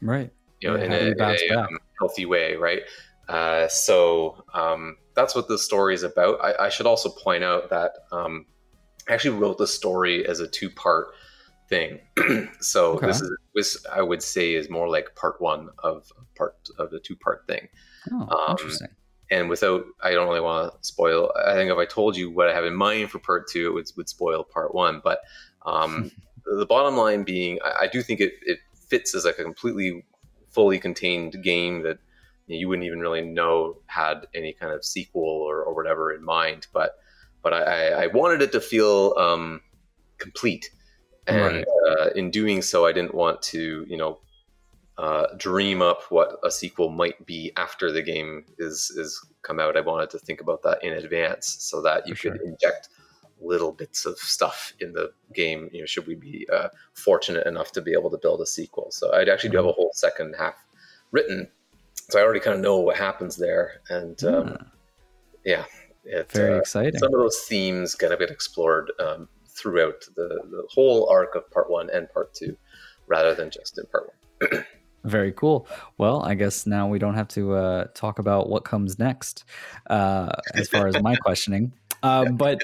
Right. 0.00 0.32
You 0.60 0.70
know, 0.70 0.76
Yeah, 0.76 0.84
in 0.84 0.92
a, 0.92 0.96
in 1.12 1.20
a, 1.20 1.60
um, 1.60 1.78
healthy 1.98 2.26
way, 2.26 2.54
right? 2.54 2.82
Uh, 3.28 3.68
so 3.68 4.44
um, 4.54 4.96
that's 5.14 5.34
what 5.34 5.48
the 5.48 5.58
story 5.58 5.94
is 5.94 6.02
about. 6.02 6.40
I, 6.42 6.66
I 6.66 6.68
should 6.70 6.86
also 6.86 7.10
point 7.10 7.44
out 7.44 7.70
that 7.70 7.92
um, 8.10 8.46
I 9.08 9.12
actually 9.14 9.38
wrote 9.38 9.58
the 9.58 9.66
story 9.66 10.26
as 10.26 10.40
a 10.40 10.48
two-part 10.48 11.08
thing. 11.68 12.00
so 12.60 12.94
Okay. 12.94 13.06
this 13.06 13.20
is 13.20 13.30
this 13.54 13.86
I 13.92 14.00
would 14.00 14.22
say 14.22 14.54
is 14.54 14.70
more 14.70 14.88
like 14.88 15.14
part 15.14 15.40
one 15.40 15.68
of 15.80 16.10
part 16.36 16.56
of 16.78 16.90
the 16.90 17.00
two-part 17.00 17.46
thing. 17.46 17.68
Oh, 18.10 18.28
Um, 18.28 18.50
interesting. 18.52 18.88
And 19.30 19.50
without, 19.50 19.84
I 20.02 20.12
don't 20.12 20.26
really 20.26 20.40
want 20.40 20.72
to 20.72 20.78
spoil. 20.88 21.30
I 21.46 21.52
think 21.52 21.70
if 21.70 21.76
I 21.76 21.84
told 21.84 22.16
you 22.16 22.30
what 22.30 22.48
I 22.48 22.54
have 22.54 22.64
in 22.64 22.74
mind 22.74 23.10
for 23.10 23.18
part 23.18 23.46
two, 23.46 23.66
it 23.66 23.74
would, 23.74 23.86
would 23.98 24.08
spoil 24.08 24.42
part 24.42 24.74
one. 24.74 25.02
But 25.04 25.20
um, 25.66 26.10
the 26.46 26.64
bottom 26.64 26.96
line 26.96 27.24
being, 27.24 27.58
I, 27.62 27.84
I 27.84 27.86
do 27.88 28.00
think 28.00 28.20
it, 28.20 28.32
it 28.46 28.60
fits 28.88 29.14
as 29.14 29.26
like 29.26 29.38
a 29.38 29.44
completely 29.44 30.02
fully 30.48 30.78
contained 30.78 31.42
game 31.42 31.82
that 31.82 31.98
you, 32.48 32.68
wouldn't 32.68 32.86
even 32.86 33.00
really 33.00 33.22
know 33.22 33.78
had 33.86 34.26
any 34.34 34.52
kind 34.52 34.72
of 34.72 34.84
sequel 34.84 35.22
or, 35.24 35.62
or 35.62 35.74
whatever 35.74 36.12
in 36.12 36.24
mind. 36.24 36.66
But 36.72 36.98
but 37.42 37.52
I, 37.52 38.04
I- 38.04 38.06
wanted 38.08 38.42
it 38.42 38.52
to 38.52 38.60
feel 38.60 39.14
um, 39.16 39.60
complete, 40.18 40.70
and 41.26 41.38
Right. 41.40 41.64
uh, 41.88 42.08
in 42.16 42.30
doing 42.30 42.62
so, 42.62 42.86
I 42.86 42.92
didn't 42.92 43.14
want 43.14 43.40
to 43.42 43.84
you 43.88 43.96
know 43.96 44.18
uh, 44.96 45.26
dream 45.36 45.80
up 45.80 46.02
what 46.10 46.38
a 46.42 46.50
sequel 46.50 46.88
might 46.90 47.24
be 47.24 47.52
after 47.56 47.92
the 47.92 48.02
game 48.02 48.44
is 48.58 48.90
is 48.96 49.24
come 49.42 49.60
out. 49.60 49.76
I 49.76 49.80
wanted 49.80 50.10
to 50.10 50.18
think 50.18 50.40
about 50.40 50.62
that 50.64 50.82
in 50.82 50.92
advance 50.94 51.56
so 51.60 51.80
that 51.82 52.08
you 52.08 52.14
For 52.16 52.30
could 52.30 52.38
sure. 52.40 52.46
inject 52.48 52.88
little 53.40 53.70
bits 53.70 54.04
of 54.04 54.18
stuff 54.18 54.72
in 54.80 54.92
the 54.92 55.12
game. 55.32 55.70
You 55.72 55.80
know, 55.80 55.86
should 55.86 56.08
we 56.08 56.16
be 56.16 56.48
uh, 56.52 56.68
fortunate 56.94 57.46
enough 57.46 57.70
to 57.72 57.80
be 57.80 57.92
able 57.92 58.10
to 58.10 58.18
build 58.18 58.40
a 58.40 58.46
sequel? 58.46 58.88
So 58.90 59.12
I'd 59.14 59.28
actually 59.28 59.50
do 59.50 59.58
have 59.58 59.66
a 59.66 59.72
whole 59.72 59.92
second 59.94 60.34
half 60.36 60.56
written, 61.12 61.48
so 62.10 62.18
I 62.18 62.22
already 62.22 62.40
kind 62.40 62.56
of 62.56 62.62
know 62.62 62.78
what 62.78 62.96
happens 62.96 63.36
there. 63.36 63.80
And 63.90 64.22
um, 64.24 64.56
Ah, 64.60 64.66
yeah, 65.44 65.64
it, 66.04 66.30
very 66.32 66.54
uh, 66.54 66.58
exciting. 66.58 66.98
some 66.98 67.14
of 67.14 67.20
those 67.20 67.38
themes 67.48 67.94
kind 67.94 68.12
of 68.12 68.18
get 68.18 68.30
explored 68.30 68.92
um, 68.98 69.28
throughout 69.48 70.00
the, 70.16 70.28
the 70.50 70.66
whole 70.72 71.08
arc 71.10 71.34
of 71.34 71.50
part 71.50 71.70
one 71.70 71.88
and 71.90 72.08
part 72.10 72.34
two, 72.34 72.56
rather 73.06 73.34
than 73.34 73.50
just 73.50 73.78
in 73.78 73.84
part 73.86 74.10
one. 74.50 74.64
Very 75.04 75.32
cool. 75.32 75.66
Well, 75.96 76.22
I 76.22 76.34
guess 76.34 76.66
now 76.66 76.88
we 76.88 76.98
don't 76.98 77.14
have 77.14 77.28
to 77.28 77.54
uh, 77.54 77.84
talk 77.94 78.18
about 78.18 78.48
what 78.50 78.64
comes 78.64 78.98
next, 78.98 79.44
uh, 79.88 80.28
as 80.54 80.68
far 80.68 80.88
as 80.88 81.00
my 81.00 81.14
questioning. 81.22 81.72
Um, 82.02 82.36
but 82.36 82.60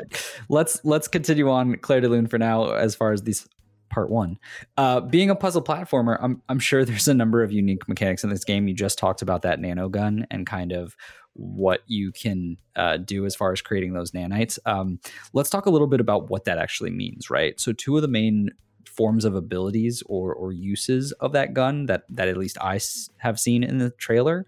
let's 0.48 0.84
let's 0.84 1.08
continue 1.08 1.48
on 1.50 1.76
Claire 1.76 2.00
de 2.00 2.08
Lune 2.08 2.26
for 2.26 2.38
now, 2.38 2.72
as 2.72 2.94
far 2.94 3.12
as 3.12 3.22
these 3.22 3.46
part 3.94 4.10
one. 4.10 4.38
Uh, 4.76 5.00
being 5.00 5.30
a 5.30 5.36
puzzle 5.36 5.62
platformer, 5.62 6.18
I'm 6.20 6.42
I'm 6.48 6.58
sure 6.58 6.84
there's 6.84 7.08
a 7.08 7.14
number 7.14 7.42
of 7.42 7.52
unique 7.52 7.88
mechanics 7.88 8.24
in 8.24 8.30
this 8.30 8.44
game. 8.44 8.66
You 8.66 8.74
just 8.74 8.98
talked 8.98 9.22
about 9.22 9.42
that 9.42 9.60
nano 9.60 9.88
gun 9.88 10.26
and 10.30 10.46
kind 10.46 10.72
of 10.72 10.96
what 11.34 11.80
you 11.86 12.12
can 12.12 12.56
uh, 12.76 12.96
do 12.96 13.26
as 13.26 13.34
far 13.34 13.52
as 13.52 13.60
creating 13.60 13.92
those 13.92 14.12
nanites. 14.12 14.58
Um, 14.66 15.00
let's 15.32 15.50
talk 15.50 15.66
a 15.66 15.70
little 15.70 15.88
bit 15.88 16.00
about 16.00 16.30
what 16.30 16.44
that 16.44 16.58
actually 16.58 16.90
means, 16.90 17.30
right? 17.30 17.58
So, 17.58 17.72
two 17.72 17.96
of 17.96 18.02
the 18.02 18.08
main 18.08 18.50
forms 18.96 19.24
of 19.24 19.34
abilities 19.34 20.02
or 20.06 20.34
or 20.34 20.52
uses 20.52 21.12
of 21.12 21.32
that 21.32 21.54
gun 21.54 21.86
that 21.86 22.02
that 22.08 22.28
at 22.28 22.36
least 22.36 22.58
I 22.60 22.80
have 23.18 23.38
seen 23.38 23.62
in 23.62 23.78
the 23.78 23.90
trailer 23.90 24.46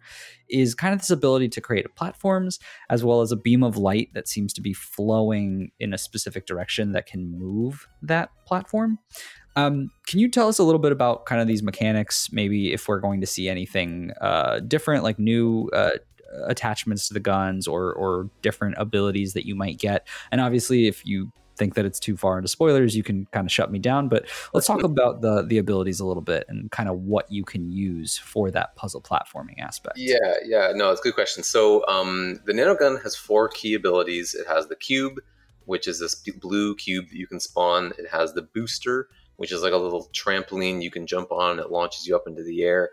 is 0.48 0.74
kind 0.74 0.94
of 0.94 1.00
this 1.00 1.10
ability 1.10 1.48
to 1.48 1.60
create 1.60 1.94
platforms 1.96 2.58
as 2.88 3.04
well 3.04 3.20
as 3.20 3.32
a 3.32 3.36
beam 3.36 3.62
of 3.62 3.76
light 3.76 4.10
that 4.14 4.28
seems 4.28 4.52
to 4.54 4.60
be 4.60 4.72
flowing 4.72 5.70
in 5.80 5.92
a 5.92 5.98
specific 5.98 6.46
direction 6.46 6.92
that 6.92 7.06
can 7.06 7.38
move 7.38 7.88
that 8.02 8.30
platform. 8.46 8.98
Um, 9.56 9.90
can 10.06 10.20
you 10.20 10.30
tell 10.30 10.48
us 10.48 10.58
a 10.58 10.62
little 10.62 10.78
bit 10.78 10.92
about 10.92 11.24
kind 11.24 11.40
of 11.40 11.48
these 11.48 11.62
mechanics? 11.62 12.28
Maybe 12.30 12.72
if 12.72 12.88
we're 12.88 13.00
going 13.00 13.22
to 13.22 13.26
see 13.26 13.48
anything 13.48 14.12
uh, 14.20 14.60
different, 14.60 15.02
like 15.02 15.18
new 15.18 15.68
uh, 15.72 15.92
attachments 16.46 17.08
to 17.08 17.14
the 17.14 17.20
guns 17.20 17.66
or 17.66 17.92
or 17.94 18.30
different 18.42 18.76
abilities 18.78 19.32
that 19.32 19.46
you 19.46 19.54
might 19.54 19.78
get. 19.78 20.06
And 20.30 20.40
obviously, 20.40 20.86
if 20.86 21.06
you 21.06 21.32
think 21.56 21.74
that 21.74 21.84
it's 21.84 21.98
too 21.98 22.16
far 22.16 22.38
into 22.38 22.48
spoilers, 22.48 22.96
you 22.96 23.02
can 23.02 23.26
kind 23.32 23.46
of 23.46 23.52
shut 23.52 23.70
me 23.70 23.78
down. 23.78 24.08
But 24.08 24.26
let's 24.54 24.66
talk 24.66 24.82
about 24.82 25.20
the 25.20 25.42
the 25.42 25.58
abilities 25.58 26.00
a 26.00 26.06
little 26.06 26.22
bit 26.22 26.44
and 26.48 26.70
kind 26.70 26.88
of 26.88 27.00
what 27.00 27.30
you 27.30 27.44
can 27.44 27.70
use 27.70 28.18
for 28.18 28.50
that 28.50 28.76
puzzle 28.76 29.00
platforming 29.00 29.58
aspect. 29.58 29.98
Yeah, 29.98 30.16
yeah, 30.44 30.72
no, 30.74 30.90
it's 30.90 31.00
a 31.00 31.04
good 31.04 31.14
question. 31.14 31.42
So 31.42 31.86
um, 31.86 32.40
the 32.44 32.52
nanogun 32.52 33.02
has 33.02 33.16
four 33.16 33.48
key 33.48 33.74
abilities. 33.74 34.34
It 34.34 34.46
has 34.46 34.68
the 34.68 34.76
cube, 34.76 35.20
which 35.64 35.88
is 35.88 36.00
this 36.00 36.14
blue 36.14 36.74
cube 36.76 37.08
that 37.08 37.16
you 37.16 37.26
can 37.26 37.40
spawn. 37.40 37.92
It 37.98 38.08
has 38.10 38.34
the 38.34 38.42
booster, 38.42 39.08
which 39.36 39.52
is 39.52 39.62
like 39.62 39.72
a 39.72 39.78
little 39.78 40.08
trampoline 40.12 40.82
you 40.82 40.90
can 40.90 41.06
jump 41.06 41.32
on. 41.32 41.58
It 41.58 41.70
launches 41.70 42.06
you 42.06 42.16
up 42.16 42.26
into 42.26 42.42
the 42.42 42.62
air. 42.62 42.90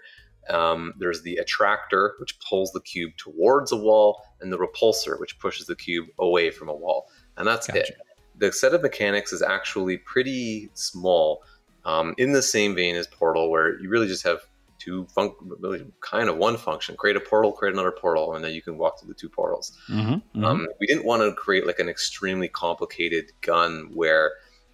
Um, 0.50 0.94
there's 0.98 1.22
the 1.22 1.38
attractor, 1.38 2.16
which 2.20 2.38
pulls 2.40 2.72
the 2.72 2.82
cube 2.82 3.12
towards 3.18 3.72
a 3.72 3.78
wall, 3.78 4.22
and 4.42 4.52
the 4.52 4.58
repulsor, 4.58 5.20
which 5.20 5.40
pushes 5.40 5.68
the 5.68 5.76
cube 5.76 6.08
away 6.20 6.52
from 6.52 6.68
a 6.70 6.76
wall. 6.76 7.10
And 7.38 7.48
that's 7.48 7.68
Gotcha. 7.68 7.80
it. 7.80 7.98
The 8.38 8.52
set 8.52 8.74
of 8.74 8.82
mechanics 8.82 9.32
is 9.32 9.42
actually 9.42 9.98
pretty 9.98 10.70
small, 10.74 11.44
um, 11.86 12.16
in 12.18 12.34
the 12.34 12.42
same 12.42 12.76
vein 12.76 12.96
as 12.96 13.08
Portal, 13.08 13.50
where 13.50 13.80
you 13.80 13.90
really 13.90 14.08
just 14.08 14.24
have 14.24 14.40
two 14.80 15.06
fun- 15.08 15.34
really 15.60 15.86
kind 16.02 16.30
of 16.30 16.38
one 16.38 16.58
function: 16.58 16.96
create 16.96 17.16
a 17.16 17.20
portal, 17.20 17.52
create 17.52 17.74
another 17.74 17.92
portal, 17.92 18.36
and 18.36 18.44
then 18.44 18.54
you 18.54 18.62
can 18.62 18.78
walk 18.78 19.00
through 19.00 19.10
the 19.10 19.14
two 19.14 19.30
portals. 19.30 19.78
Mm-hmm, 19.90 20.44
Um, 20.44 20.68
we 20.80 20.88
didn't 20.88 21.06
want 21.06 21.22
to 21.22 21.34
create 21.34 21.66
like 21.66 21.80
an 21.80 21.90
extremely 21.90 22.48
complicated 22.48 23.32
gun 23.42 23.92
where 23.94 24.32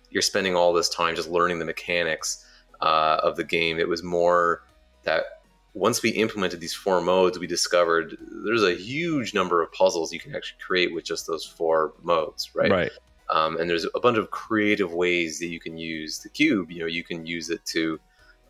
you're 0.09 0.21
spending 0.21 0.55
all 0.55 0.73
this 0.73 0.89
time 0.89 1.15
just 1.15 1.29
learning 1.29 1.59
the 1.59 1.65
mechanics 1.65 2.45
uh, 2.81 3.19
of 3.21 3.35
the 3.35 3.43
game. 3.43 3.79
It 3.79 3.87
was 3.87 4.03
more 4.03 4.63
that 5.03 5.25
once 5.73 6.01
we 6.01 6.09
implemented 6.09 6.59
these 6.59 6.73
four 6.73 6.99
modes, 7.01 7.37
we 7.37 7.47
discovered 7.47 8.17
there's 8.45 8.63
a 8.63 8.73
huge 8.73 9.33
number 9.33 9.61
of 9.61 9.71
puzzles 9.71 10.11
you 10.11 10.19
can 10.19 10.35
actually 10.35 10.59
create 10.59 10.93
with 10.93 11.03
just 11.03 11.27
those 11.27 11.45
four 11.45 11.93
modes, 12.01 12.49
right? 12.55 12.71
right. 12.71 12.91
Um, 13.29 13.57
and 13.57 13.69
there's 13.69 13.85
a 13.95 13.99
bunch 13.99 14.17
of 14.17 14.31
creative 14.31 14.93
ways 14.93 15.39
that 15.39 15.47
you 15.47 15.59
can 15.59 15.77
use 15.77 16.19
the 16.19 16.29
cube. 16.29 16.71
You 16.71 16.79
know 16.81 16.87
you 16.87 17.03
can 17.03 17.25
use 17.25 17.49
it 17.49 17.63
to 17.67 17.99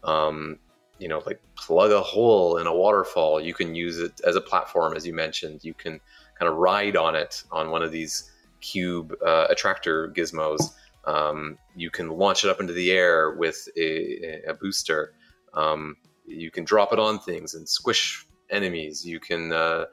um, 0.03 0.57
you 0.99 1.07
know 1.07 1.21
like 1.25 1.41
plug 1.55 1.91
a 1.91 2.01
hole 2.01 2.57
in 2.57 2.67
a 2.67 2.75
waterfall. 2.75 3.41
You 3.41 3.53
can 3.53 3.75
use 3.75 3.99
it 3.99 4.21
as 4.25 4.35
a 4.35 4.41
platform 4.41 4.95
as 4.95 5.05
you 5.05 5.13
mentioned. 5.13 5.63
You 5.63 5.73
can 5.73 5.99
kind 6.37 6.49
of 6.49 6.57
ride 6.57 6.95
on 6.95 7.15
it 7.15 7.43
on 7.51 7.71
one 7.71 7.83
of 7.83 7.91
these 7.91 8.31
cube 8.61 9.13
uh, 9.25 9.47
attractor 9.49 10.09
gizmos. 10.09 10.61
Um, 11.05 11.57
you 11.75 11.89
can 11.89 12.09
launch 12.09 12.43
it 12.43 12.49
up 12.49 12.59
into 12.59 12.73
the 12.73 12.91
air 12.91 13.31
with 13.31 13.67
a, 13.77 14.41
a 14.47 14.53
booster. 14.53 15.13
Um, 15.53 15.95
you 16.25 16.51
can 16.51 16.63
drop 16.63 16.93
it 16.93 16.99
on 16.99 17.19
things 17.19 17.55
and 17.55 17.67
squish 17.67 18.25
enemies. 18.49 19.05
You 19.05 19.19
can 19.19 19.51
uh, 19.51 19.85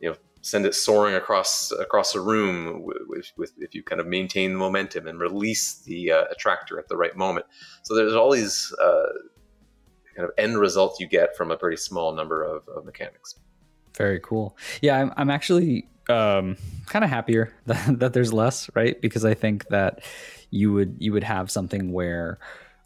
you 0.00 0.10
know 0.10 0.16
send 0.46 0.64
it 0.64 0.74
soaring 0.74 1.16
across 1.16 1.72
across 1.72 2.14
a 2.14 2.20
room 2.20 2.84
with, 2.84 3.32
with 3.36 3.52
if 3.58 3.74
you 3.74 3.82
kind 3.82 4.00
of 4.00 4.06
maintain 4.06 4.52
the 4.52 4.58
momentum 4.58 5.08
and 5.08 5.18
release 5.18 5.78
the 5.80 6.12
uh, 6.12 6.24
attractor 6.30 6.78
at 6.78 6.86
the 6.88 6.96
right 6.96 7.16
moment. 7.16 7.46
So 7.82 7.96
there's 7.96 8.14
all 8.14 8.30
these 8.30 8.72
uh, 8.80 9.06
kind 10.14 10.24
of 10.24 10.30
end 10.38 10.56
results 10.58 11.00
you 11.00 11.08
get 11.08 11.36
from 11.36 11.50
a 11.50 11.56
pretty 11.56 11.76
small 11.76 12.14
number 12.14 12.44
of, 12.44 12.68
of 12.68 12.84
mechanics. 12.84 13.34
Very 13.96 14.20
cool. 14.20 14.56
Yeah, 14.82 15.00
I'm, 15.00 15.12
I'm 15.16 15.30
actually 15.30 15.88
um, 16.08 16.56
kind 16.86 17.04
of 17.04 17.10
happier 17.10 17.52
that, 17.66 17.98
that 17.98 18.12
there's 18.12 18.32
less, 18.32 18.70
right? 18.74 19.00
Because 19.00 19.24
I 19.24 19.34
think 19.34 19.66
that 19.68 20.00
you 20.50 20.72
would 20.72 20.96
you 21.00 21.12
would 21.12 21.24
have 21.24 21.50
something 21.50 21.92
where 21.92 22.38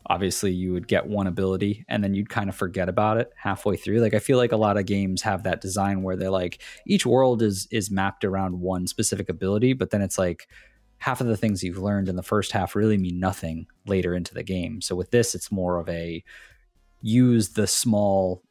obviously 0.07 0.53
you 0.53 0.73
would 0.73 0.89
get 0.89 1.07
one 1.07 1.27
ability 1.27 1.85
and 1.89 2.03
then 2.03 2.15
you'd 2.15 2.29
kind 2.29 2.49
of 2.49 2.57
forget 2.57 2.89
about 2.89 3.19
it 3.19 3.31
halfway 3.37 3.77
through. 3.77 4.01
Like 4.01 4.15
I 4.15 4.19
feel 4.19 4.39
like 4.39 4.53
a 4.53 4.57
lot 4.57 4.77
of 4.77 4.87
games 4.87 5.23
have 5.23 5.43
that 5.43 5.61
design 5.61 6.03
where 6.03 6.17
they're 6.17 6.31
like 6.31 6.63
each 6.87 7.07
world 7.07 7.43
is 7.43 7.69
is 7.71 7.91
mapped 7.91 8.25
around 8.25 8.61
one 8.61 8.87
specific 8.87 9.29
ability, 9.29 9.73
but 9.75 9.91
then 9.91 10.03
it's 10.03 10.19
like 10.19 10.49
half 10.99 11.21
of 11.21 11.27
the 11.27 11.37
things 11.37 11.63
you've 11.63 11.79
learned 11.79 12.09
in 12.09 12.17
the 12.17 12.23
first 12.23 12.53
half 12.53 12.75
really 12.75 12.99
mean 12.99 13.19
nothing 13.19 13.67
later 13.87 14.15
into 14.15 14.35
the 14.35 14.43
game. 14.43 14.81
So 14.81 14.95
with 14.95 15.11
this, 15.11 15.35
it's 15.35 15.51
more 15.51 15.79
of 15.79 15.89
a 15.89 16.23
use 17.03 17.51
the 17.51 17.67
small 17.67 18.43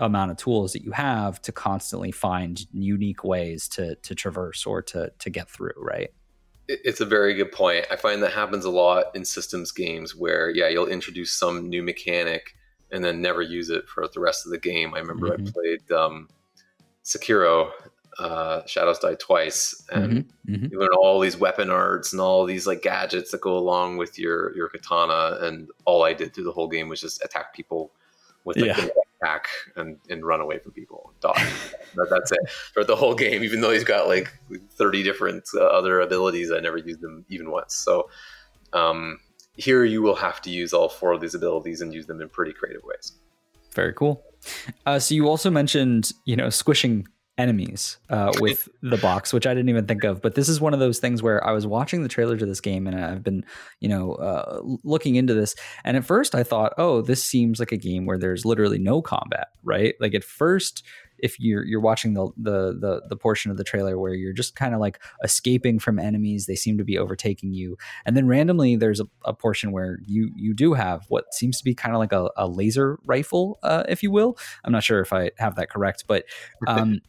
amount 0.00 0.30
of 0.30 0.36
tools 0.36 0.72
that 0.72 0.82
you 0.82 0.90
have 0.90 1.40
to 1.42 1.52
constantly 1.52 2.10
find 2.10 2.66
unique 2.72 3.24
ways 3.24 3.68
to 3.68 3.94
to 3.96 4.14
traverse 4.14 4.66
or 4.66 4.82
to 4.82 5.12
to 5.18 5.30
get 5.30 5.48
through 5.48 5.72
right 5.76 6.10
It's 6.66 7.00
a 7.00 7.06
very 7.06 7.34
good 7.34 7.52
point. 7.52 7.86
I 7.90 7.96
find 7.96 8.22
that 8.22 8.32
happens 8.32 8.64
a 8.64 8.70
lot 8.70 9.14
in 9.14 9.24
systems 9.24 9.70
games 9.70 10.16
where, 10.16 10.48
yeah, 10.50 10.68
you'll 10.68 10.86
introduce 10.86 11.32
some 11.32 11.68
new 11.68 11.82
mechanic 11.82 12.54
and 12.90 13.04
then 13.04 13.20
never 13.20 13.42
use 13.42 13.68
it 13.70 13.86
for 13.88 14.08
the 14.08 14.20
rest 14.20 14.46
of 14.46 14.52
the 14.52 14.58
game. 14.58 14.94
I 14.94 14.98
remember 14.98 15.32
I 15.32 15.36
Mhm. 15.36 15.52
played 15.52 15.92
um, 15.92 16.28
Sekiro, 17.04 17.70
uh, 18.18 18.64
Shadows 18.66 18.98
Die 18.98 19.14
Twice, 19.16 19.84
and 19.90 20.24
Mhm. 20.48 20.70
you 20.70 20.78
learn 20.78 20.94
all 20.96 21.20
these 21.20 21.36
weapon 21.36 21.68
arts 21.68 22.12
and 22.12 22.20
all 22.20 22.46
these 22.46 22.66
like 22.66 22.80
gadgets 22.80 23.30
that 23.32 23.40
go 23.42 23.58
along 23.58 23.98
with 23.98 24.18
your 24.18 24.56
your 24.56 24.68
katana. 24.68 25.38
And 25.40 25.68
all 25.84 26.02
I 26.02 26.14
did 26.14 26.32
through 26.32 26.44
the 26.44 26.52
whole 26.52 26.68
game 26.68 26.88
was 26.88 27.00
just 27.00 27.22
attack 27.24 27.52
people 27.54 27.92
with 28.44 28.56
like 28.56 28.76
Yeah. 28.78 28.88
Attack 29.24 29.48
and, 29.76 29.98
and 30.08 30.24
run 30.24 30.40
away 30.40 30.58
from 30.58 30.72
people. 30.72 31.12
Dodge. 31.20 31.36
That, 31.94 32.08
that's 32.10 32.32
it 32.32 32.50
for 32.72 32.84
the 32.84 32.96
whole 32.96 33.14
game 33.14 33.42
even 33.44 33.60
though 33.60 33.70
he's 33.70 33.84
got 33.84 34.08
like 34.08 34.32
30 34.72 35.02
different 35.02 35.44
uh, 35.54 35.64
other 35.64 36.00
abilities 36.00 36.50
i 36.50 36.58
never 36.58 36.78
used 36.78 37.00
them 37.00 37.24
even 37.28 37.50
once. 37.50 37.74
So 37.74 38.08
um, 38.72 39.20
here 39.56 39.84
you 39.84 40.02
will 40.02 40.16
have 40.16 40.42
to 40.42 40.50
use 40.50 40.72
all 40.72 40.88
four 40.88 41.12
of 41.12 41.20
these 41.20 41.34
abilities 41.34 41.80
and 41.80 41.94
use 41.94 42.06
them 42.06 42.20
in 42.20 42.28
pretty 42.28 42.52
creative 42.52 42.82
ways. 42.84 43.12
Very 43.74 43.92
cool. 43.92 44.22
Uh, 44.84 44.98
so 44.98 45.14
you 45.14 45.28
also 45.28 45.50
mentioned 45.50 46.12
you 46.24 46.36
know 46.36 46.50
squishing 46.50 47.06
enemies 47.36 47.98
uh, 48.10 48.32
with 48.40 48.68
the 48.82 48.96
box, 48.98 49.32
which 49.32 49.46
I 49.46 49.54
didn't 49.54 49.68
even 49.68 49.86
think 49.86 50.04
of. 50.04 50.22
But 50.22 50.34
this 50.34 50.48
is 50.48 50.60
one 50.60 50.72
of 50.72 50.80
those 50.80 50.98
things 50.98 51.22
where 51.22 51.44
I 51.44 51.52
was 51.52 51.66
watching 51.66 52.02
the 52.02 52.08
trailer 52.08 52.36
to 52.36 52.46
this 52.46 52.60
game 52.60 52.86
and 52.86 52.98
I've 52.98 53.24
been, 53.24 53.44
you 53.80 53.88
know, 53.88 54.12
uh, 54.14 54.60
looking 54.84 55.16
into 55.16 55.34
this. 55.34 55.54
And 55.84 55.96
at 55.96 56.04
first 56.04 56.34
I 56.34 56.44
thought, 56.44 56.74
oh, 56.78 57.02
this 57.02 57.24
seems 57.24 57.58
like 57.58 57.72
a 57.72 57.76
game 57.76 58.06
where 58.06 58.18
there's 58.18 58.44
literally 58.44 58.78
no 58.78 59.02
combat, 59.02 59.48
right? 59.64 59.94
Like 60.00 60.14
at 60.14 60.22
first, 60.22 60.84
if 61.18 61.38
you're 61.38 61.64
you're 61.64 61.80
watching 61.80 62.14
the 62.14 62.28
the 62.36 62.76
the, 62.78 63.02
the 63.08 63.16
portion 63.16 63.50
of 63.50 63.56
the 63.56 63.64
trailer 63.64 63.98
where 63.98 64.14
you're 64.14 64.32
just 64.32 64.56
kind 64.56 64.74
of 64.74 64.80
like 64.80 65.00
escaping 65.22 65.78
from 65.78 65.98
enemies, 65.98 66.46
they 66.46 66.56
seem 66.56 66.76
to 66.76 66.84
be 66.84 66.98
overtaking 66.98 67.52
you, 67.52 67.78
and 68.04 68.16
then 68.16 68.26
randomly 68.26 68.76
there's 68.76 69.00
a, 69.00 69.06
a 69.24 69.32
portion 69.32 69.72
where 69.72 70.00
you 70.06 70.30
you 70.34 70.54
do 70.54 70.74
have 70.74 71.04
what 71.08 71.32
seems 71.32 71.56
to 71.58 71.64
be 71.64 71.74
kind 71.74 71.94
of 71.94 72.00
like 72.00 72.12
a, 72.12 72.30
a 72.36 72.48
laser 72.48 72.98
rifle, 73.06 73.58
uh, 73.62 73.84
if 73.88 74.02
you 74.02 74.10
will. 74.10 74.36
I'm 74.64 74.72
not 74.72 74.82
sure 74.82 75.00
if 75.00 75.12
I 75.12 75.30
have 75.38 75.54
that 75.54 75.70
correct, 75.70 76.04
but 76.06 76.24
um, 76.66 77.00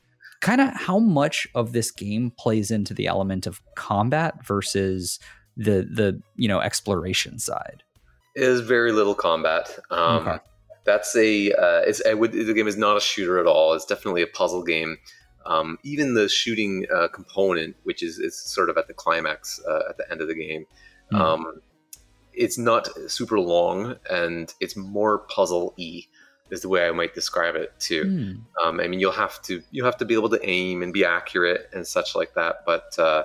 kind 0.46 0.62
of 0.62 0.70
how 0.76 1.00
much 1.00 1.48
of 1.56 1.74
this 1.74 1.90
game 1.90 2.32
plays 2.38 2.70
into 2.70 2.94
the 2.94 3.08
element 3.08 3.48
of 3.48 3.60
combat 3.76 4.46
versus 4.46 5.20
the 5.58 5.90
the 5.92 6.22
you 6.36 6.48
know 6.48 6.60
exploration 6.60 7.40
side? 7.40 7.82
Is 8.36 8.62
very 8.62 8.92
little 8.92 9.16
combat. 9.16 9.76
Um, 9.90 10.28
okay. 10.28 10.38
that's 10.84 11.16
a 11.16 11.52
uh, 11.52 11.82
it's 11.88 12.02
would, 12.06 12.32
the 12.32 12.54
game 12.54 12.68
is 12.68 12.78
not 12.78 12.96
a 12.96 13.02
shooter 13.02 13.40
at 13.40 13.48
all. 13.48 13.74
It's 13.74 13.86
definitely 13.86 14.22
a 14.22 14.28
puzzle 14.28 14.64
game. 14.64 14.98
Um, 15.48 15.78
even 15.84 16.14
the 16.14 16.30
shooting 16.30 16.86
uh, 16.96 17.08
component 17.08 17.76
which 17.84 18.02
is, 18.02 18.18
is 18.18 18.36
sort 18.36 18.70
of 18.70 18.78
at 18.78 18.88
the 18.88 18.96
climax 18.96 19.62
uh, 19.68 19.82
at 19.90 19.98
the 19.98 20.12
end 20.12 20.20
of 20.20 20.28
the 20.28 20.34
game 20.34 20.66
mm. 21.14 21.20
um, 21.20 21.62
it's 22.34 22.58
not 22.58 22.90
super 23.08 23.40
long 23.40 23.96
and 24.10 24.56
it's 24.60 24.76
more 24.76 25.20
puzzle 25.20 25.76
y 25.78 26.08
is 26.50 26.62
the 26.62 26.70
way 26.70 26.88
I 26.88 26.92
might 26.92 27.14
describe 27.14 27.56
it 27.56 27.74
too. 27.80 28.06
Mm. 28.06 28.40
Um, 28.64 28.80
I 28.80 28.88
mean, 28.88 29.00
you'll 29.00 29.12
have 29.12 29.42
to 29.44 29.62
you'll 29.72 29.86
have 29.86 29.98
to 29.98 30.06
be 30.06 30.14
able 30.14 30.30
to 30.30 30.40
aim 30.48 30.84
and 30.84 30.94
be 30.94 31.04
accurate 31.04 31.70
and 31.74 31.86
such 31.86 32.16
like 32.16 32.34
that. 32.36 32.64
But 32.66 32.98
uh, 33.00 33.24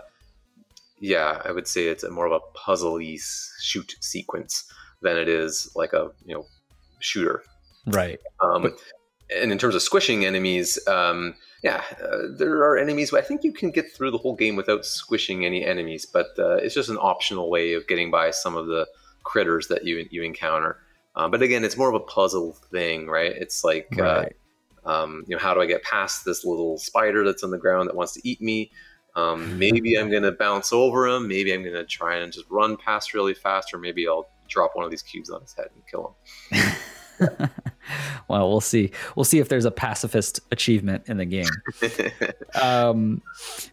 yeah, 0.99 1.43
I 1.45 1.53
would 1.53 1.69
say 1.69 1.87
it's 1.89 2.05
a 2.05 2.11
more 2.11 2.27
of 2.27 2.33
a 2.33 2.59
puzzly 2.59 3.21
shoot 3.61 3.97
sequence 4.01 4.73
than 5.03 5.17
it 5.17 5.29
is 5.29 5.71
like 5.75 5.93
a 5.93 6.11
you 6.25 6.35
know 6.35 6.47
shooter. 7.01 7.43
Right. 7.87 8.21
Um, 8.41 8.63
but- 8.63 8.79
and 9.33 9.53
in 9.53 9.59
terms 9.59 9.77
of 9.77 9.83
squishing 9.83 10.25
enemies, 10.25 10.77
um, 10.89 11.37
yeah, 11.63 11.83
uh, 12.03 12.23
there 12.37 12.57
are 12.65 12.77
enemies. 12.77 13.13
I 13.13 13.21
think 13.21 13.45
you 13.45 13.53
can 13.53 13.71
get 13.71 13.93
through 13.93 14.11
the 14.11 14.19
whole 14.19 14.35
game 14.35 14.57
without 14.57 14.85
squishing 14.85 15.45
any 15.45 15.65
enemies, 15.65 16.07
but 16.07 16.31
uh, 16.39 16.57
it's 16.57 16.75
just 16.75 16.89
an 16.89 16.99
optional 17.01 17.51
way 17.51 17.75
of 17.75 17.87
getting 17.87 18.11
by 18.11 18.31
some 18.31 18.57
of 18.57 18.67
the 18.67 18.89
critters 19.23 19.69
that 19.69 19.85
you 19.85 20.07
you 20.11 20.23
encounter. 20.23 20.79
Um, 21.17 21.31
but 21.31 21.43
again, 21.43 21.65
it's 21.65 21.77
more 21.77 21.89
of 21.89 21.95
a 21.95 22.05
puzzle 22.05 22.53
thing, 22.71 23.07
right? 23.07 23.33
It's 23.33 23.65
like, 23.65 23.89
uh, 23.99 24.03
right. 24.03 24.37
Uh, 24.85 25.03
um, 25.03 25.25
you 25.27 25.37
know, 25.37 25.41
how 25.41 25.55
do 25.55 25.61
I 25.61 25.67
get 25.67 25.83
past 25.83 26.25
this 26.25 26.45
little 26.45 26.79
spider 26.79 27.25
that's 27.25 27.43
on 27.43 27.51
the 27.51 27.59
ground 27.59 27.89
that 27.89 27.97
wants 27.97 28.15
to 28.15 28.29
eat 28.29 28.41
me? 28.41 28.71
Um, 29.17 29.59
maybe 29.59 29.99
I'm 29.99 30.11
going 30.11 30.23
to 30.23 30.33
bounce 30.33 30.73
over 30.73 31.07
him. 31.07 31.29
Maybe 31.29 31.53
I'm 31.53 31.63
going 31.63 31.75
to 31.75 31.85
try 31.85 32.17
and 32.17 32.33
just 32.33 32.49
run 32.51 32.77
past 32.77 33.13
really 33.13 33.35
fast, 33.35 33.75
or 33.75 33.79
maybe 33.79 34.09
I'll 34.09 34.29
drop 34.49 34.73
one 34.75 34.85
of 34.85 34.91
these 34.91 35.03
cubes 35.03 35.31
on 35.31 35.41
his 35.43 35.53
head 35.53 35.69
and 35.75 35.87
kill 35.87 36.17
him. 36.51 37.51
well, 38.29 38.49
we'll 38.49 38.61
see. 38.61 38.91
We'll 39.17 39.25
see 39.25 39.39
if 39.39 39.49
there's 39.49 39.65
a 39.65 39.71
pacifist 39.71 40.41
achievement 40.51 41.05
in 41.07 41.17
the 41.17 41.25
game. 41.25 41.47
um, 42.61 43.23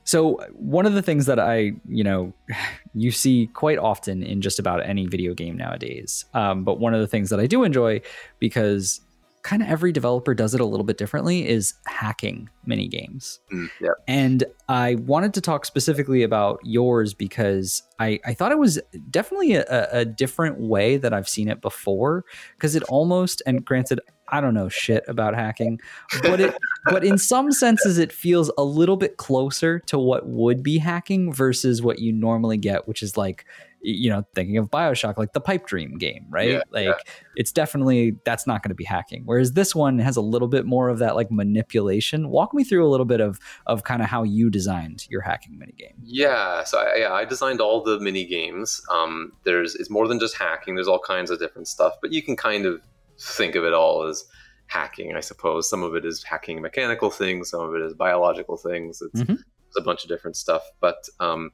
so 0.03 0.38
one 0.53 0.86
of 0.86 0.93
the 0.93 1.01
things 1.01 1.25
that 1.25 1.39
I, 1.39 1.73
you 1.88 2.03
know, 2.03 2.34
you 2.93 3.12
see 3.12 3.47
quite 3.53 3.77
often 3.77 4.23
in 4.23 4.41
just 4.41 4.60
about 4.60 4.84
any 4.86 5.06
video 5.06 5.34
game 5.34 5.58
nowadays. 5.58 6.25
Um, 6.34 6.63
but 6.63 6.80
one 6.80 6.93
of 6.93 7.01
the 7.01 7.08
things 7.08 7.30
that 7.30 7.39
I 7.39 7.45
do 7.45 7.63
enjoy 7.63 8.01
because 8.39 9.01
kind 9.43 9.62
of 9.62 9.69
every 9.69 9.91
developer 9.91 10.34
does 10.34 10.54
it 10.54 10.62
a 10.62 10.65
little 10.65 10.84
bit 10.84 10.97
differently 10.97 11.47
is 11.47 11.73
hacking 11.86 12.50
mini 12.65 12.88
games. 12.88 13.39
Mm, 13.54 13.69
yeah. 13.80 13.89
And 14.08 14.43
I 14.67 14.95
wanted 14.95 15.34
to 15.36 15.41
talk 15.41 15.65
specifically 15.65 16.23
about 16.23 16.60
yours 16.63 17.13
because 17.13 17.84
I, 18.00 18.19
I 18.26 18.34
thought 18.34 18.52
it 18.52 18.60
was 18.60 18.80
definitely 19.10 19.56
a, 19.56 19.88
a 19.91 20.06
different 20.06 20.60
way 20.60 20.97
that 20.97 21.13
I've 21.13 21.30
seen 21.30 21.47
it 21.47 21.62
before 21.62 22.26
because 22.56 22.76
it 22.76 22.84
almost 22.84 23.41
and 23.45 23.63
granted 23.63 24.02
I 24.30 24.41
don't 24.41 24.54
know 24.54 24.67
shit 24.67 25.06
about 25.08 25.36
hacking, 25.36 25.80
but 26.21 26.39
it 26.41 26.58
but 26.86 27.06
in 27.06 27.17
some 27.17 27.52
senses 27.52 27.97
it 27.97 28.12
feels 28.12 28.52
a 28.58 28.63
little 28.63 28.97
bit 28.97 29.17
closer 29.17 29.80
to 29.88 29.97
what 29.97 30.28
would 30.28 30.62
be 30.62 30.80
hacking 30.80 31.32
versus 31.32 31.82
what 31.82 32.00
you 32.00 32.12
normally 32.12 32.58
get, 32.58 32.88
which 32.88 33.02
is 33.02 33.15
like 33.15 33.45
you 33.81 34.09
know 34.09 34.23
thinking 34.35 34.57
of 34.57 34.69
bioshock 34.69 35.17
like 35.17 35.33
the 35.33 35.41
pipe 35.41 35.65
dream 35.65 35.97
game 35.97 36.25
right? 36.29 36.51
Yeah, 36.51 36.61
like 36.71 36.85
yeah. 36.85 37.13
it's 37.35 37.51
definitely 37.51 38.15
that's 38.25 38.47
not 38.47 38.63
going 38.63 38.69
to 38.69 38.75
be 38.75 38.83
hacking. 38.83 39.23
Whereas 39.25 39.53
this 39.53 39.75
one 39.75 39.99
has 39.99 40.17
a 40.17 40.21
little 40.21 40.47
bit 40.47 40.65
more 40.65 40.89
of 40.89 40.99
that 40.99 41.15
like 41.15 41.31
manipulation. 41.31 42.29
Walk 42.29 42.53
me 42.53 42.63
through 42.63 42.85
a 42.85 42.89
little 42.89 43.05
bit 43.05 43.21
of 43.21 43.39
of 43.65 43.83
kind 43.83 44.01
of 44.01 44.07
how 44.07 44.23
you 44.23 44.49
designed 44.49 45.05
your 45.09 45.21
hacking 45.21 45.57
mini 45.57 45.73
game 45.73 45.93
yeah 46.03 46.63
so 46.63 46.79
I, 46.79 46.97
yeah, 46.97 47.13
I 47.13 47.25
designed 47.25 47.61
all 47.61 47.83
the 47.83 47.99
mini 47.99 48.25
games 48.25 48.81
um, 48.91 49.33
there's 49.43 49.75
it's 49.75 49.89
more 49.89 50.07
than 50.07 50.19
just 50.19 50.37
hacking. 50.37 50.75
There's 50.75 50.87
all 50.87 50.99
kinds 50.99 51.31
of 51.31 51.39
different 51.39 51.67
stuff 51.67 51.95
but 52.01 52.11
you 52.11 52.21
can 52.21 52.35
kind 52.35 52.65
of 52.65 52.81
think 53.19 53.55
of 53.55 53.63
it 53.63 53.73
all 53.73 54.03
as 54.03 54.25
hacking 54.67 55.15
i 55.15 55.19
suppose. 55.19 55.69
Some 55.69 55.83
of 55.83 55.95
it 55.95 56.05
is 56.05 56.23
hacking 56.23 56.61
mechanical 56.61 57.09
things 57.09 57.51
some 57.51 57.61
of 57.61 57.75
it 57.75 57.81
is 57.81 57.93
biological 57.93 58.57
things. 58.57 59.01
It's, 59.01 59.21
mm-hmm. 59.21 59.33
it's 59.33 59.77
a 59.77 59.81
bunch 59.81 60.03
of 60.03 60.09
different 60.09 60.35
stuff 60.35 60.63
but 60.81 61.07
um, 61.19 61.51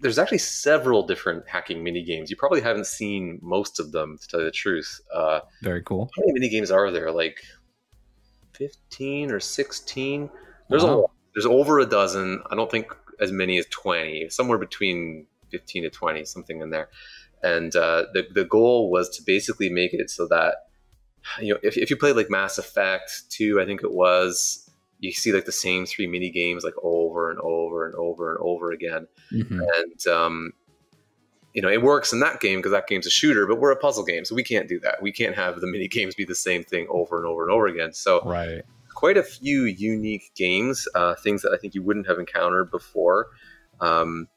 there's 0.00 0.18
actually 0.18 0.38
several 0.38 1.06
different 1.06 1.48
hacking 1.48 1.82
mini 1.82 2.02
games. 2.02 2.30
You 2.30 2.36
probably 2.36 2.60
haven't 2.60 2.86
seen 2.86 3.38
most 3.42 3.80
of 3.80 3.92
them, 3.92 4.18
to 4.18 4.28
tell 4.28 4.40
you 4.40 4.46
the 4.46 4.52
truth. 4.52 5.00
Uh, 5.14 5.40
Very 5.62 5.82
cool. 5.82 6.10
How 6.16 6.20
many 6.20 6.32
mini 6.32 6.48
games 6.48 6.70
are 6.70 6.90
there? 6.90 7.10
Like 7.10 7.38
fifteen 8.54 9.30
or 9.30 9.40
sixteen? 9.40 10.30
There's 10.68 10.84
wow. 10.84 11.04
a 11.04 11.06
there's 11.34 11.46
over 11.46 11.78
a 11.78 11.86
dozen. 11.86 12.42
I 12.50 12.54
don't 12.54 12.70
think 12.70 12.94
as 13.20 13.32
many 13.32 13.58
as 13.58 13.66
twenty. 13.66 14.28
Somewhere 14.28 14.58
between 14.58 15.26
fifteen 15.50 15.82
to 15.84 15.90
twenty, 15.90 16.24
something 16.24 16.60
in 16.60 16.70
there. 16.70 16.88
And 17.42 17.74
uh, 17.76 18.06
the 18.12 18.26
the 18.32 18.44
goal 18.44 18.90
was 18.90 19.08
to 19.16 19.22
basically 19.22 19.70
make 19.70 19.94
it 19.94 20.10
so 20.10 20.26
that 20.28 20.56
you 21.40 21.52
know 21.54 21.60
if 21.62 21.76
if 21.76 21.90
you 21.90 21.96
played 21.96 22.16
like 22.16 22.30
Mass 22.30 22.58
Effect 22.58 23.30
two, 23.30 23.60
I 23.60 23.66
think 23.66 23.82
it 23.82 23.92
was 23.92 24.65
you 25.00 25.12
see 25.12 25.32
like 25.32 25.44
the 25.44 25.52
same 25.52 25.86
three 25.86 26.06
mini 26.06 26.30
games 26.30 26.64
like 26.64 26.74
over 26.82 27.30
and 27.30 27.38
over 27.40 27.86
and 27.86 27.94
over 27.94 28.32
and 28.32 28.38
over 28.40 28.70
again. 28.72 29.06
Mm-hmm. 29.32 29.60
and 29.60 30.06
um, 30.06 30.52
you 31.54 31.62
know 31.62 31.68
it 31.68 31.82
works 31.82 32.12
in 32.12 32.20
that 32.20 32.40
game 32.40 32.58
because 32.58 32.72
that 32.72 32.86
game's 32.86 33.06
a 33.06 33.10
shooter 33.10 33.46
but 33.46 33.58
we're 33.58 33.72
a 33.72 33.76
puzzle 33.76 34.04
game 34.04 34.24
so 34.24 34.34
we 34.34 34.42
can't 34.42 34.68
do 34.68 34.78
that. 34.80 35.02
We 35.02 35.12
can't 35.12 35.34
have 35.34 35.60
the 35.60 35.66
mini 35.66 35.88
games 35.98 36.14
be 36.14 36.24
the 36.24 36.34
same 36.34 36.62
thing 36.62 36.86
over 36.90 37.16
and 37.16 37.26
over 37.26 37.42
and 37.42 37.50
over 37.50 37.66
again. 37.66 37.92
So 37.92 38.22
right. 38.24 38.62
quite 38.94 39.16
a 39.16 39.22
few 39.22 39.64
unique 39.64 40.34
games 40.34 40.86
uh, 40.94 41.14
things 41.14 41.42
that 41.42 41.52
i 41.52 41.58
think 41.58 41.74
you 41.74 41.82
wouldn't 41.82 42.06
have 42.06 42.18
encountered 42.18 42.70
before. 42.70 43.28
Um, 43.80 44.28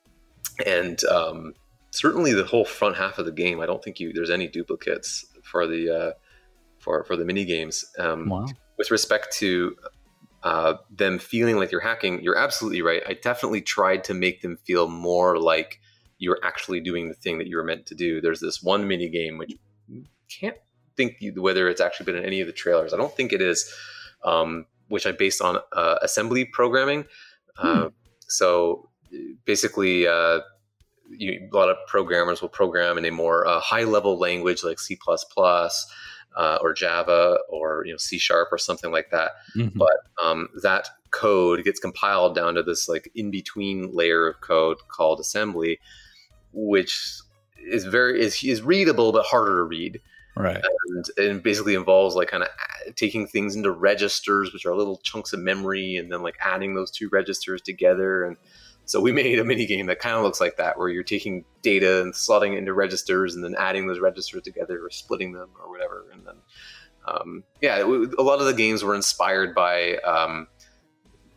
and 0.65 1.01
um, 1.05 1.53
certainly 1.91 2.33
the 2.33 2.43
whole 2.43 2.65
front 2.65 2.97
half 2.97 3.17
of 3.17 3.25
the 3.25 3.31
game 3.31 3.61
i 3.61 3.65
don't 3.65 3.81
think 3.81 3.99
you 3.99 4.11
there's 4.11 4.29
any 4.29 4.47
duplicates 4.47 5.25
for 5.49 5.65
the 5.65 5.89
uh, 5.89 6.11
for 6.79 7.03
for 7.03 7.15
the 7.15 7.25
mini 7.25 7.45
games. 7.45 7.85
Um, 7.97 8.29
wow. 8.29 8.45
with 8.77 8.91
respect 8.91 9.33
to 9.37 9.75
uh, 10.43 10.75
them 10.89 11.19
feeling 11.19 11.57
like 11.57 11.71
you're 11.71 11.81
hacking, 11.81 12.21
you're 12.21 12.37
absolutely 12.37 12.81
right. 12.81 13.01
I 13.07 13.13
definitely 13.13 13.61
tried 13.61 14.03
to 14.05 14.13
make 14.13 14.41
them 14.41 14.57
feel 14.57 14.87
more 14.87 15.37
like 15.37 15.79
you're 16.17 16.39
actually 16.43 16.79
doing 16.81 17.07
the 17.07 17.13
thing 17.13 17.37
that 17.37 17.47
you 17.47 17.57
were 17.57 17.63
meant 17.63 17.85
to 17.87 17.95
do. 17.95 18.21
There's 18.21 18.39
this 18.39 18.61
one 18.61 18.87
mini 18.87 19.09
game 19.09 19.37
which 19.37 19.53
can't 20.29 20.57
think 20.95 21.17
whether 21.37 21.67
it's 21.67 21.81
actually 21.81 22.05
been 22.05 22.17
in 22.17 22.25
any 22.25 22.41
of 22.41 22.47
the 22.47 22.53
trailers. 22.53 22.93
I 22.93 22.97
don't 22.97 23.15
think 23.15 23.33
it 23.33 23.41
is, 23.41 23.73
um, 24.23 24.65
which 24.89 25.05
I 25.05 25.11
based 25.11 25.41
on 25.41 25.57
uh, 25.73 25.95
assembly 26.01 26.45
programming. 26.45 27.05
Uh, 27.57 27.83
hmm. 27.83 27.87
so 28.27 28.89
basically, 29.45 30.07
uh, 30.07 30.39
you, 31.09 31.49
a 31.51 31.55
lot 31.55 31.69
of 31.69 31.77
programmers 31.87 32.41
will 32.41 32.49
program 32.49 32.97
in 32.97 33.05
a 33.05 33.11
more 33.11 33.47
uh, 33.47 33.59
high 33.59 33.83
level 33.83 34.17
language 34.17 34.63
like 34.63 34.79
C 34.79 34.97
uh, 36.35 36.57
or 36.61 36.73
Java 36.73 37.37
or 37.49 37.83
you 37.85 37.91
know 37.91 37.97
C 37.97 38.17
sharp 38.17 38.49
or 38.51 38.57
something 38.57 38.91
like 38.91 39.09
that. 39.11 39.31
Mm-hmm. 39.55 39.77
But 39.77 39.97
um, 40.23 40.49
that 40.61 40.89
code 41.11 41.63
gets 41.63 41.79
compiled 41.79 42.35
down 42.35 42.55
to 42.55 42.63
this 42.63 42.87
like 42.87 43.11
in 43.15 43.31
between 43.31 43.93
layer 43.93 44.27
of 44.27 44.41
code 44.41 44.77
called 44.87 45.19
assembly, 45.19 45.79
which 46.53 47.21
is 47.57 47.85
very 47.85 48.21
is 48.21 48.43
is 48.43 48.61
readable 48.61 49.11
but 49.11 49.25
harder 49.25 49.57
to 49.57 49.63
read. 49.63 50.01
Right. 50.35 50.63
And, 50.87 51.05
and 51.17 51.43
basically 51.43 51.75
involves 51.75 52.15
like 52.15 52.29
kind 52.29 52.43
of 52.43 52.49
taking 52.95 53.27
things 53.27 53.57
into 53.57 53.71
registers, 53.71 54.53
which 54.53 54.65
are 54.65 54.73
little 54.73 54.97
chunks 55.03 55.33
of 55.33 55.41
memory, 55.41 55.97
and 55.97 56.09
then 56.09 56.21
like 56.23 56.35
adding 56.39 56.75
those 56.75 56.91
two 56.91 57.09
registers 57.11 57.61
together 57.61 58.23
and 58.23 58.37
so 58.89 58.99
we 58.99 59.11
made 59.11 59.37
a 59.37 59.43
mini 59.43 59.65
game 59.65 59.85
that 59.85 59.99
kind 59.99 60.15
of 60.15 60.23
looks 60.23 60.41
like 60.41 60.57
that, 60.57 60.77
where 60.77 60.89
you're 60.89 61.03
taking 61.03 61.45
data 61.61 62.01
and 62.01 62.13
slotting 62.13 62.53
it 62.53 62.57
into 62.57 62.73
registers, 62.73 63.35
and 63.35 63.43
then 63.43 63.55
adding 63.59 63.87
those 63.87 63.99
registers 63.99 64.41
together, 64.41 64.83
or 64.83 64.89
splitting 64.89 65.33
them, 65.33 65.49
or 65.61 65.69
whatever. 65.69 66.07
And 66.11 66.25
then 66.25 66.35
um, 67.07 67.43
yeah, 67.61 67.77
a 67.77 68.23
lot 68.23 68.39
of 68.39 68.45
the 68.45 68.53
games 68.53 68.83
were 68.83 68.95
inspired 68.95 69.53
by 69.53 69.97
um, 69.97 70.47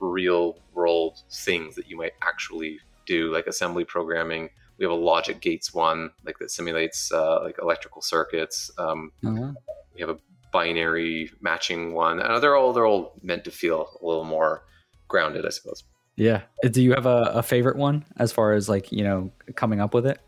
real 0.01 0.59
world 0.75 1.23
things 1.31 1.75
that 1.77 1.89
you 1.89 1.97
might 1.97 2.13
actually 2.23 2.79
do, 3.07 3.33
like 3.33 3.47
assembly 3.47 3.85
programming. 3.85 4.49
We 4.79 4.85
have 4.85 4.93
a 4.93 4.97
logic 4.97 5.41
gates 5.41 5.73
one, 5.75 6.11
like 6.25 6.39
that 6.39 6.51
simulates 6.51 7.13
uh, 7.13 7.43
like 7.43 7.59
electrical 7.61 8.03
circuits. 8.03 8.71
Um, 8.79 9.13
uh-huh. 9.25 9.53
We 9.95 10.01
have 10.01 10.11
a 10.11 10.19
binary 10.53 11.31
matching 11.41 11.93
one. 11.93 12.21
Uh, 12.21 12.39
they're 12.39 12.57
all 12.57 12.73
they're 12.73 12.87
all 12.87 13.13
meant 13.23 13.45
to 13.45 13.51
feel 13.51 13.99
a 14.01 14.07
little 14.07 14.25
more 14.25 14.65
grounded, 15.09 15.47
I 15.47 15.51
suppose. 15.51 15.85
Yeah. 16.17 16.43
Do 16.71 16.83
you 16.83 16.93
have 16.93 17.07
a, 17.07 17.33
a 17.35 17.43
favorite 17.43 17.77
one 17.77 18.05
as 18.19 18.33
far 18.33 18.53
as 18.53 18.69
like 18.69 18.93
you 18.93 19.05
know 19.05 19.31
coming 19.55 19.81
up 19.81 19.95
with 19.95 20.07
it? 20.07 20.21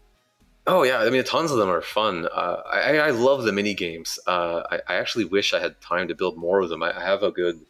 Oh 0.66 0.82
yeah, 0.82 0.98
I 0.98 1.10
mean, 1.10 1.22
tons 1.24 1.50
of 1.50 1.58
them 1.58 1.68
are 1.68 1.82
fun. 1.82 2.26
Uh, 2.26 2.62
I, 2.66 2.96
I 2.98 3.10
love 3.10 3.42
the 3.42 3.52
mini 3.52 3.74
games. 3.74 4.18
Uh, 4.26 4.62
I, 4.70 4.80
I, 4.88 4.94
actually 4.96 5.26
wish 5.26 5.52
I 5.52 5.60
had 5.60 5.78
time 5.82 6.08
to 6.08 6.14
build 6.14 6.38
more 6.38 6.60
of 6.60 6.70
them. 6.70 6.82
I, 6.82 6.98
I, 6.98 7.04
have 7.04 7.22
a 7.22 7.30
good, 7.30 7.60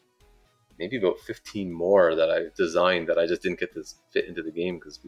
maybe 0.78 0.98
about 0.98 1.18
fifteen 1.18 1.72
more 1.72 2.14
that 2.14 2.30
I 2.30 2.42
designed 2.56 3.08
that 3.08 3.18
I 3.18 3.26
just 3.26 3.42
didn't 3.42 3.58
get 3.58 3.74
to 3.74 3.82
fit 4.12 4.26
into 4.26 4.44
the 4.44 4.52
game 4.52 4.78
because 4.78 5.00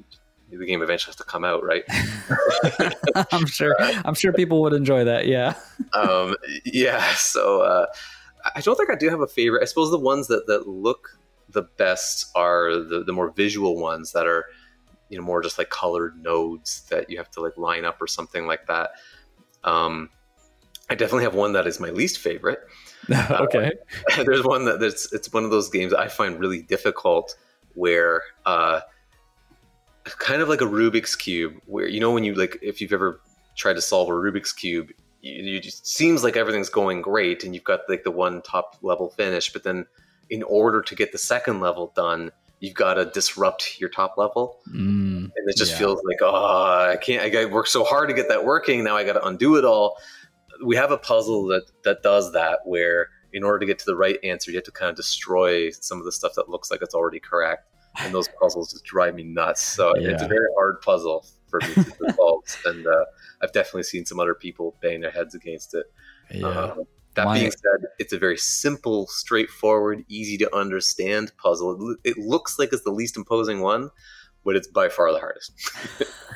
the 0.50 0.66
game 0.66 0.82
eventually 0.82 1.10
has 1.10 1.16
to 1.16 1.24
come 1.24 1.44
out, 1.44 1.64
right? 1.64 1.84
I'm 3.32 3.46
sure. 3.46 3.76
I'm 3.78 4.14
sure 4.14 4.32
people 4.32 4.62
would 4.62 4.72
enjoy 4.72 5.04
that. 5.04 5.28
Yeah. 5.28 5.54
um, 5.92 6.34
yeah. 6.64 7.14
So 7.14 7.60
uh, 7.60 7.86
I 8.56 8.62
don't 8.62 8.74
think 8.74 8.90
I 8.90 8.96
do 8.96 9.08
have 9.10 9.20
a 9.20 9.28
favorite. 9.28 9.62
I 9.62 9.66
suppose 9.66 9.92
the 9.92 9.98
ones 9.98 10.26
that 10.26 10.48
that 10.48 10.66
look 10.66 11.20
the 11.56 11.62
best 11.62 12.30
are 12.36 12.76
the 12.76 13.02
the 13.02 13.12
more 13.12 13.30
visual 13.30 13.80
ones 13.80 14.12
that 14.12 14.26
are 14.26 14.44
you 15.08 15.16
know 15.16 15.24
more 15.24 15.42
just 15.42 15.56
like 15.56 15.70
colored 15.70 16.22
nodes 16.22 16.82
that 16.90 17.08
you 17.08 17.16
have 17.16 17.30
to 17.30 17.40
like 17.40 17.56
line 17.56 17.84
up 17.84 18.00
or 18.00 18.06
something 18.06 18.46
like 18.46 18.66
that. 18.66 18.90
Um, 19.64 20.10
I 20.90 20.94
definitely 20.94 21.24
have 21.24 21.34
one 21.34 21.54
that 21.54 21.66
is 21.66 21.80
my 21.80 21.90
least 21.90 22.18
favorite. 22.18 22.60
okay. 23.30 23.72
Uh, 24.12 24.22
there's 24.24 24.44
one 24.44 24.66
that 24.66 24.80
there's 24.80 25.10
it's 25.12 25.32
one 25.32 25.44
of 25.44 25.50
those 25.50 25.70
games 25.70 25.94
I 25.94 26.08
find 26.08 26.38
really 26.38 26.60
difficult 26.60 27.34
where 27.74 28.22
uh, 28.44 28.80
kind 30.04 30.42
of 30.42 30.50
like 30.50 30.60
a 30.60 30.66
Rubik's 30.66 31.16
cube 31.16 31.54
where 31.64 31.88
you 31.88 32.00
know 32.00 32.10
when 32.10 32.22
you 32.22 32.34
like 32.34 32.58
if 32.60 32.82
you've 32.82 32.92
ever 32.92 33.20
tried 33.56 33.74
to 33.74 33.80
solve 33.80 34.10
a 34.10 34.12
Rubik's 34.12 34.52
cube 34.52 34.90
you, 35.22 35.32
you 35.42 35.60
just 35.60 35.86
seems 35.86 36.22
like 36.22 36.36
everything's 36.36 36.68
going 36.68 37.00
great 37.00 37.44
and 37.44 37.54
you've 37.54 37.64
got 37.64 37.80
like 37.88 38.04
the 38.04 38.10
one 38.10 38.42
top 38.42 38.76
level 38.82 39.08
finish 39.08 39.50
but 39.52 39.62
then 39.62 39.86
in 40.30 40.42
order 40.42 40.82
to 40.82 40.94
get 40.94 41.12
the 41.12 41.18
second 41.18 41.60
level 41.60 41.92
done 41.94 42.30
you've 42.60 42.74
got 42.74 42.94
to 42.94 43.06
disrupt 43.06 43.80
your 43.80 43.90
top 43.90 44.16
level. 44.16 44.60
Mm, 44.68 45.24
and 45.24 45.32
it 45.46 45.56
just 45.56 45.72
yeah. 45.72 45.78
feels 45.78 46.00
like, 46.04 46.18
oh, 46.22 46.88
I 46.90 46.96
can't, 46.96 47.22
I 47.22 47.28
got 47.28 47.50
work 47.50 47.66
so 47.66 47.84
hard 47.84 48.08
to 48.08 48.14
get 48.14 48.28
that 48.28 48.44
working. 48.44 48.82
Now 48.84 48.96
I 48.96 49.04
got 49.04 49.14
to 49.14 49.26
undo 49.26 49.56
it 49.56 49.64
all. 49.64 49.98
We 50.64 50.76
have 50.76 50.90
a 50.90 50.98
puzzle 50.98 51.46
that, 51.48 51.64
that 51.84 52.02
does 52.02 52.32
that 52.32 52.60
where 52.64 53.08
in 53.32 53.44
order 53.44 53.58
to 53.58 53.66
get 53.66 53.78
to 53.80 53.84
the 53.84 53.96
right 53.96 54.18
answer, 54.24 54.50
you 54.50 54.56
have 54.56 54.64
to 54.64 54.70
kind 54.70 54.88
of 54.88 54.96
destroy 54.96 55.70
some 55.70 55.98
of 55.98 56.04
the 56.04 56.12
stuff 56.12 56.32
that 56.36 56.48
looks 56.48 56.70
like 56.70 56.80
it's 56.80 56.94
already 56.94 57.20
correct. 57.20 57.68
And 57.98 58.14
those 58.14 58.28
puzzles 58.40 58.72
just 58.72 58.84
drive 58.84 59.14
me 59.14 59.24
nuts. 59.24 59.62
So 59.62 59.94
yeah. 59.96 60.10
it's 60.10 60.22
a 60.22 60.28
very 60.28 60.48
hard 60.56 60.80
puzzle 60.80 61.26
for 61.50 61.60
me 61.60 61.74
to 61.74 62.14
solve. 62.16 62.42
and 62.64 62.86
uh, 62.86 63.04
I've 63.42 63.52
definitely 63.52 63.82
seen 63.82 64.06
some 64.06 64.18
other 64.18 64.34
people 64.34 64.76
bang 64.80 65.00
their 65.02 65.10
heads 65.10 65.34
against 65.34 65.74
it. 65.74 65.86
Yeah. 66.30 66.48
Um, 66.48 66.84
that 67.16 67.24
My, 67.24 67.38
being 67.38 67.50
said, 67.50 67.88
it's 67.98 68.12
a 68.12 68.18
very 68.18 68.36
simple, 68.36 69.06
straightforward, 69.08 70.04
easy 70.08 70.38
to 70.38 70.56
understand 70.56 71.32
puzzle. 71.38 71.96
It, 72.04 72.16
looks 72.18 72.58
like 72.58 72.72
it's 72.72 72.84
the 72.84 72.90
least 72.90 73.16
imposing 73.16 73.60
one, 73.60 73.90
but 74.44 74.56
it's 74.56 74.68
by 74.68 74.88
far 74.88 75.12
the 75.12 75.18
hardest. 75.18 75.52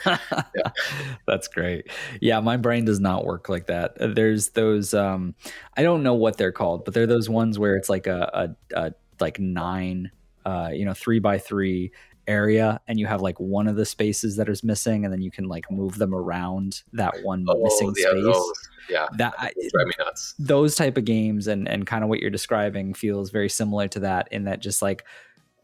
yeah. 0.07 0.71
That's 1.27 1.49
great. 1.49 1.91
Yeah, 2.21 2.41
my 2.41 2.57
brain 2.57 2.85
does 2.85 3.01
not 3.01 3.25
work 3.25 3.49
like 3.49 3.67
that. 3.67 3.93
There's 3.99 4.51
those 4.51 4.95
um 4.95 5.35
I 5.77 5.83
don't 5.83 6.03
know 6.03 6.15
what 6.15 6.37
they're 6.37 6.53
called, 6.53 6.85
but 6.85 6.95
they're 6.95 7.07
those 7.07 7.29
ones 7.29 7.59
where 7.59 7.77
it's 7.77 7.89
like 7.89 8.07
a, 8.07 8.57
a, 8.75 8.87
a 8.87 8.93
like 9.21 9.39
nine 9.39 10.11
uh, 10.45 10.71
you 10.73 10.85
know, 10.85 10.95
three 10.95 11.19
by 11.19 11.39
three 11.39 11.93
area 12.31 12.81
and 12.87 12.99
you 13.01 13.07
have 13.07 13.21
like 13.21 13.39
one 13.41 13.67
of 13.67 13.75
the 13.75 13.85
spaces 13.85 14.37
that 14.37 14.49
is 14.49 14.63
missing 14.63 15.05
and 15.05 15.13
then 15.13 15.21
you 15.21 15.31
can 15.31 15.49
like 15.49 15.69
move 15.71 15.99
them 15.99 16.15
around 16.15 16.83
that 16.93 17.13
one 17.23 17.45
oh, 17.49 17.63
missing 17.63 17.93
yeah, 17.97 18.11
space. 18.11 18.25
those, 18.25 18.53
yeah 18.89 19.07
that 19.19 19.35
drive 19.37 19.87
me 19.87 19.93
nuts. 19.99 20.35
those 20.39 20.77
type 20.77 20.97
of 20.97 21.05
games 21.05 21.49
and 21.49 21.69
and 21.69 21.87
kind 21.87 22.05
of 22.05 22.09
what 22.09 22.21
you're 22.21 22.31
describing 22.31 22.95
feels 22.95 23.31
very 23.31 23.49
similar 23.49 23.89
to 23.89 24.01
that 24.01 24.29
in 24.31 24.45
that 24.45 24.61
just 24.61 24.81
like 24.81 25.05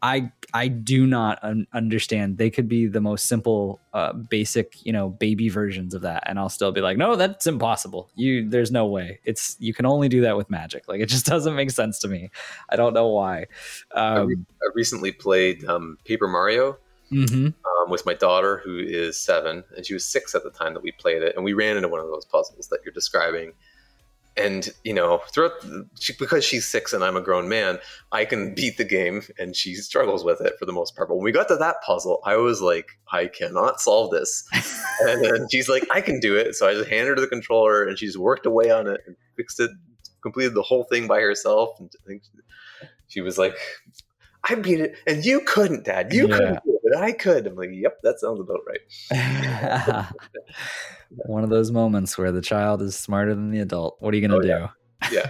I 0.01 0.31
I 0.53 0.67
do 0.67 1.05
not 1.05 1.39
un- 1.43 1.67
understand. 1.73 2.37
They 2.37 2.49
could 2.49 2.67
be 2.67 2.87
the 2.87 3.01
most 3.01 3.25
simple, 3.25 3.79
uh, 3.93 4.13
basic, 4.13 4.85
you 4.85 4.93
know, 4.93 5.09
baby 5.09 5.49
versions 5.49 5.93
of 5.93 6.01
that, 6.03 6.23
and 6.25 6.39
I'll 6.39 6.49
still 6.49 6.71
be 6.71 6.81
like, 6.81 6.97
no, 6.97 7.15
that's 7.15 7.47
impossible. 7.47 8.09
You, 8.15 8.49
there's 8.49 8.71
no 8.71 8.85
way. 8.85 9.19
It's 9.23 9.55
you 9.59 9.73
can 9.73 9.85
only 9.85 10.09
do 10.09 10.21
that 10.21 10.37
with 10.37 10.49
magic. 10.49 10.87
Like 10.87 11.01
it 11.01 11.07
just 11.07 11.25
doesn't 11.33 11.55
make 11.55 11.71
sense 11.71 11.99
to 11.99 12.07
me. 12.07 12.29
I 12.69 12.75
don't 12.75 12.93
know 12.93 13.07
why. 13.07 13.47
Um, 13.93 14.17
I, 14.17 14.19
re- 14.21 14.45
I, 14.61 14.69
recently 14.75 15.11
played 15.11 15.65
um, 15.65 15.97
Paper 16.05 16.27
Mario 16.27 16.77
mm-hmm. 17.11 17.47
um, 17.47 17.89
with 17.89 18.05
my 18.05 18.13
daughter, 18.13 18.61
who 18.63 18.79
is 18.79 19.17
seven, 19.17 19.63
and 19.75 19.85
she 19.85 19.93
was 19.93 20.05
six 20.05 20.35
at 20.35 20.43
the 20.43 20.51
time 20.51 20.73
that 20.73 20.83
we 20.83 20.91
played 20.91 21.23
it, 21.23 21.35
and 21.35 21.43
we 21.43 21.53
ran 21.53 21.75
into 21.75 21.89
one 21.89 21.99
of 21.99 22.07
those 22.07 22.25
puzzles 22.25 22.67
that 22.69 22.79
you're 22.85 22.93
describing 22.93 23.53
and 24.37 24.69
you 24.83 24.93
know 24.93 25.21
throughout 25.29 25.59
the, 25.61 25.87
she, 25.99 26.13
because 26.19 26.43
she's 26.43 26.67
six 26.67 26.93
and 26.93 27.03
i'm 27.03 27.17
a 27.17 27.21
grown 27.21 27.49
man 27.49 27.79
i 28.11 28.23
can 28.23 28.53
beat 28.53 28.77
the 28.77 28.83
game 28.83 29.21
and 29.37 29.55
she 29.55 29.73
struggles 29.75 30.23
with 30.23 30.39
it 30.41 30.53
for 30.59 30.65
the 30.65 30.71
most 30.71 30.95
part 30.95 31.09
but 31.09 31.15
when 31.15 31.23
we 31.23 31.31
got 31.31 31.47
to 31.47 31.55
that 31.55 31.77
puzzle 31.85 32.21
i 32.25 32.35
was 32.35 32.61
like 32.61 32.87
i 33.11 33.27
cannot 33.27 33.81
solve 33.81 34.11
this 34.11 34.47
and 35.01 35.23
then 35.23 35.47
she's 35.51 35.67
like 35.67 35.85
i 35.91 36.01
can 36.01 36.19
do 36.19 36.35
it 36.35 36.55
so 36.55 36.67
i 36.67 36.73
just 36.73 36.89
handed 36.89 37.17
her 37.17 37.21
the 37.21 37.27
controller 37.27 37.85
and 37.85 37.97
she's 37.97 38.17
worked 38.17 38.45
away 38.45 38.69
on 38.69 38.87
it 38.87 39.01
and 39.07 39.15
fixed 39.35 39.59
it 39.59 39.71
completed 40.21 40.53
the 40.53 40.63
whole 40.63 40.83
thing 40.85 41.07
by 41.07 41.19
herself 41.19 41.71
and 41.79 41.91
i 42.05 42.07
think 42.07 42.23
she 43.07 43.21
was 43.21 43.37
like 43.37 43.55
I 44.49 44.55
beat 44.55 44.79
it, 44.79 44.95
and 45.05 45.25
you 45.25 45.41
couldn't, 45.41 45.83
Dad. 45.83 46.13
You 46.13 46.29
yeah. 46.29 46.37
couldn't 46.37 46.63
do 46.63 46.76
but 46.87 47.01
I 47.01 47.11
could. 47.11 47.47
I'm 47.47 47.55
like, 47.55 47.69
yep, 47.73 47.99
that 48.03 48.19
sounds 48.19 48.39
about 48.39 48.59
right. 48.67 50.05
One 51.25 51.43
of 51.43 51.49
those 51.49 51.71
moments 51.71 52.17
where 52.17 52.31
the 52.31 52.41
child 52.41 52.81
is 52.81 52.97
smarter 52.97 53.33
than 53.35 53.51
the 53.51 53.59
adult. 53.59 53.97
What 53.99 54.13
are 54.13 54.17
you 54.17 54.27
going 54.27 54.41
to 54.41 54.53
oh, 54.53 54.59
do? 54.59 54.69
Yeah. 55.11 55.29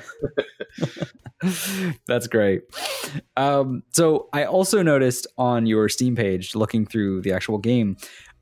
yeah. 0.79 1.91
That's 2.07 2.27
great. 2.27 2.61
Um, 3.35 3.83
so 3.91 4.29
I 4.31 4.45
also 4.45 4.81
noticed 4.81 5.27
on 5.37 5.65
your 5.65 5.89
Steam 5.89 6.15
page, 6.15 6.55
looking 6.55 6.85
through 6.85 7.21
the 7.21 7.33
actual 7.33 7.57
game, 7.57 7.97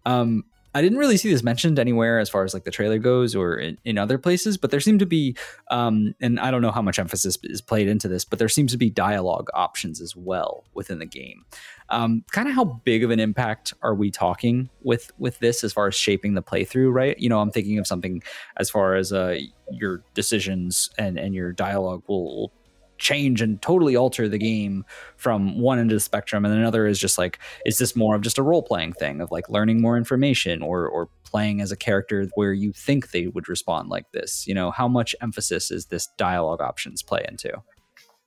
um, 0.05 0.43
I 0.75 0.81
didn't 0.81 0.97
really 0.97 1.15
see 1.15 1.31
this 1.31 1.41
mentioned 1.41 1.79
anywhere 1.79 2.19
as 2.19 2.29
far 2.29 2.43
as 2.43 2.53
like 2.53 2.65
the 2.65 2.71
trailer 2.71 2.97
goes 2.97 3.33
or 3.33 3.55
in, 3.55 3.77
in 3.85 3.97
other 3.97 4.17
places, 4.17 4.57
but 4.57 4.71
there 4.71 4.81
seemed 4.81 4.99
to 4.99 5.05
be, 5.05 5.37
um, 5.71 6.13
and 6.19 6.37
I 6.37 6.51
don't 6.51 6.61
know 6.61 6.69
how 6.69 6.81
much 6.81 6.99
emphasis 6.99 7.37
is 7.43 7.61
played 7.61 7.87
into 7.87 8.09
this, 8.09 8.25
but 8.25 8.39
there 8.39 8.49
seems 8.49 8.73
to 8.73 8.77
be 8.77 8.89
dialogue 8.89 9.47
options 9.53 10.01
as 10.01 10.17
well 10.17 10.65
within 10.73 10.99
the 10.99 11.05
game. 11.05 11.45
Um, 11.87 12.25
kind 12.33 12.49
of 12.49 12.55
how 12.55 12.65
big 12.65 13.05
of 13.05 13.11
an 13.11 13.21
impact 13.21 13.73
are 13.83 13.95
we 13.95 14.11
talking 14.11 14.69
with 14.83 15.13
with 15.17 15.39
this 15.39 15.63
as 15.63 15.71
far 15.71 15.87
as 15.87 15.95
shaping 15.95 16.33
the 16.33 16.43
playthrough? 16.43 16.93
Right, 16.93 17.17
you 17.17 17.29
know, 17.29 17.39
I'm 17.39 17.51
thinking 17.51 17.79
of 17.79 17.87
something 17.87 18.21
as 18.57 18.69
far 18.69 18.95
as 18.95 19.13
uh, 19.13 19.39
your 19.71 20.03
decisions 20.13 20.89
and 20.97 21.17
and 21.17 21.33
your 21.33 21.53
dialogue 21.53 22.03
will, 22.07 22.35
will 22.35 22.51
change 22.97 23.41
and 23.41 23.61
totally 23.61 23.95
alter 23.95 24.27
the 24.27 24.37
game 24.37 24.85
from 25.17 25.59
one 25.59 25.79
end 25.79 25.91
of 25.91 25.95
the 25.95 26.01
spectrum 26.01 26.45
and 26.45 26.53
another 26.53 26.87
is 26.87 26.99
just 26.99 27.17
like 27.17 27.39
is 27.65 27.77
this 27.77 27.95
more 27.95 28.15
of 28.15 28.21
just 28.21 28.37
a 28.37 28.43
role 28.43 28.63
playing 28.63 28.93
thing 28.93 29.21
of 29.21 29.31
like 29.31 29.49
learning 29.49 29.81
more 29.81 29.97
information 29.97 30.61
or 30.61 30.87
or 30.87 31.09
playing 31.23 31.59
as 31.61 31.71
a 31.71 31.75
character 31.75 32.27
where 32.35 32.53
you 32.53 32.71
think 32.71 33.11
they 33.11 33.27
would 33.27 33.49
respond 33.49 33.89
like 33.89 34.11
this? 34.11 34.47
You 34.47 34.53
know 34.53 34.71
how 34.71 34.87
much 34.87 35.15
emphasis 35.21 35.71
is 35.71 35.87
this 35.87 36.07
dialogue 36.17 36.61
options 36.61 37.01
play 37.01 37.25
into? 37.27 37.51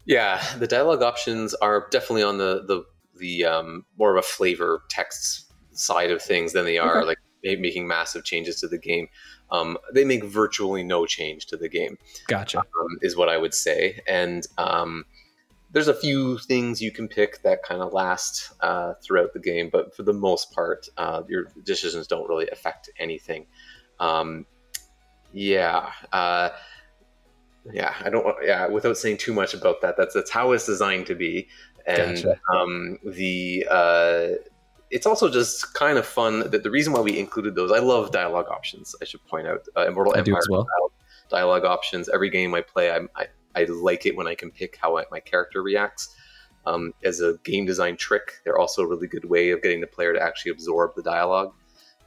Yeah 0.04 0.42
the 0.58 0.66
dialogue 0.66 1.02
options 1.02 1.54
are 1.54 1.86
definitely 1.90 2.22
on 2.22 2.38
the 2.38 2.64
the 2.66 2.84
the 3.18 3.44
um, 3.44 3.84
more 3.98 4.16
of 4.16 4.18
a 4.18 4.26
flavor 4.26 4.82
text 4.90 5.52
side 5.72 6.10
of 6.10 6.22
things 6.22 6.52
than 6.52 6.64
they 6.64 6.78
are 6.78 6.98
okay. 6.98 7.06
like 7.06 7.18
making 7.60 7.86
massive 7.86 8.24
changes 8.24 8.60
to 8.60 8.68
the 8.68 8.78
game 8.78 9.08
um, 9.50 9.78
they 9.92 10.04
make 10.04 10.24
virtually 10.24 10.82
no 10.82 11.06
change 11.06 11.46
to 11.46 11.56
the 11.56 11.68
game. 11.68 11.98
Gotcha. 12.26 12.58
Um, 12.58 12.98
is 13.02 13.16
what 13.16 13.28
I 13.28 13.36
would 13.36 13.54
say. 13.54 14.00
And 14.06 14.46
um, 14.58 15.04
there's 15.72 15.88
a 15.88 15.94
few 15.94 16.38
things 16.38 16.80
you 16.80 16.90
can 16.90 17.08
pick 17.08 17.42
that 17.42 17.62
kind 17.62 17.82
of 17.82 17.92
last 17.92 18.52
uh, 18.60 18.94
throughout 19.02 19.32
the 19.32 19.40
game, 19.40 19.68
but 19.70 19.94
for 19.94 20.02
the 20.02 20.12
most 20.12 20.52
part, 20.52 20.88
uh, 20.96 21.22
your 21.28 21.44
decisions 21.64 22.06
don't 22.06 22.28
really 22.28 22.48
affect 22.50 22.90
anything. 22.98 23.46
Um, 24.00 24.46
yeah. 25.32 25.92
Uh, 26.12 26.50
yeah, 27.72 27.94
I 28.02 28.10
don't. 28.10 28.24
Yeah, 28.42 28.66
without 28.68 28.96
saying 28.96 29.18
too 29.18 29.34
much 29.34 29.54
about 29.54 29.80
that, 29.82 29.96
that's 29.96 30.14
that's 30.14 30.30
how 30.30 30.52
it's 30.52 30.66
designed 30.66 31.06
to 31.06 31.14
be, 31.14 31.48
and 31.86 32.16
gotcha. 32.16 32.40
um, 32.50 32.98
the 33.04 33.66
uh, 33.70 34.28
it's 34.90 35.06
also 35.06 35.28
just 35.28 35.74
kind 35.74 35.98
of 35.98 36.06
fun 36.06 36.50
that 36.50 36.62
the 36.62 36.70
reason 36.70 36.92
why 36.92 37.00
we 37.00 37.18
included 37.18 37.54
those 37.54 37.70
i 37.72 37.78
love 37.78 38.10
dialogue 38.10 38.46
options 38.50 38.94
i 39.02 39.04
should 39.04 39.24
point 39.26 39.46
out. 39.46 39.60
Uh, 39.76 39.86
immortal 39.86 40.14
I 40.14 40.18
empire 40.18 40.40
well. 40.50 40.66
dialogue 41.30 41.64
options 41.64 42.08
every 42.08 42.30
game 42.30 42.54
i 42.54 42.60
play 42.60 42.90
I, 42.90 43.00
I, 43.16 43.26
I 43.54 43.64
like 43.64 44.06
it 44.06 44.16
when 44.16 44.26
i 44.26 44.34
can 44.34 44.50
pick 44.50 44.76
how 44.80 44.98
I, 44.98 45.04
my 45.10 45.20
character 45.20 45.62
reacts. 45.62 46.14
Um, 46.66 46.92
as 47.02 47.20
a 47.20 47.38
game 47.44 47.64
design 47.64 47.96
trick 47.96 48.32
they're 48.44 48.58
also 48.58 48.82
a 48.82 48.86
really 48.86 49.06
good 49.06 49.24
way 49.24 49.50
of 49.50 49.62
getting 49.62 49.80
the 49.80 49.86
player 49.86 50.12
to 50.12 50.22
actually 50.22 50.52
absorb 50.52 50.94
the 50.96 51.02
dialogue 51.02 51.54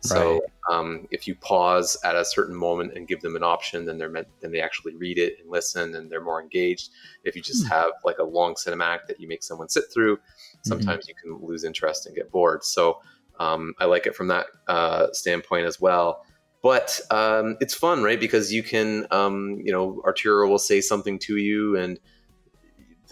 So 0.02 0.42
Right. 0.42 0.42
um, 0.72 1.08
if 1.12 1.28
you 1.28 1.36
pause 1.36 1.98
at 2.04 2.16
a 2.16 2.26
certain 2.26 2.56
moment 2.56 2.94
and 2.96 3.08
give 3.08 3.22
them 3.22 3.36
an 3.36 3.44
option, 3.44 3.86
then 3.86 3.98
they're 3.98 4.10
meant 4.10 4.28
then 4.42 4.52
they 4.52 4.62
actually 4.62 4.96
read 4.96 5.18
it 5.18 5.36
and 5.40 5.50
listen, 5.50 5.96
and 5.96 6.12
they're 6.12 6.24
more 6.24 6.42
engaged. 6.42 6.90
If 7.24 7.36
you 7.36 7.42
just 7.42 7.64
Hmm. 7.64 7.70
have 7.70 7.92
like 8.04 8.18
a 8.20 8.24
long 8.24 8.56
cinematic 8.56 9.08
that 9.08 9.20
you 9.20 9.28
make 9.28 9.44
someone 9.44 9.70
sit 9.70 9.86
through, 9.94 10.18
sometimes 10.64 11.08
you 11.08 11.14
can 11.22 11.40
lose 11.42 11.64
interest 11.64 12.06
and 12.06 12.16
get 12.16 12.32
bored. 12.32 12.64
So 12.64 13.00
um, 13.40 13.74
I 13.80 13.86
like 13.86 14.06
it 14.06 14.16
from 14.16 14.28
that 14.28 14.48
uh, 14.68 15.08
standpoint 15.14 15.66
as 15.66 15.80
well. 15.80 16.22
But 16.64 17.00
um, 17.10 17.58
it's 17.60 17.74
fun, 17.74 18.04
right? 18.04 18.20
Because 18.20 18.54
you 18.54 18.62
can, 18.62 19.08
um, 19.10 19.60
you 19.64 19.72
know, 19.72 20.02
Arturo 20.06 20.48
will 20.48 20.60
say 20.60 20.80
something 20.80 21.18
to 21.20 21.38
you, 21.38 21.76
and 21.76 22.00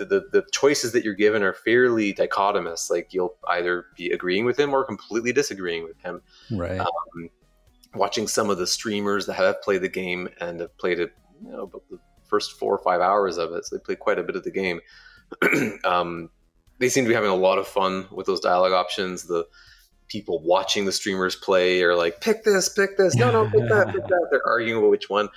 the, 0.06 0.28
the, 0.32 0.46
choices 0.52 0.92
that 0.94 1.04
you're 1.04 1.14
given 1.14 1.44
are 1.44 1.54
fairly 1.54 2.14
dichotomous. 2.14 2.90
Like 2.90 3.14
you'll 3.14 3.36
either 3.48 3.86
be 3.96 4.12
agreeing 4.12 4.46
with 4.46 4.60
him 4.60 4.74
or 4.74 4.84
completely 4.84 5.32
disagreeing 5.32 5.84
with 5.84 6.00
him. 6.02 6.22
Right. 6.52 6.80
Um, 6.80 7.30
watching 7.96 8.28
some 8.28 8.50
of 8.50 8.58
the 8.58 8.68
streamers 8.68 9.26
that 9.26 9.34
have 9.34 9.62
played 9.62 9.82
the 9.82 9.90
game 9.90 10.30
and 10.40 10.60
have 10.60 10.78
played 10.78 11.00
it, 11.00 11.12
you 11.44 11.52
know, 11.52 11.64
about 11.64 11.84
the 11.90 12.00
first 12.28 12.54
four 12.54 12.76
or 12.76 12.84
five 12.84 13.02
hours 13.02 13.38
of 13.38 13.52
it, 13.54 13.66
so 13.66 13.76
they 13.76 13.82
played 13.82 14.00
quite 14.00 14.20
a 14.20 14.24
bit 14.24 14.36
of 14.36 14.44
the 14.44 14.52
game. 14.52 14.80
um, 15.84 16.30
they 16.78 16.90
seem 16.90 17.04
to 17.04 17.10
be 17.10 17.16
having 17.16 17.30
a 17.30 17.36
lot 17.36 17.58
of 17.58 17.68
fun 17.68 18.08
with 18.12 18.26
those 18.26 18.40
dialogue 18.40 18.72
options. 18.72 19.24
The 19.24 19.46
people 20.10 20.42
watching 20.44 20.86
the 20.86 20.92
streamers 20.92 21.36
play 21.36 21.82
are 21.84 21.96
like, 21.96 22.20
pick 22.20 22.44
this, 22.44 22.68
pick 22.68 22.98
this, 22.98 23.16
no, 23.16 23.32
no, 23.32 23.46
pick 23.46 23.70
that, 23.70 23.88
pick 23.94 24.04
that. 24.04 24.28
They're 24.32 24.46
arguing 24.46 24.80
about 24.80 24.90
which 24.92 25.10
one. 25.10 25.30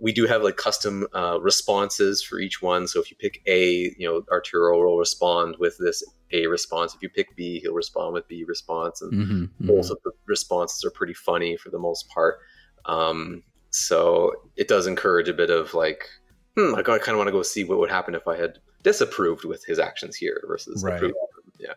We 0.00 0.12
do 0.12 0.26
have 0.26 0.42
like 0.42 0.56
custom 0.56 1.06
uh, 1.12 1.38
responses 1.40 2.22
for 2.22 2.38
each 2.38 2.62
one. 2.62 2.86
So 2.88 3.00
if 3.00 3.10
you 3.10 3.16
pick 3.18 3.42
A, 3.46 3.92
you 3.98 4.08
know, 4.08 4.22
Arturo 4.30 4.78
will 4.78 4.96
respond 4.98 5.56
with 5.58 5.76
this 5.78 6.02
A 6.32 6.46
response. 6.46 6.94
If 6.94 7.02
you 7.02 7.08
pick 7.10 7.36
B, 7.36 7.60
he'll 7.60 7.74
respond 7.74 8.14
with 8.14 8.26
B 8.28 8.44
response. 8.44 9.02
And 9.02 9.12
Mhm, 9.12 9.50
mhm. 9.60 9.66
both 9.66 9.90
of 9.90 9.98
the 10.04 10.12
responses 10.26 10.84
are 10.84 10.90
pretty 10.90 11.14
funny 11.14 11.56
for 11.56 11.70
the 11.70 11.78
most 11.78 12.08
part. 12.08 12.38
Um, 12.86 13.42
so 13.70 14.32
it 14.56 14.68
does 14.68 14.86
encourage 14.86 15.28
a 15.28 15.34
bit 15.34 15.50
of 15.50 15.74
like, 15.74 16.08
hmm, 16.56 16.74
I 16.74 16.82
kind 16.82 17.00
of 17.08 17.16
want 17.16 17.28
to 17.28 17.32
go 17.32 17.42
see 17.42 17.64
what 17.64 17.78
would 17.78 17.90
happen 17.90 18.14
if 18.14 18.26
I 18.26 18.36
had 18.36 18.58
disapproved 18.82 19.44
with 19.44 19.64
his 19.64 19.78
actions 19.78 20.16
here 20.16 20.42
versus 20.46 20.82
Right. 20.84 20.96
approved. 20.96 21.14
Yeah. 21.58 21.74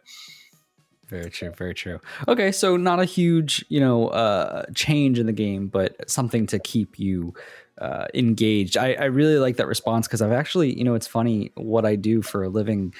Very 1.07 1.29
true. 1.29 1.51
Very 1.51 1.73
true. 1.73 1.99
Okay, 2.27 2.51
so 2.51 2.77
not 2.77 2.99
a 2.99 3.05
huge, 3.05 3.63
you 3.69 3.79
know, 3.79 4.07
uh, 4.07 4.65
change 4.73 5.19
in 5.19 5.27
the 5.27 5.33
game, 5.33 5.67
but 5.67 6.09
something 6.09 6.47
to 6.47 6.59
keep 6.59 6.97
you 6.97 7.33
uh, 7.79 8.05
engaged. 8.13 8.77
I, 8.77 8.93
I 8.93 9.05
really 9.05 9.37
like 9.37 9.57
that 9.57 9.67
response 9.67 10.07
because 10.07 10.21
I've 10.21 10.31
actually, 10.31 10.75
you 10.77 10.83
know, 10.83 10.95
it's 10.95 11.07
funny 11.07 11.51
what 11.55 11.85
I 11.85 11.95
do 11.95 12.21
for 12.21 12.43
a 12.43 12.49
living 12.49 12.93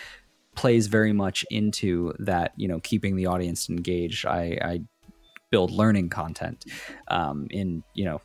plays 0.56 0.88
very 0.88 1.14
much 1.14 1.44
into 1.50 2.14
that, 2.20 2.54
you 2.58 2.68
know, 2.68 2.80
keeping 2.80 3.16
the 3.16 3.26
audience 3.26 3.70
engaged. 3.70 4.26
I, 4.26 4.58
I 4.62 4.82
build 5.50 5.72
learning 5.72 6.10
content 6.10 6.66
um, 7.08 7.48
in, 7.50 7.84
you 7.94 8.06
know, 8.06 8.22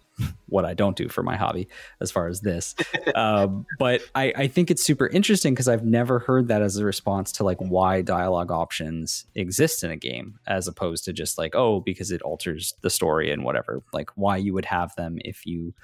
what 0.49 0.65
I 0.65 0.75
don't 0.75 0.97
do 0.97 1.09
for 1.09 1.23
my 1.23 1.37
hobby 1.37 1.69
as 2.01 2.11
far 2.11 2.29
as 2.29 2.41
this. 2.41 2.75
um, 3.15 3.67
but 3.79 4.03
I, 4.15 4.33
I 4.37 4.47
think 4.49 4.71
it's 4.71 4.85
super 4.85 5.07
interesting 5.07 5.55
because 5.55 5.69
I've 5.69 5.85
never 5.85 6.19
heard 6.19 6.49
that 6.49 6.63
as 6.63 6.77
a 6.77 6.85
response 6.85 7.33
to 7.33 7.45
like 7.45 7.59
why 7.59 8.03
dialogue 8.03 8.51
options 8.51 9.27
exist 9.35 9.85
in 9.85 9.91
a 9.91 9.97
game, 9.97 10.39
as 10.47 10.69
opposed 10.69 11.05
to 11.05 11.13
just 11.13 11.39
like, 11.39 11.55
oh, 11.55 11.81
because 11.81 12.11
it 12.11 12.23
alters 12.23 12.75
the 12.83 12.91
story 12.91 13.31
and 13.31 13.45
whatever. 13.45 13.83
Like 13.93 14.11
why 14.17 14.37
you 14.37 14.55
would 14.55 14.67
have 14.67 14.95
them 14.97 15.19
if 15.25 15.47
you 15.47 15.75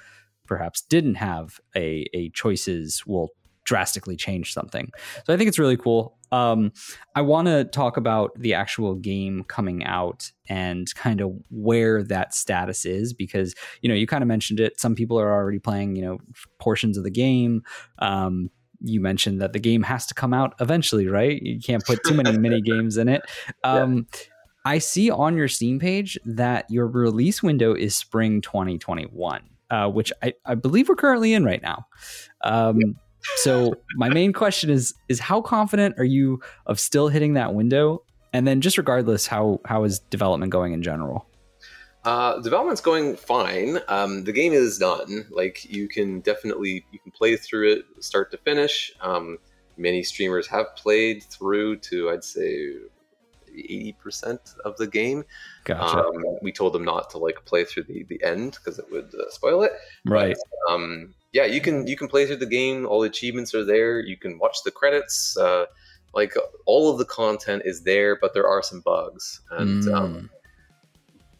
perhaps 0.45 0.81
didn't 0.81 1.15
have 1.15 1.59
a, 1.75 2.07
a 2.13 2.29
choices 2.29 3.05
will 3.05 3.29
drastically 3.67 4.15
change 4.15 4.53
something. 4.53 4.89
So 5.25 5.33
I 5.33 5.37
think 5.37 5.49
it's 5.49 5.59
really 5.59 5.77
cool. 5.77 6.17
Um, 6.31 6.71
I 7.15 7.21
want 7.21 7.47
to 7.47 7.65
talk 7.65 7.97
about 7.97 8.31
the 8.39 8.53
actual 8.53 8.95
game 8.95 9.43
coming 9.43 9.83
out 9.83 10.31
and 10.49 10.87
kind 10.95 11.21
of 11.21 11.33
where 11.51 12.01
that 12.03 12.33
status 12.33 12.85
is 12.85 13.13
because 13.13 13.53
you 13.81 13.89
know 13.89 13.95
you 13.95 14.07
kind 14.07 14.23
of 14.23 14.27
mentioned 14.27 14.59
it. 14.59 14.79
Some 14.79 14.95
people 14.95 15.19
are 15.19 15.31
already 15.31 15.59
playing 15.59 15.95
you 15.95 16.01
know 16.01 16.17
portions 16.59 16.97
of 16.97 17.03
the 17.03 17.11
game. 17.11 17.61
Um, 17.99 18.49
you 18.79 19.01
mentioned 19.01 19.41
that 19.41 19.53
the 19.53 19.59
game 19.59 19.83
has 19.83 20.05
to 20.07 20.13
come 20.13 20.33
out 20.33 20.53
eventually, 20.61 21.07
right? 21.07 21.41
You 21.41 21.59
can't 21.59 21.83
put 21.83 21.99
too 22.05 22.13
many 22.13 22.37
mini 22.37 22.61
games 22.71 22.97
in 22.97 23.09
it. 23.09 23.21
Um, 23.63 24.07
I 24.65 24.77
see 24.79 25.09
on 25.09 25.35
your 25.35 25.47
Steam 25.47 25.79
page 25.79 26.17
that 26.25 26.69
your 26.69 26.87
release 26.87 27.41
window 27.41 27.73
is 27.73 27.95
spring 27.95 28.41
2021, 28.41 29.41
uh, 29.71 29.89
which 29.89 30.13
I, 30.21 30.33
I 30.45 30.55
believe 30.55 30.89
we're 30.89 30.95
currently 30.95 31.33
in 31.33 31.43
right 31.43 31.61
now. 31.61 31.87
Um, 32.43 32.97
so 33.35 33.73
my 33.95 34.09
main 34.09 34.33
question 34.33 34.69
is 34.69 34.93
is 35.09 35.19
how 35.19 35.41
confident 35.41 35.95
are 35.97 36.03
you 36.03 36.39
of 36.65 36.79
still 36.79 37.07
hitting 37.07 37.33
that 37.33 37.53
window? 37.53 38.03
And 38.33 38.47
then 38.47 38.61
just 38.61 38.77
regardless, 38.77 39.27
how 39.27 39.61
how 39.65 39.83
is 39.83 39.99
development 39.99 40.51
going 40.51 40.73
in 40.73 40.81
general? 40.81 41.27
Uh, 42.03 42.39
development's 42.39 42.81
going 42.81 43.17
fine. 43.17 43.79
Um, 43.89 44.23
the 44.23 44.31
game 44.31 44.53
is 44.53 44.77
done. 44.77 45.25
Like 45.29 45.65
you 45.65 45.87
can 45.87 46.21
definitely 46.21 46.85
you 46.91 46.99
can 46.99 47.11
play 47.11 47.35
through 47.35 47.73
it 47.73 47.85
start 47.99 48.31
to 48.31 48.37
finish. 48.37 48.91
Um, 49.01 49.37
many 49.77 50.03
streamers 50.03 50.47
have 50.47 50.75
played 50.75 51.23
through 51.23 51.77
to 51.77 52.09
I'd 52.09 52.23
say 52.23 52.75
eighty 53.53 53.93
percent 53.99 54.55
of 54.63 54.77
the 54.77 54.87
game. 54.87 55.23
Gotcha. 55.65 56.05
Um, 56.05 56.23
we 56.41 56.51
told 56.51 56.73
them 56.73 56.85
not 56.85 57.09
to 57.11 57.17
like 57.17 57.43
play 57.45 57.65
through 57.65 57.83
the 57.83 58.03
the 58.03 58.23
end 58.23 58.51
because 58.51 58.79
it 58.79 58.85
would 58.91 59.13
uh, 59.15 59.29
spoil 59.29 59.63
it. 59.63 59.71
right. 60.05 60.37
But, 60.67 60.73
um, 60.73 61.13
yeah, 61.37 61.45
you 61.45 61.61
can 61.61 61.85
you 61.85 61.95
can 61.95 62.07
play 62.07 62.25
through 62.25 62.37
the 62.45 62.47
game. 62.61 62.87
All 62.87 63.01
the 63.01 63.09
achievements 63.15 63.53
are 63.53 63.63
there. 63.63 63.99
You 63.99 64.17
can 64.17 64.39
watch 64.39 64.57
the 64.65 64.71
credits. 64.71 65.37
Uh, 65.37 65.65
like 66.15 66.33
all 66.65 66.89
of 66.91 66.97
the 66.97 67.05
content 67.05 67.61
is 67.63 67.83
there, 67.83 68.17
but 68.19 68.33
there 68.33 68.47
are 68.47 68.63
some 68.63 68.81
bugs. 68.81 69.41
And 69.51 69.83
Mm. 69.83 69.95
um, 69.97 70.29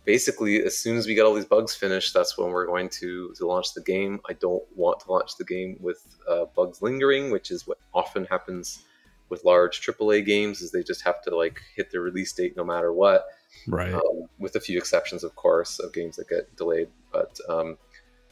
basically, 0.05 0.63
as 0.63 0.77
soon 0.77 0.97
as 0.97 1.07
we 1.07 1.15
get 1.15 1.25
all 1.25 1.33
these 1.33 1.51
bugs 1.55 1.73
finished, 1.73 2.13
that's 2.13 2.37
when 2.37 2.51
we're 2.51 2.67
going 2.73 2.89
to 3.01 3.33
to 3.37 3.47
launch 3.47 3.73
the 3.73 3.81
game. 3.81 4.13
I 4.29 4.33
don't 4.33 4.65
want 4.75 4.99
to 5.01 5.11
launch 5.11 5.31
the 5.39 5.45
game 5.55 5.71
with 5.87 5.99
uh, 6.31 6.45
bugs 6.57 6.79
lingering, 6.83 7.31
which 7.31 7.49
is 7.49 7.65
what 7.65 7.79
often 8.01 8.25
happens 8.25 8.83
with 9.29 9.43
large 9.43 9.81
AAA 9.81 10.23
games. 10.33 10.61
Is 10.61 10.69
they 10.71 10.83
just 10.83 11.03
have 11.09 11.23
to 11.23 11.35
like 11.43 11.57
hit 11.75 11.89
their 11.91 12.01
release 12.01 12.33
date 12.33 12.55
no 12.55 12.63
matter 12.63 12.93
what 12.93 13.25
right. 13.67 13.93
um, 13.93 14.17
with 14.37 14.55
a 14.55 14.59
few 14.59 14.77
exceptions, 14.77 15.23
of 15.23 15.33
course, 15.35 15.79
of 15.79 15.91
games 15.91 16.17
that 16.17 16.29
get 16.29 16.55
delayed. 16.55 16.89
But 17.11 17.33
um, 17.49 17.77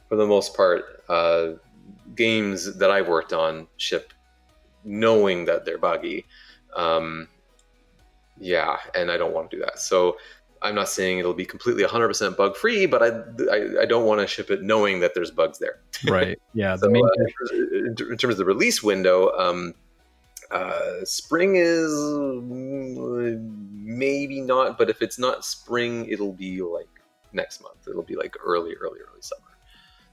for 0.08 0.16
the 0.16 0.26
most 0.26 0.56
part, 0.56 1.02
uh, 1.08 1.52
games 2.14 2.76
that 2.76 2.90
I've 2.90 3.08
worked 3.08 3.32
on 3.32 3.66
ship 3.76 4.12
knowing 4.84 5.44
that 5.46 5.64
they're 5.64 5.78
buggy. 5.78 6.24
Um, 6.74 7.28
yeah, 8.38 8.78
and 8.94 9.10
I 9.10 9.16
don't 9.16 9.32
want 9.32 9.50
to 9.50 9.56
do 9.56 9.62
that. 9.64 9.78
So 9.78 10.16
I'm 10.62 10.74
not 10.74 10.88
saying 10.88 11.18
it'll 11.18 11.34
be 11.34 11.44
completely 11.44 11.84
100% 11.84 12.36
bug 12.36 12.56
free, 12.56 12.86
but 12.86 13.02
I, 13.02 13.08
I, 13.52 13.82
I 13.82 13.84
don't 13.86 14.06
want 14.06 14.20
to 14.20 14.26
ship 14.26 14.50
it 14.50 14.62
knowing 14.62 15.00
that 15.00 15.14
there's 15.14 15.30
bugs 15.30 15.58
there. 15.58 15.80
right. 16.08 16.38
Yeah. 16.54 16.76
The 16.76 16.90
main 16.90 17.04
uh, 17.04 17.86
in 17.86 17.94
terms- 17.94 18.24
of 18.24 18.36
the 18.36 18.44
release 18.44 18.82
window, 18.82 19.30
um, 19.36 19.74
uh, 20.50 21.04
spring 21.04 21.56
is 21.56 21.90
mm, 21.90 23.40
maybe 23.72 24.40
not, 24.40 24.78
but 24.78 24.88
if 24.88 25.02
it's 25.02 25.18
not 25.18 25.44
spring, 25.44 26.06
it'll 26.08 26.32
be 26.32 26.62
like 26.62 26.88
next 27.32 27.62
month. 27.62 27.88
It'll 27.88 28.02
be 28.02 28.16
like 28.16 28.34
early, 28.42 28.74
early, 28.74 29.00
early 29.00 29.20
summer. 29.20 29.45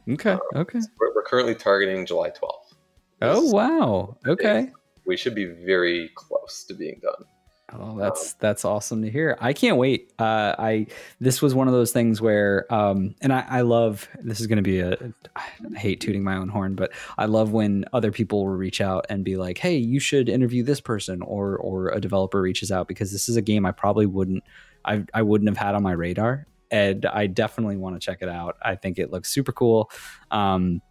Okay. 0.09 0.37
Okay. 0.55 0.79
We're, 0.99 1.13
we're 1.15 1.23
currently 1.23 1.55
targeting 1.55 2.05
July 2.05 2.29
12th. 2.29 2.73
Oh 3.21 3.51
wow. 3.51 4.17
Okay. 4.27 4.71
We 5.05 5.17
should 5.17 5.35
be 5.35 5.45
very 5.45 6.11
close 6.15 6.65
to 6.67 6.73
being 6.73 6.99
done. 7.01 7.25
Oh, 7.71 7.97
that's 7.97 8.33
that's 8.33 8.65
awesome 8.65 9.01
to 9.01 9.09
hear. 9.09 9.37
I 9.39 9.53
can't 9.53 9.77
wait. 9.77 10.11
Uh, 10.19 10.53
I 10.59 10.87
this 11.19 11.41
was 11.41 11.55
one 11.55 11.67
of 11.67 11.73
those 11.73 11.91
things 11.91 12.21
where, 12.21 12.71
um, 12.71 13.15
and 13.21 13.33
I, 13.33 13.45
I 13.49 13.61
love. 13.61 14.07
This 14.19 14.39
is 14.39 14.47
going 14.47 14.57
to 14.57 14.63
be 14.63 14.79
a. 14.79 14.95
I 15.35 15.77
hate 15.77 15.99
tooting 15.99 16.23
my 16.23 16.35
own 16.35 16.49
horn, 16.49 16.75
but 16.75 16.91
I 17.17 17.25
love 17.25 17.51
when 17.51 17.85
other 17.93 18.11
people 18.11 18.45
will 18.45 18.53
reach 18.53 18.81
out 18.81 19.05
and 19.09 19.23
be 19.23 19.37
like, 19.37 19.57
"Hey, 19.57 19.77
you 19.77 19.99
should 19.99 20.29
interview 20.29 20.61
this 20.61 20.81
person," 20.81 21.21
or 21.21 21.57
or 21.57 21.89
a 21.89 21.99
developer 21.99 22.41
reaches 22.41 22.71
out 22.71 22.87
because 22.87 23.11
this 23.11 23.27
is 23.27 23.37
a 23.37 23.41
game 23.41 23.65
I 23.65 23.71
probably 23.71 24.05
wouldn't. 24.05 24.43
I 24.85 25.05
I 25.13 25.23
wouldn't 25.23 25.49
have 25.49 25.57
had 25.57 25.73
on 25.73 25.81
my 25.83 25.93
radar, 25.93 26.45
and 26.73 27.05
I 27.05 27.27
definitely 27.27 27.77
want 27.77 27.95
to 27.95 28.03
check 28.03 28.23
it 28.23 28.29
out. 28.29 28.57
I 28.59 28.75
think 28.75 28.97
it 28.97 29.11
looks 29.11 29.29
super 29.29 29.51
cool. 29.51 29.91
Um, 30.31 30.81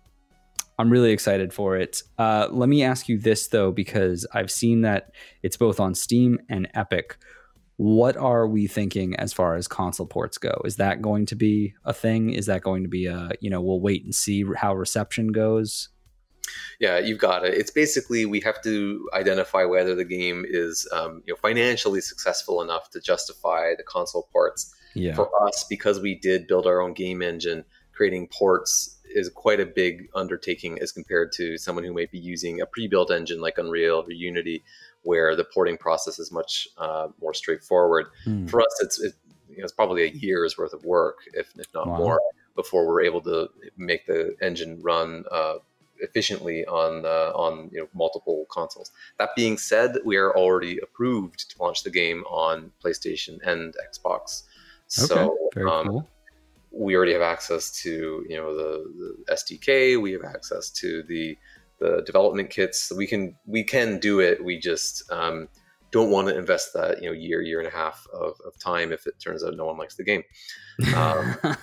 I'm 0.78 0.90
really 0.90 1.10
excited 1.10 1.52
for 1.52 1.76
it. 1.76 2.04
Uh, 2.16 2.46
let 2.52 2.68
me 2.68 2.84
ask 2.84 3.08
you 3.08 3.18
this 3.18 3.48
though, 3.48 3.72
because 3.72 4.24
I've 4.32 4.50
seen 4.50 4.82
that 4.82 5.10
it's 5.42 5.56
both 5.56 5.80
on 5.80 5.96
Steam 5.96 6.38
and 6.48 6.68
Epic. 6.72 7.18
What 7.78 8.16
are 8.16 8.46
we 8.46 8.68
thinking 8.68 9.16
as 9.16 9.32
far 9.32 9.56
as 9.56 9.66
console 9.66 10.06
ports 10.06 10.38
go? 10.38 10.62
Is 10.64 10.76
that 10.76 11.02
going 11.02 11.26
to 11.26 11.34
be 11.34 11.74
a 11.84 11.92
thing? 11.92 12.30
Is 12.30 12.46
that 12.46 12.62
going 12.62 12.84
to 12.84 12.88
be 12.88 13.06
a 13.06 13.30
you 13.40 13.50
know 13.50 13.60
we'll 13.60 13.80
wait 13.80 14.04
and 14.04 14.14
see 14.14 14.44
how 14.56 14.74
reception 14.76 15.32
goes? 15.32 15.88
Yeah, 16.78 16.98
you've 17.00 17.18
got 17.18 17.44
it. 17.44 17.54
It's 17.54 17.70
basically 17.72 18.24
we 18.24 18.40
have 18.40 18.62
to 18.62 19.08
identify 19.14 19.64
whether 19.64 19.96
the 19.96 20.04
game 20.04 20.44
is 20.48 20.88
um, 20.92 21.24
you 21.26 21.34
know 21.34 21.38
financially 21.42 22.00
successful 22.00 22.62
enough 22.62 22.88
to 22.90 23.00
justify 23.00 23.74
the 23.76 23.82
console 23.82 24.28
ports. 24.32 24.72
Yeah, 24.94 25.14
For 25.14 25.30
us, 25.46 25.64
because 25.68 26.00
we 26.00 26.14
did 26.14 26.46
build 26.46 26.66
our 26.66 26.80
own 26.80 26.92
game 26.92 27.22
engine, 27.22 27.64
creating 27.92 28.28
ports 28.28 28.98
is 29.14 29.28
quite 29.28 29.60
a 29.60 29.66
big 29.66 30.08
undertaking 30.14 30.78
as 30.80 30.92
compared 30.92 31.32
to 31.32 31.58
someone 31.58 31.84
who 31.84 31.92
might 31.92 32.10
be 32.10 32.18
using 32.18 32.60
a 32.60 32.66
pre-built 32.66 33.10
engine 33.10 33.40
like 33.40 33.58
Unreal 33.58 34.04
or 34.06 34.12
Unity, 34.12 34.62
where 35.02 35.36
the 35.36 35.44
porting 35.44 35.76
process 35.76 36.18
is 36.18 36.32
much 36.32 36.68
uh, 36.78 37.08
more 37.20 37.34
straightforward. 37.34 38.06
Hmm. 38.24 38.46
For 38.46 38.60
us, 38.60 38.80
it's 38.80 39.00
it, 39.00 39.14
you 39.50 39.58
know, 39.58 39.64
it's 39.64 39.72
probably 39.72 40.04
a 40.04 40.10
year's 40.10 40.56
worth 40.56 40.72
of 40.72 40.84
work, 40.84 41.18
if, 41.34 41.52
if 41.58 41.66
not 41.74 41.86
wow. 41.86 41.98
more, 41.98 42.20
before 42.56 42.86
we're 42.86 43.02
able 43.02 43.20
to 43.22 43.48
make 43.76 44.06
the 44.06 44.34
engine 44.40 44.80
run 44.82 45.24
uh, 45.30 45.56
efficiently 45.98 46.64
on 46.66 47.04
uh, 47.04 47.32
on 47.34 47.70
you 47.72 47.80
know, 47.80 47.88
multiple 47.94 48.46
consoles. 48.50 48.90
That 49.18 49.30
being 49.36 49.56
said, 49.58 49.98
we 50.04 50.16
are 50.16 50.36
already 50.36 50.78
approved 50.82 51.50
to 51.50 51.62
launch 51.62 51.82
the 51.82 51.90
game 51.90 52.24
on 52.24 52.72
PlayStation 52.84 53.38
and 53.46 53.74
Xbox. 53.92 54.44
Okay, 54.98 55.06
so, 55.06 55.36
very 55.54 55.70
um, 55.70 55.88
cool. 55.88 56.08
We 56.70 56.96
already 56.96 57.12
have 57.12 57.22
access 57.22 57.70
to 57.82 58.24
you 58.28 58.36
know 58.36 58.56
the, 58.56 59.16
the 59.26 59.34
SDK. 59.34 60.00
We 60.00 60.12
have 60.12 60.24
access 60.24 60.70
to 60.70 61.02
the 61.04 61.36
the 61.78 62.02
development 62.06 62.50
kits. 62.50 62.92
We 62.96 63.06
can 63.06 63.34
we 63.46 63.64
can 63.64 63.98
do 63.98 64.20
it. 64.20 64.42
We 64.44 64.58
just 64.58 65.10
um, 65.10 65.48
don't 65.92 66.10
want 66.10 66.26
to 66.26 66.36
invest 66.36 66.72
that 66.72 67.00
you 67.00 67.08
know 67.08 67.12
year 67.12 67.42
year 67.42 67.60
and 67.60 67.68
a 67.68 67.70
half 67.70 68.04
of, 68.12 68.34
of 68.44 68.58
time 68.58 68.92
if 68.92 69.06
it 69.06 69.14
turns 69.22 69.44
out 69.44 69.54
no 69.54 69.66
one 69.66 69.76
likes 69.76 69.94
the 69.94 70.02
game 70.02 70.22
um, 70.96 71.36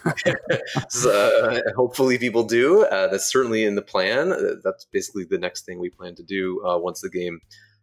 so, 0.89 1.61
hopefully 1.75 2.17
people 2.17 2.43
do 2.43 2.83
uh, 2.85 3.07
that's 3.07 3.29
certainly 3.29 3.65
in 3.65 3.75
the 3.75 3.81
plan 3.81 4.31
uh, 4.31 4.53
that's 4.63 4.85
basically 4.85 5.25
the 5.25 5.37
next 5.37 5.65
thing 5.65 5.79
we 5.79 5.89
plan 5.89 6.15
to 6.15 6.23
do 6.23 6.63
uh, 6.65 6.77
once 6.77 7.01
the 7.01 7.09
game 7.09 7.39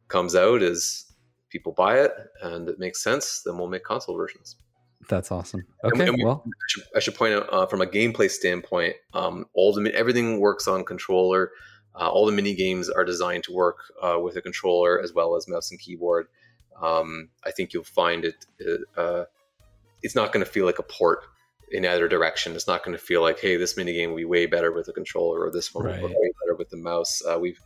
comes 0.09 0.35
out 0.35 0.63
is 0.63 1.13
people 1.51 1.73
buy 1.73 1.99
it 1.99 2.13
and 2.43 2.69
it 2.69 2.79
makes 2.79 3.03
sense 3.03 3.43
then 3.45 3.59
we'll 3.59 3.69
make 3.69 3.85
console 3.85 4.17
versions 4.17 4.57
that's 5.09 5.31
awesome 5.31 5.65
okay 5.85 6.11
we, 6.11 6.25
well 6.25 6.43
I 6.47 6.51
should, 6.69 6.83
I 6.97 7.01
should, 7.01 7.15
point 7.15 7.35
out 7.35 7.53
uh, 7.53 7.67
from 7.67 7.81
a 7.81 7.87
gameplay 7.87 8.31
standpoint 8.31 8.95
um, 9.15 9.47
all 9.55 9.73
the 9.73 9.95
everything 9.95 10.41
works 10.41 10.67
on 10.67 10.85
controller 10.85 11.51
uh, 11.99 12.09
all 12.11 12.27
the 12.27 12.33
mini 12.33 12.55
games 12.55 12.91
are 12.91 13.05
designed 13.05 13.45
to 13.45 13.53
work 13.53 13.79
uh, 14.03 14.19
with 14.23 14.37
a 14.37 14.43
controller 14.43 15.01
as 15.01 15.15
well 15.15 15.35
as 15.35 15.49
mouse 15.49 15.71
and 15.71 15.81
keyboard. 15.81 16.29
Um, 16.81 17.31
I 17.45 17.51
think 17.51 17.73
you'll 17.73 17.85
find 17.85 18.27
it. 18.27 18.45
Uh, 18.97 19.25
it's 20.03 20.15
not 20.15 20.31
going 20.33 20.45
to 20.45 20.51
feel 20.51 20.67
like 20.67 20.79
a 20.79 20.83
port 20.83 21.25
in 21.73 21.87
either 21.87 22.07
direction. 22.07 22.55
It's 22.55 22.67
not 22.67 22.85
going 22.85 22.97
to 22.97 23.03
feel 23.03 23.23
like, 23.23 23.41
hey, 23.41 23.57
this 23.57 23.79
mini 23.79 23.95
game 23.95 24.11
will 24.11 24.19
be 24.19 24.25
way 24.27 24.45
better 24.45 24.73
with 24.73 24.89
a 24.89 24.93
controller, 24.93 25.41
or 25.41 25.51
this 25.51 25.75
one 25.75 25.87
right. 25.87 26.01
will 26.01 26.09
be 26.09 26.15
way 26.15 26.33
better 26.45 26.55
with 26.55 26.69
the 26.69 26.77
mouse. 26.77 27.23
Uh, 27.27 27.39
we've 27.41 27.61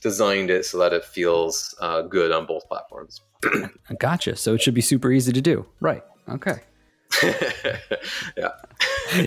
designed 0.00 0.50
it 0.50 0.64
so 0.64 0.78
that 0.78 0.94
it 0.94 1.04
feels 1.04 1.74
uh, 1.80 2.00
good 2.00 2.32
on 2.32 2.46
both 2.46 2.66
platforms. 2.68 3.20
gotcha. 3.98 4.36
So 4.36 4.54
it 4.54 4.62
should 4.62 4.74
be 4.74 4.80
super 4.80 5.12
easy 5.12 5.32
to 5.32 5.42
do. 5.42 5.66
Right. 5.80 6.02
Okay. 6.30 6.60
yeah. 8.36 8.50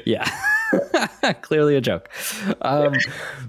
yeah. 0.06 0.30
Clearly 1.42 1.76
a 1.76 1.82
joke. 1.82 2.10
Um, 2.62 2.96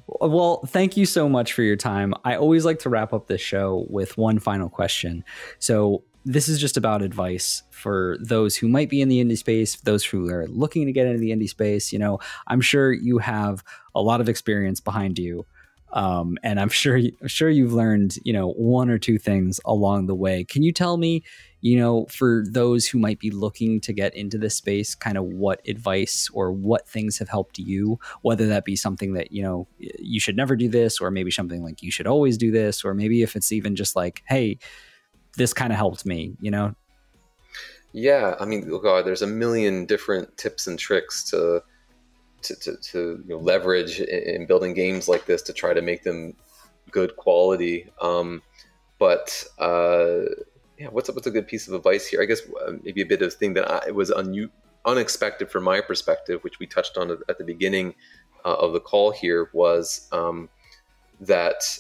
well, 0.09 0.63
thank 0.67 0.97
you 0.97 1.07
so 1.07 1.29
much 1.29 1.53
for 1.53 1.63
your 1.63 1.77
time. 1.77 2.15
I 2.25 2.37
always 2.37 2.65
like 2.65 2.79
to 2.81 2.89
wrap 2.89 3.13
up 3.13 3.27
this 3.27 3.41
show 3.41 3.87
with 3.89 4.17
one 4.17 4.39
final 4.39 4.69
question. 4.69 5.25
So, 5.59 6.03
this 6.27 6.49
is 6.49 6.61
just 6.61 6.77
about 6.77 7.01
advice 7.01 7.63
for 7.71 8.19
those 8.21 8.55
who 8.55 8.69
might 8.69 8.91
be 8.91 9.01
in 9.01 9.09
the 9.09 9.25
indie 9.25 9.39
space, 9.39 9.77
those 9.77 10.05
who 10.05 10.29
are 10.29 10.47
looking 10.49 10.85
to 10.85 10.93
get 10.93 11.07
into 11.07 11.19
the 11.19 11.31
indie 11.31 11.49
space. 11.49 11.95
You 11.95 11.99
know, 11.99 12.19
I'm 12.47 12.61
sure 12.61 12.93
you 12.93 13.19
have 13.19 13.65
a 13.95 14.03
lot 14.03 14.21
of 14.21 14.29
experience 14.29 14.81
behind 14.81 15.19
you. 15.19 15.47
Um, 15.93 16.39
and 16.43 16.61
I'm 16.61 16.69
sure, 16.69 16.97
I'm 16.97 17.27
sure 17.27 17.49
you've 17.49 17.73
learned, 17.73 18.19
you 18.23 18.33
know, 18.33 18.53
one 18.53 18.91
or 18.91 18.99
two 18.99 19.19
things 19.19 19.61
along 19.65 20.07
the 20.07 20.15
way. 20.15 20.45
Can 20.45 20.63
you 20.63 20.73
tell 20.73 20.97
me, 20.99 21.25
you 21.63 21.77
know, 21.77 22.07
for 22.07 22.45
those 22.49 22.87
who 22.87 22.99
might 22.99 23.19
be 23.19 23.31
looking 23.31 23.81
to 23.83 23.93
get 23.93 24.15
into 24.15 24.39
this 24.39 24.57
space, 24.57 24.95
kind 24.95 25.19
of 25.19 25.25
what 25.25 25.61
advice 25.69 26.29
or 26.33 26.51
what 26.51 26.89
things 26.89 27.19
have 27.19 27.29
helped 27.29 27.59
you, 27.59 27.99
whether 28.23 28.47
that 28.47 28.65
be 28.65 28.77
something 28.77 29.13
that, 29.13 29.31
you 29.31 29.43
know, 29.43 29.69
you 29.79 30.19
should 30.21 30.37
never 30.37 30.57
do 30.57 30.69
this, 30.69 31.01
or 31.01 31.11
maybe 31.11 31.31
something 31.31 31.63
like 31.63 31.83
you 31.83 31.91
should 31.91 32.07
always 32.07 32.39
do 32.39 32.51
this, 32.51 32.85
or 32.85 32.95
maybe 32.95 33.23
if 33.23 33.37
it's 33.37 33.53
even 33.53 33.77
just 33.77 33.95
like, 33.95 34.23
hey, 34.27 34.59
this 35.37 35.53
kind 35.53 35.73
of 35.73 35.77
helped 35.77 36.07
me, 36.07 36.35
you 36.41 36.51
know? 36.51 36.75
Yeah. 37.93 38.37
I 38.41 38.47
mean, 38.47 38.69
oh 38.73 38.79
God, 38.79 39.05
there's 39.05 39.23
a 39.23 39.27
million 39.27 39.85
different 39.85 40.37
tips 40.37 40.67
and 40.67 40.79
tricks 40.79 41.25
to, 41.25 41.63
to, 42.43 42.55
to, 42.55 42.77
to 42.77 42.99
you 42.99 43.35
know, 43.35 43.39
leverage 43.39 44.01
in, 44.01 44.47
building 44.47 44.73
games 44.73 45.09
like 45.09 45.27
this 45.27 45.43
to 45.43 45.53
try 45.53 45.75
to 45.75 45.83
make 45.83 46.05
them 46.05 46.35
good 46.91 47.17
quality. 47.17 47.91
Um, 48.01 48.43
but, 48.99 49.45
uh, 49.59 50.23
yeah, 50.81 50.89
what's 50.89 51.11
a, 51.11 51.13
what's 51.13 51.27
a 51.27 51.31
good 51.31 51.47
piece 51.47 51.69
of 51.69 51.75
advice 51.75 52.07
here? 52.07 52.23
I 52.23 52.25
guess 52.25 52.41
uh, 52.67 52.73
maybe 52.83 53.03
a 53.03 53.07
bit 53.07 53.21
of 53.21 53.35
thing 53.35 53.53
that 53.53 53.71
I, 53.71 53.91
was 53.91 54.11
un, 54.11 54.51
unexpected 54.87 55.51
from 55.51 55.65
my 55.65 55.83
perspective, 55.83 56.43
which 56.43 56.59
we 56.59 56.67
touched 56.67 56.97
on 56.97 57.11
at 57.29 57.37
the 57.37 57.45
beginning 57.45 57.95
uh, 58.47 58.55
of 58.55 58.73
the 58.73 58.81
call 58.81 59.11
here, 59.11 59.51
was 59.53 60.09
um, 60.11 60.49
that 61.21 61.79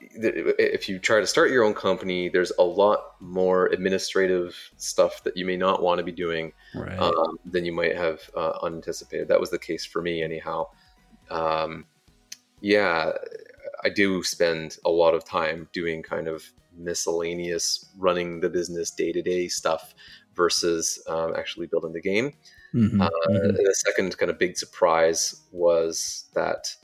if 0.00 0.88
you 0.88 1.00
try 1.00 1.18
to 1.18 1.26
start 1.26 1.50
your 1.50 1.64
own 1.64 1.74
company, 1.74 2.28
there's 2.28 2.52
a 2.60 2.62
lot 2.62 3.16
more 3.18 3.66
administrative 3.66 4.54
stuff 4.76 5.24
that 5.24 5.36
you 5.36 5.44
may 5.44 5.56
not 5.56 5.82
want 5.82 5.98
to 5.98 6.04
be 6.04 6.12
doing 6.12 6.52
right. 6.76 6.96
um, 6.96 7.38
than 7.44 7.64
you 7.64 7.72
might 7.72 7.96
have 7.96 8.20
uh, 8.36 8.52
unanticipated. 8.62 9.26
That 9.26 9.40
was 9.40 9.50
the 9.50 9.58
case 9.58 9.84
for 9.84 10.00
me, 10.00 10.22
anyhow. 10.22 10.68
Um, 11.28 11.86
yeah, 12.60 13.10
I 13.84 13.88
do 13.88 14.22
spend 14.22 14.76
a 14.84 14.90
lot 14.90 15.14
of 15.14 15.24
time 15.24 15.68
doing 15.72 16.02
kind 16.02 16.28
of 16.28 16.44
miscellaneous 16.76 17.90
running 17.98 18.40
the 18.40 18.48
business 18.48 18.90
day 18.90 19.12
to 19.12 19.22
day 19.22 19.48
stuff 19.48 19.94
versus 20.34 21.02
um, 21.08 21.34
actually 21.36 21.66
building 21.66 21.92
the 21.92 22.00
game. 22.00 22.32
Mm-hmm, 22.74 23.00
uh, 23.00 23.08
mm-hmm. 23.28 23.56
The 23.56 23.74
second 23.86 24.16
kind 24.18 24.30
of 24.30 24.38
big 24.38 24.56
surprise 24.56 25.42
was 25.52 26.26
that 26.34 26.74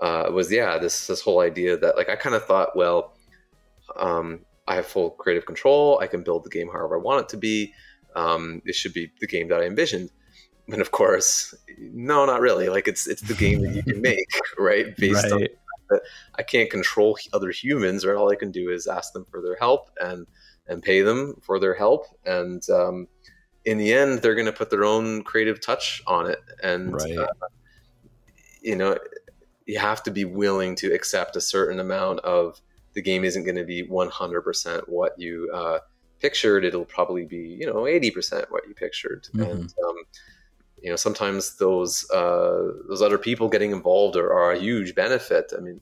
uh, 0.00 0.30
was 0.32 0.50
yeah 0.50 0.78
this 0.78 1.06
this 1.06 1.20
whole 1.20 1.40
idea 1.40 1.76
that 1.76 1.96
like 1.96 2.08
I 2.08 2.16
kind 2.16 2.34
of 2.34 2.44
thought 2.44 2.76
well 2.76 3.14
um, 3.96 4.40
I 4.66 4.76
have 4.76 4.86
full 4.86 5.10
creative 5.10 5.46
control 5.46 5.98
I 6.00 6.06
can 6.06 6.22
build 6.22 6.44
the 6.44 6.50
game 6.50 6.68
however 6.68 6.98
I 6.98 7.02
want 7.02 7.22
it 7.22 7.28
to 7.30 7.36
be 7.36 7.72
um, 8.14 8.62
it 8.64 8.74
should 8.74 8.92
be 8.92 9.10
the 9.20 9.26
game 9.26 9.48
that 9.48 9.60
I 9.60 9.64
envisioned 9.64 10.10
and 10.68 10.80
of 10.80 10.90
course 10.90 11.54
no 11.78 12.26
not 12.26 12.40
really 12.40 12.68
like 12.68 12.86
it's 12.86 13.06
it's 13.06 13.22
the 13.22 13.34
game 13.34 13.62
that 13.62 13.74
you 13.74 13.82
can 13.82 14.00
make 14.10 14.28
right 14.58 14.96
based 14.96 15.24
right. 15.24 15.32
on 15.32 15.46
that 15.90 16.02
I 16.36 16.42
can't 16.42 16.70
control 16.70 17.18
other 17.32 17.50
humans, 17.50 18.04
right? 18.04 18.16
All 18.16 18.30
I 18.30 18.36
can 18.36 18.50
do 18.50 18.70
is 18.70 18.86
ask 18.86 19.12
them 19.12 19.26
for 19.30 19.40
their 19.40 19.56
help 19.56 19.90
and 20.00 20.26
and 20.66 20.82
pay 20.82 21.02
them 21.02 21.40
for 21.42 21.58
their 21.58 21.74
help. 21.74 22.06
And 22.26 22.62
um, 22.70 23.08
in 23.64 23.78
the 23.78 23.92
end, 23.92 24.20
they're 24.20 24.34
going 24.34 24.46
to 24.46 24.52
put 24.52 24.70
their 24.70 24.84
own 24.84 25.22
creative 25.22 25.60
touch 25.60 26.02
on 26.06 26.28
it. 26.30 26.40
And 26.62 26.92
right. 26.92 27.18
uh, 27.18 27.26
you 28.60 28.76
know, 28.76 28.98
you 29.66 29.78
have 29.78 30.02
to 30.02 30.10
be 30.10 30.24
willing 30.24 30.74
to 30.76 30.92
accept 30.92 31.36
a 31.36 31.40
certain 31.40 31.80
amount 31.80 32.20
of 32.20 32.60
the 32.94 33.02
game 33.02 33.24
isn't 33.24 33.44
going 33.44 33.56
to 33.56 33.64
be 33.64 33.86
100% 33.86 34.88
what 34.88 35.18
you 35.18 35.50
uh, 35.54 35.78
pictured. 36.20 36.64
It'll 36.64 36.84
probably 36.84 37.24
be 37.24 37.56
you 37.60 37.66
know 37.66 37.82
80% 37.82 38.50
what 38.50 38.66
you 38.66 38.74
pictured. 38.74 39.28
Mm-hmm. 39.34 39.42
And 39.42 39.74
um, 39.86 39.96
you 40.82 40.90
know 40.90 40.96
sometimes 40.96 41.56
those 41.56 42.08
uh, 42.10 42.72
those 42.88 43.02
other 43.02 43.18
people 43.18 43.48
getting 43.48 43.72
involved 43.72 44.16
are, 44.16 44.32
are 44.32 44.52
a 44.52 44.58
huge 44.58 44.94
benefit. 44.94 45.52
I 45.56 45.60
mean, 45.60 45.80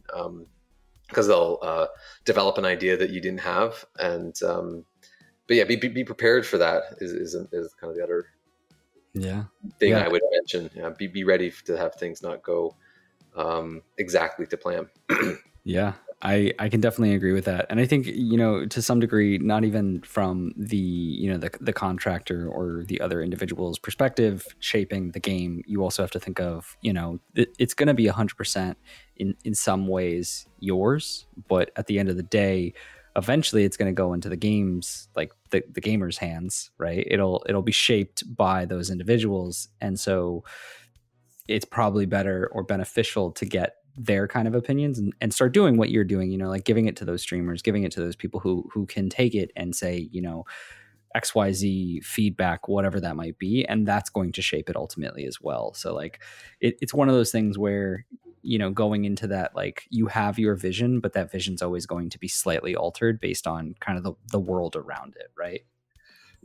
because 1.08 1.26
um, 1.26 1.28
they'll 1.28 1.58
uh, 1.62 1.86
develop 2.24 2.58
an 2.58 2.64
idea 2.64 2.96
that 2.96 3.10
you 3.10 3.20
didn't 3.20 3.40
have, 3.40 3.84
and 3.98 4.34
um, 4.42 4.84
but 5.46 5.56
yeah, 5.56 5.64
be, 5.64 5.76
be 5.76 6.04
prepared 6.04 6.46
for 6.46 6.58
that. 6.58 6.82
Is, 6.98 7.12
is 7.12 7.34
is 7.52 7.74
kind 7.74 7.90
of 7.90 7.96
the 7.96 8.02
other 8.02 8.26
yeah 9.14 9.44
thing 9.78 9.90
yeah. 9.90 10.04
I 10.04 10.08
would 10.08 10.22
mention. 10.32 10.70
Yeah, 10.74 10.90
be 10.90 11.06
be 11.06 11.24
ready 11.24 11.52
to 11.66 11.76
have 11.76 11.94
things 11.94 12.22
not 12.22 12.42
go 12.42 12.76
um, 13.36 13.82
exactly 13.98 14.46
to 14.46 14.56
plan. 14.56 14.88
yeah, 15.64 15.94
I, 16.22 16.52
I 16.58 16.70
can 16.70 16.80
definitely 16.80 17.14
agree 17.14 17.32
with 17.32 17.44
that. 17.44 17.66
And 17.68 17.78
I 17.78 17.86
think, 17.86 18.06
you 18.06 18.38
know, 18.38 18.64
to 18.66 18.80
some 18.80 19.00
degree, 19.00 19.36
not 19.36 19.64
even 19.64 20.00
from 20.00 20.54
the, 20.56 20.76
you 20.76 21.30
know, 21.30 21.36
the, 21.36 21.50
the 21.60 21.74
contractor 21.74 22.48
or 22.48 22.84
the 22.86 23.00
other 23.02 23.20
individual's 23.20 23.78
perspective 23.78 24.46
shaping 24.58 25.10
the 25.10 25.20
game, 25.20 25.62
you 25.66 25.82
also 25.82 26.02
have 26.02 26.10
to 26.12 26.20
think 26.20 26.40
of, 26.40 26.78
you 26.80 26.92
know, 26.92 27.20
it, 27.34 27.54
it's 27.58 27.74
going 27.74 27.88
to 27.88 27.94
be 27.94 28.06
100% 28.06 28.76
in, 29.16 29.34
in 29.44 29.54
some 29.54 29.86
ways 29.88 30.46
yours. 30.58 31.26
But 31.48 31.70
at 31.76 31.86
the 31.86 31.98
end 31.98 32.08
of 32.08 32.16
the 32.16 32.22
day, 32.22 32.72
eventually 33.14 33.64
it's 33.64 33.76
going 33.76 33.94
to 33.94 33.96
go 33.96 34.14
into 34.14 34.30
the 34.30 34.36
games, 34.36 35.08
like 35.14 35.32
the, 35.50 35.62
the 35.70 35.82
gamer's 35.82 36.16
hands, 36.16 36.70
right? 36.78 37.06
It'll, 37.10 37.44
it'll 37.46 37.60
be 37.60 37.72
shaped 37.72 38.24
by 38.34 38.64
those 38.64 38.90
individuals. 38.90 39.68
And 39.82 40.00
so 40.00 40.44
it's 41.46 41.66
probably 41.66 42.06
better 42.06 42.48
or 42.52 42.62
beneficial 42.62 43.32
to 43.32 43.44
get 43.44 43.76
their 43.96 44.28
kind 44.28 44.46
of 44.46 44.54
opinions 44.54 44.98
and, 44.98 45.14
and 45.20 45.32
start 45.32 45.52
doing 45.52 45.76
what 45.76 45.90
you're 45.90 46.04
doing 46.04 46.30
you 46.30 46.38
know 46.38 46.48
like 46.48 46.64
giving 46.64 46.86
it 46.86 46.96
to 46.96 47.04
those 47.04 47.22
streamers 47.22 47.62
giving 47.62 47.82
it 47.82 47.92
to 47.92 48.00
those 48.00 48.16
people 48.16 48.40
who 48.40 48.68
who 48.72 48.86
can 48.86 49.08
take 49.08 49.34
it 49.34 49.50
and 49.56 49.74
say 49.74 50.08
you 50.12 50.20
know 50.20 50.44
xyz 51.16 52.04
feedback 52.04 52.68
whatever 52.68 53.00
that 53.00 53.16
might 53.16 53.38
be. 53.38 53.64
And 53.66 53.86
that's 53.86 54.10
going 54.10 54.32
to 54.32 54.42
shape 54.42 54.68
it 54.68 54.76
ultimately 54.76 55.26
as 55.26 55.40
well. 55.40 55.74
So 55.74 55.94
like 55.94 56.22
it, 56.60 56.76
it's 56.80 56.94
one 56.94 57.08
of 57.08 57.14
those 57.14 57.32
things 57.32 57.58
where 57.58 58.04
you 58.42 58.58
know 58.58 58.70
going 58.70 59.04
into 59.04 59.26
that 59.26 59.56
like 59.56 59.86
you 59.90 60.06
have 60.06 60.38
your 60.38 60.54
vision 60.54 61.00
but 61.00 61.14
that 61.14 61.32
vision's 61.32 61.62
always 61.62 61.84
going 61.84 62.08
to 62.10 62.18
be 62.18 62.28
slightly 62.28 62.76
altered 62.76 63.18
based 63.18 63.44
on 63.44 63.74
kind 63.80 63.98
of 63.98 64.04
the, 64.04 64.12
the 64.30 64.38
world 64.38 64.76
around 64.76 65.16
it 65.16 65.32
right 65.36 65.62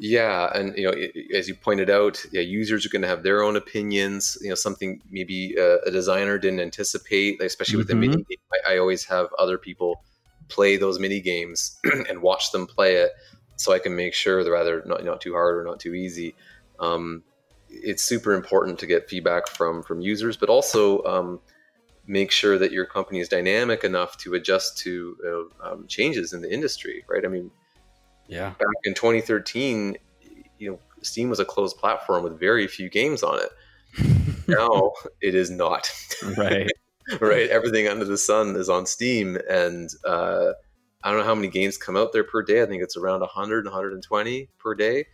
yeah, 0.03 0.49
and 0.55 0.75
you 0.75 0.89
know, 0.89 1.37
as 1.37 1.47
you 1.47 1.53
pointed 1.53 1.91
out, 1.91 2.25
yeah, 2.31 2.41
users 2.41 2.87
are 2.87 2.89
going 2.89 3.03
to 3.03 3.07
have 3.07 3.21
their 3.21 3.43
own 3.43 3.55
opinions. 3.55 4.35
You 4.41 4.49
know, 4.49 4.55
something 4.55 4.99
maybe 5.11 5.53
a, 5.55 5.77
a 5.81 5.91
designer 5.91 6.39
didn't 6.39 6.59
anticipate, 6.59 7.39
especially 7.39 7.77
with 7.77 7.87
mm-hmm. 7.87 8.01
the 8.01 8.07
mini. 8.07 8.25
I, 8.65 8.73
I, 8.73 8.77
always 8.79 9.05
have 9.05 9.27
other 9.37 9.59
people 9.59 10.03
play 10.47 10.75
those 10.75 10.97
mini 10.97 11.21
games 11.21 11.79
and 12.09 12.23
watch 12.23 12.51
them 12.51 12.65
play 12.65 12.95
it, 12.95 13.11
so 13.57 13.73
I 13.73 13.77
can 13.77 13.95
make 13.95 14.15
sure 14.15 14.43
they're 14.43 14.57
either 14.57 14.81
not 14.87 15.05
not 15.05 15.21
too 15.21 15.33
hard 15.33 15.55
or 15.55 15.63
not 15.63 15.79
too 15.79 15.93
easy. 15.93 16.33
um, 16.79 17.21
it's 17.69 18.01
super 18.01 18.33
important 18.33 18.79
to 18.79 18.87
get 18.87 19.07
feedback 19.07 19.47
from 19.49 19.83
from 19.83 20.01
users, 20.01 20.35
but 20.35 20.49
also 20.49 21.03
um, 21.03 21.39
make 22.07 22.31
sure 22.31 22.57
that 22.57 22.71
your 22.71 22.87
company 22.87 23.19
is 23.19 23.29
dynamic 23.29 23.83
enough 23.83 24.17
to 24.17 24.33
adjust 24.33 24.79
to 24.79 25.49
uh, 25.63 25.73
um, 25.73 25.85
changes 25.85 26.33
in 26.33 26.41
the 26.41 26.51
industry. 26.51 27.05
Right? 27.07 27.23
I 27.23 27.27
mean, 27.27 27.51
yeah. 28.31 28.51
Back 28.51 28.77
in 28.85 28.93
2013, 28.93 29.97
you 30.57 30.71
know, 30.71 30.79
Steam 31.01 31.29
was 31.29 31.39
a 31.39 31.45
closed 31.45 31.77
platform 31.77 32.23
with 32.23 32.39
very 32.39 32.65
few 32.65 32.89
games 32.89 33.23
on 33.23 33.39
it. 33.39 34.07
now 34.47 34.93
it 35.21 35.35
is 35.35 35.51
not. 35.51 35.91
Right. 36.37 36.71
right. 37.19 37.49
Everything 37.49 37.89
under 37.89 38.05
the 38.05 38.17
sun 38.17 38.55
is 38.55 38.69
on 38.69 38.85
Steam, 38.85 39.37
and 39.49 39.89
uh, 40.05 40.53
I 41.03 41.09
don't 41.09 41.19
know 41.19 41.25
how 41.25 41.35
many 41.35 41.49
games 41.49 41.77
come 41.77 41.97
out 41.97 42.13
there 42.13 42.23
per 42.23 42.41
day. 42.41 42.61
I 42.61 42.65
think 42.65 42.81
it's 42.81 42.95
around 42.95 43.19
100, 43.19 43.65
120 43.65 44.49
per 44.57 44.75
day. 44.75 45.05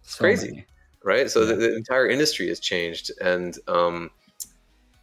It's 0.00 0.16
so 0.16 0.24
crazy, 0.24 0.48
many. 0.48 0.66
right? 1.04 1.30
So 1.30 1.42
yeah. 1.42 1.46
the, 1.46 1.54
the, 1.54 1.76
entire 1.76 2.08
industry 2.08 2.48
has 2.48 2.58
changed, 2.58 3.12
and 3.20 3.56
um, 3.68 4.10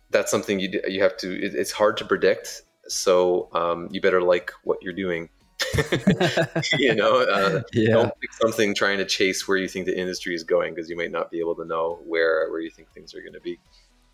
that's 0.09 0.29
something 0.29 0.59
you 0.59 0.81
you 0.89 1.01
have 1.01 1.15
to. 1.17 1.41
It, 1.41 1.55
it's 1.55 1.71
hard 1.71 1.95
to 1.97 2.05
predict, 2.05 2.63
so 2.89 3.47
um, 3.53 3.87
you 3.91 4.01
better 4.01 4.21
like 4.21 4.51
what 4.63 4.79
you're 4.81 4.93
doing. 4.93 5.29
you 6.79 6.95
know, 6.95 7.21
uh, 7.21 7.61
yeah. 7.73 7.93
don't 7.93 8.13
pick 8.19 8.33
something 8.33 8.73
trying 8.73 8.97
to 8.97 9.05
chase 9.05 9.47
where 9.47 9.57
you 9.57 9.67
think 9.67 9.85
the 9.85 9.97
industry 9.97 10.35
is 10.35 10.43
going 10.43 10.73
because 10.73 10.89
you 10.89 10.95
might 10.95 11.11
not 11.11 11.31
be 11.31 11.39
able 11.39 11.55
to 11.55 11.65
know 11.65 11.99
where 12.05 12.49
where 12.49 12.61
you 12.61 12.69
think 12.69 12.91
things 12.91 13.13
are 13.13 13.21
going 13.21 13.33
to 13.33 13.41
be. 13.41 13.59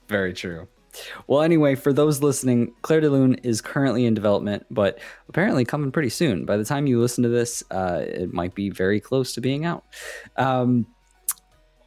Very 0.08 0.34
true. 0.34 0.68
Well, 1.28 1.42
anyway, 1.42 1.76
for 1.76 1.94
those 1.94 2.24
listening, 2.24 2.74
Clair 2.82 3.02
de 3.02 3.10
Lune 3.10 3.36
is 3.36 3.62
currently 3.62 4.06
in 4.06 4.14
development, 4.14 4.66
but 4.72 5.00
apparently 5.30 5.66
coming 5.66 5.92
pretty 5.92 6.10
soon. 6.10 6.46
By 6.46 6.58
the 6.58 6.66
time 6.66 6.88
you 6.88 7.00
listen 7.00 7.24
to 7.24 7.30
this, 7.30 7.64
uh, 7.70 8.02
it 8.04 8.34
might 8.34 8.56
be 8.56 8.70
very 8.70 9.00
close 9.00 9.34
to 9.34 9.42
being 9.42 9.66
out. 9.66 9.84
Um, 10.38 10.88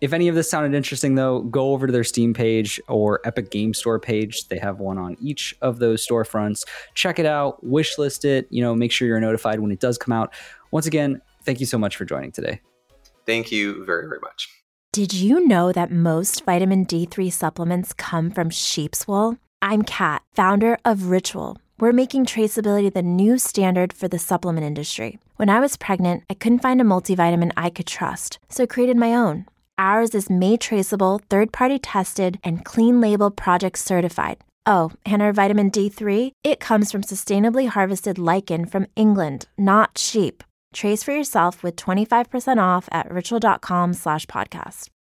if 0.00 0.12
any 0.12 0.28
of 0.28 0.34
this 0.34 0.50
sounded 0.50 0.76
interesting, 0.76 1.14
though, 1.14 1.42
go 1.42 1.72
over 1.72 1.86
to 1.86 1.92
their 1.92 2.04
Steam 2.04 2.32
page 2.32 2.80
or 2.88 3.20
Epic 3.24 3.50
Game 3.50 3.74
Store 3.74 3.98
page. 3.98 4.48
They 4.48 4.58
have 4.58 4.80
one 4.80 4.98
on 4.98 5.16
each 5.20 5.54
of 5.60 5.78
those 5.78 6.06
storefronts. 6.06 6.64
Check 6.94 7.18
it 7.18 7.26
out, 7.26 7.64
wishlist 7.64 8.24
it. 8.24 8.46
You 8.50 8.62
know, 8.62 8.74
make 8.74 8.92
sure 8.92 9.06
you're 9.06 9.20
notified 9.20 9.60
when 9.60 9.70
it 9.70 9.80
does 9.80 9.98
come 9.98 10.12
out. 10.12 10.32
Once 10.70 10.86
again, 10.86 11.20
thank 11.44 11.60
you 11.60 11.66
so 11.66 11.78
much 11.78 11.96
for 11.96 12.04
joining 12.04 12.32
today. 12.32 12.60
Thank 13.26 13.52
you 13.52 13.84
very, 13.84 14.06
very 14.08 14.20
much. 14.20 14.48
Did 14.92 15.12
you 15.12 15.46
know 15.46 15.70
that 15.70 15.92
most 15.92 16.44
vitamin 16.44 16.84
D3 16.84 17.32
supplements 17.32 17.92
come 17.92 18.30
from 18.30 18.50
sheep's 18.50 19.06
wool? 19.06 19.36
I'm 19.62 19.82
Kat, 19.82 20.22
founder 20.34 20.78
of 20.84 21.10
Ritual. 21.10 21.58
We're 21.78 21.92
making 21.92 22.26
traceability 22.26 22.92
the 22.92 23.02
new 23.02 23.38
standard 23.38 23.92
for 23.92 24.08
the 24.08 24.18
supplement 24.18 24.66
industry. 24.66 25.18
When 25.36 25.48
I 25.48 25.60
was 25.60 25.76
pregnant, 25.76 26.24
I 26.28 26.34
couldn't 26.34 26.58
find 26.58 26.80
a 26.80 26.84
multivitamin 26.84 27.52
I 27.56 27.70
could 27.70 27.86
trust, 27.86 28.38
so 28.48 28.64
I 28.64 28.66
created 28.66 28.96
my 28.96 29.14
own. 29.14 29.46
Ours 29.80 30.14
is 30.14 30.28
made 30.28 30.60
traceable, 30.60 31.22
third 31.30 31.52
party 31.52 31.78
tested, 31.78 32.38
and 32.44 32.62
clean 32.62 33.00
label 33.00 33.30
project 33.30 33.78
certified. 33.78 34.36
Oh, 34.66 34.92
and 35.06 35.22
our 35.22 35.32
vitamin 35.32 35.70
D3? 35.70 36.32
It 36.44 36.60
comes 36.60 36.92
from 36.92 37.02
sustainably 37.02 37.66
harvested 37.66 38.18
lichen 38.18 38.66
from 38.66 38.86
England, 38.94 39.48
not 39.56 39.96
sheep. 39.96 40.44
Trace 40.74 41.02
for 41.02 41.12
yourself 41.12 41.62
with 41.62 41.76
25% 41.76 42.58
off 42.58 42.90
at 42.92 43.10
ritual.com 43.10 43.94
slash 43.94 44.26
podcast. 44.26 44.90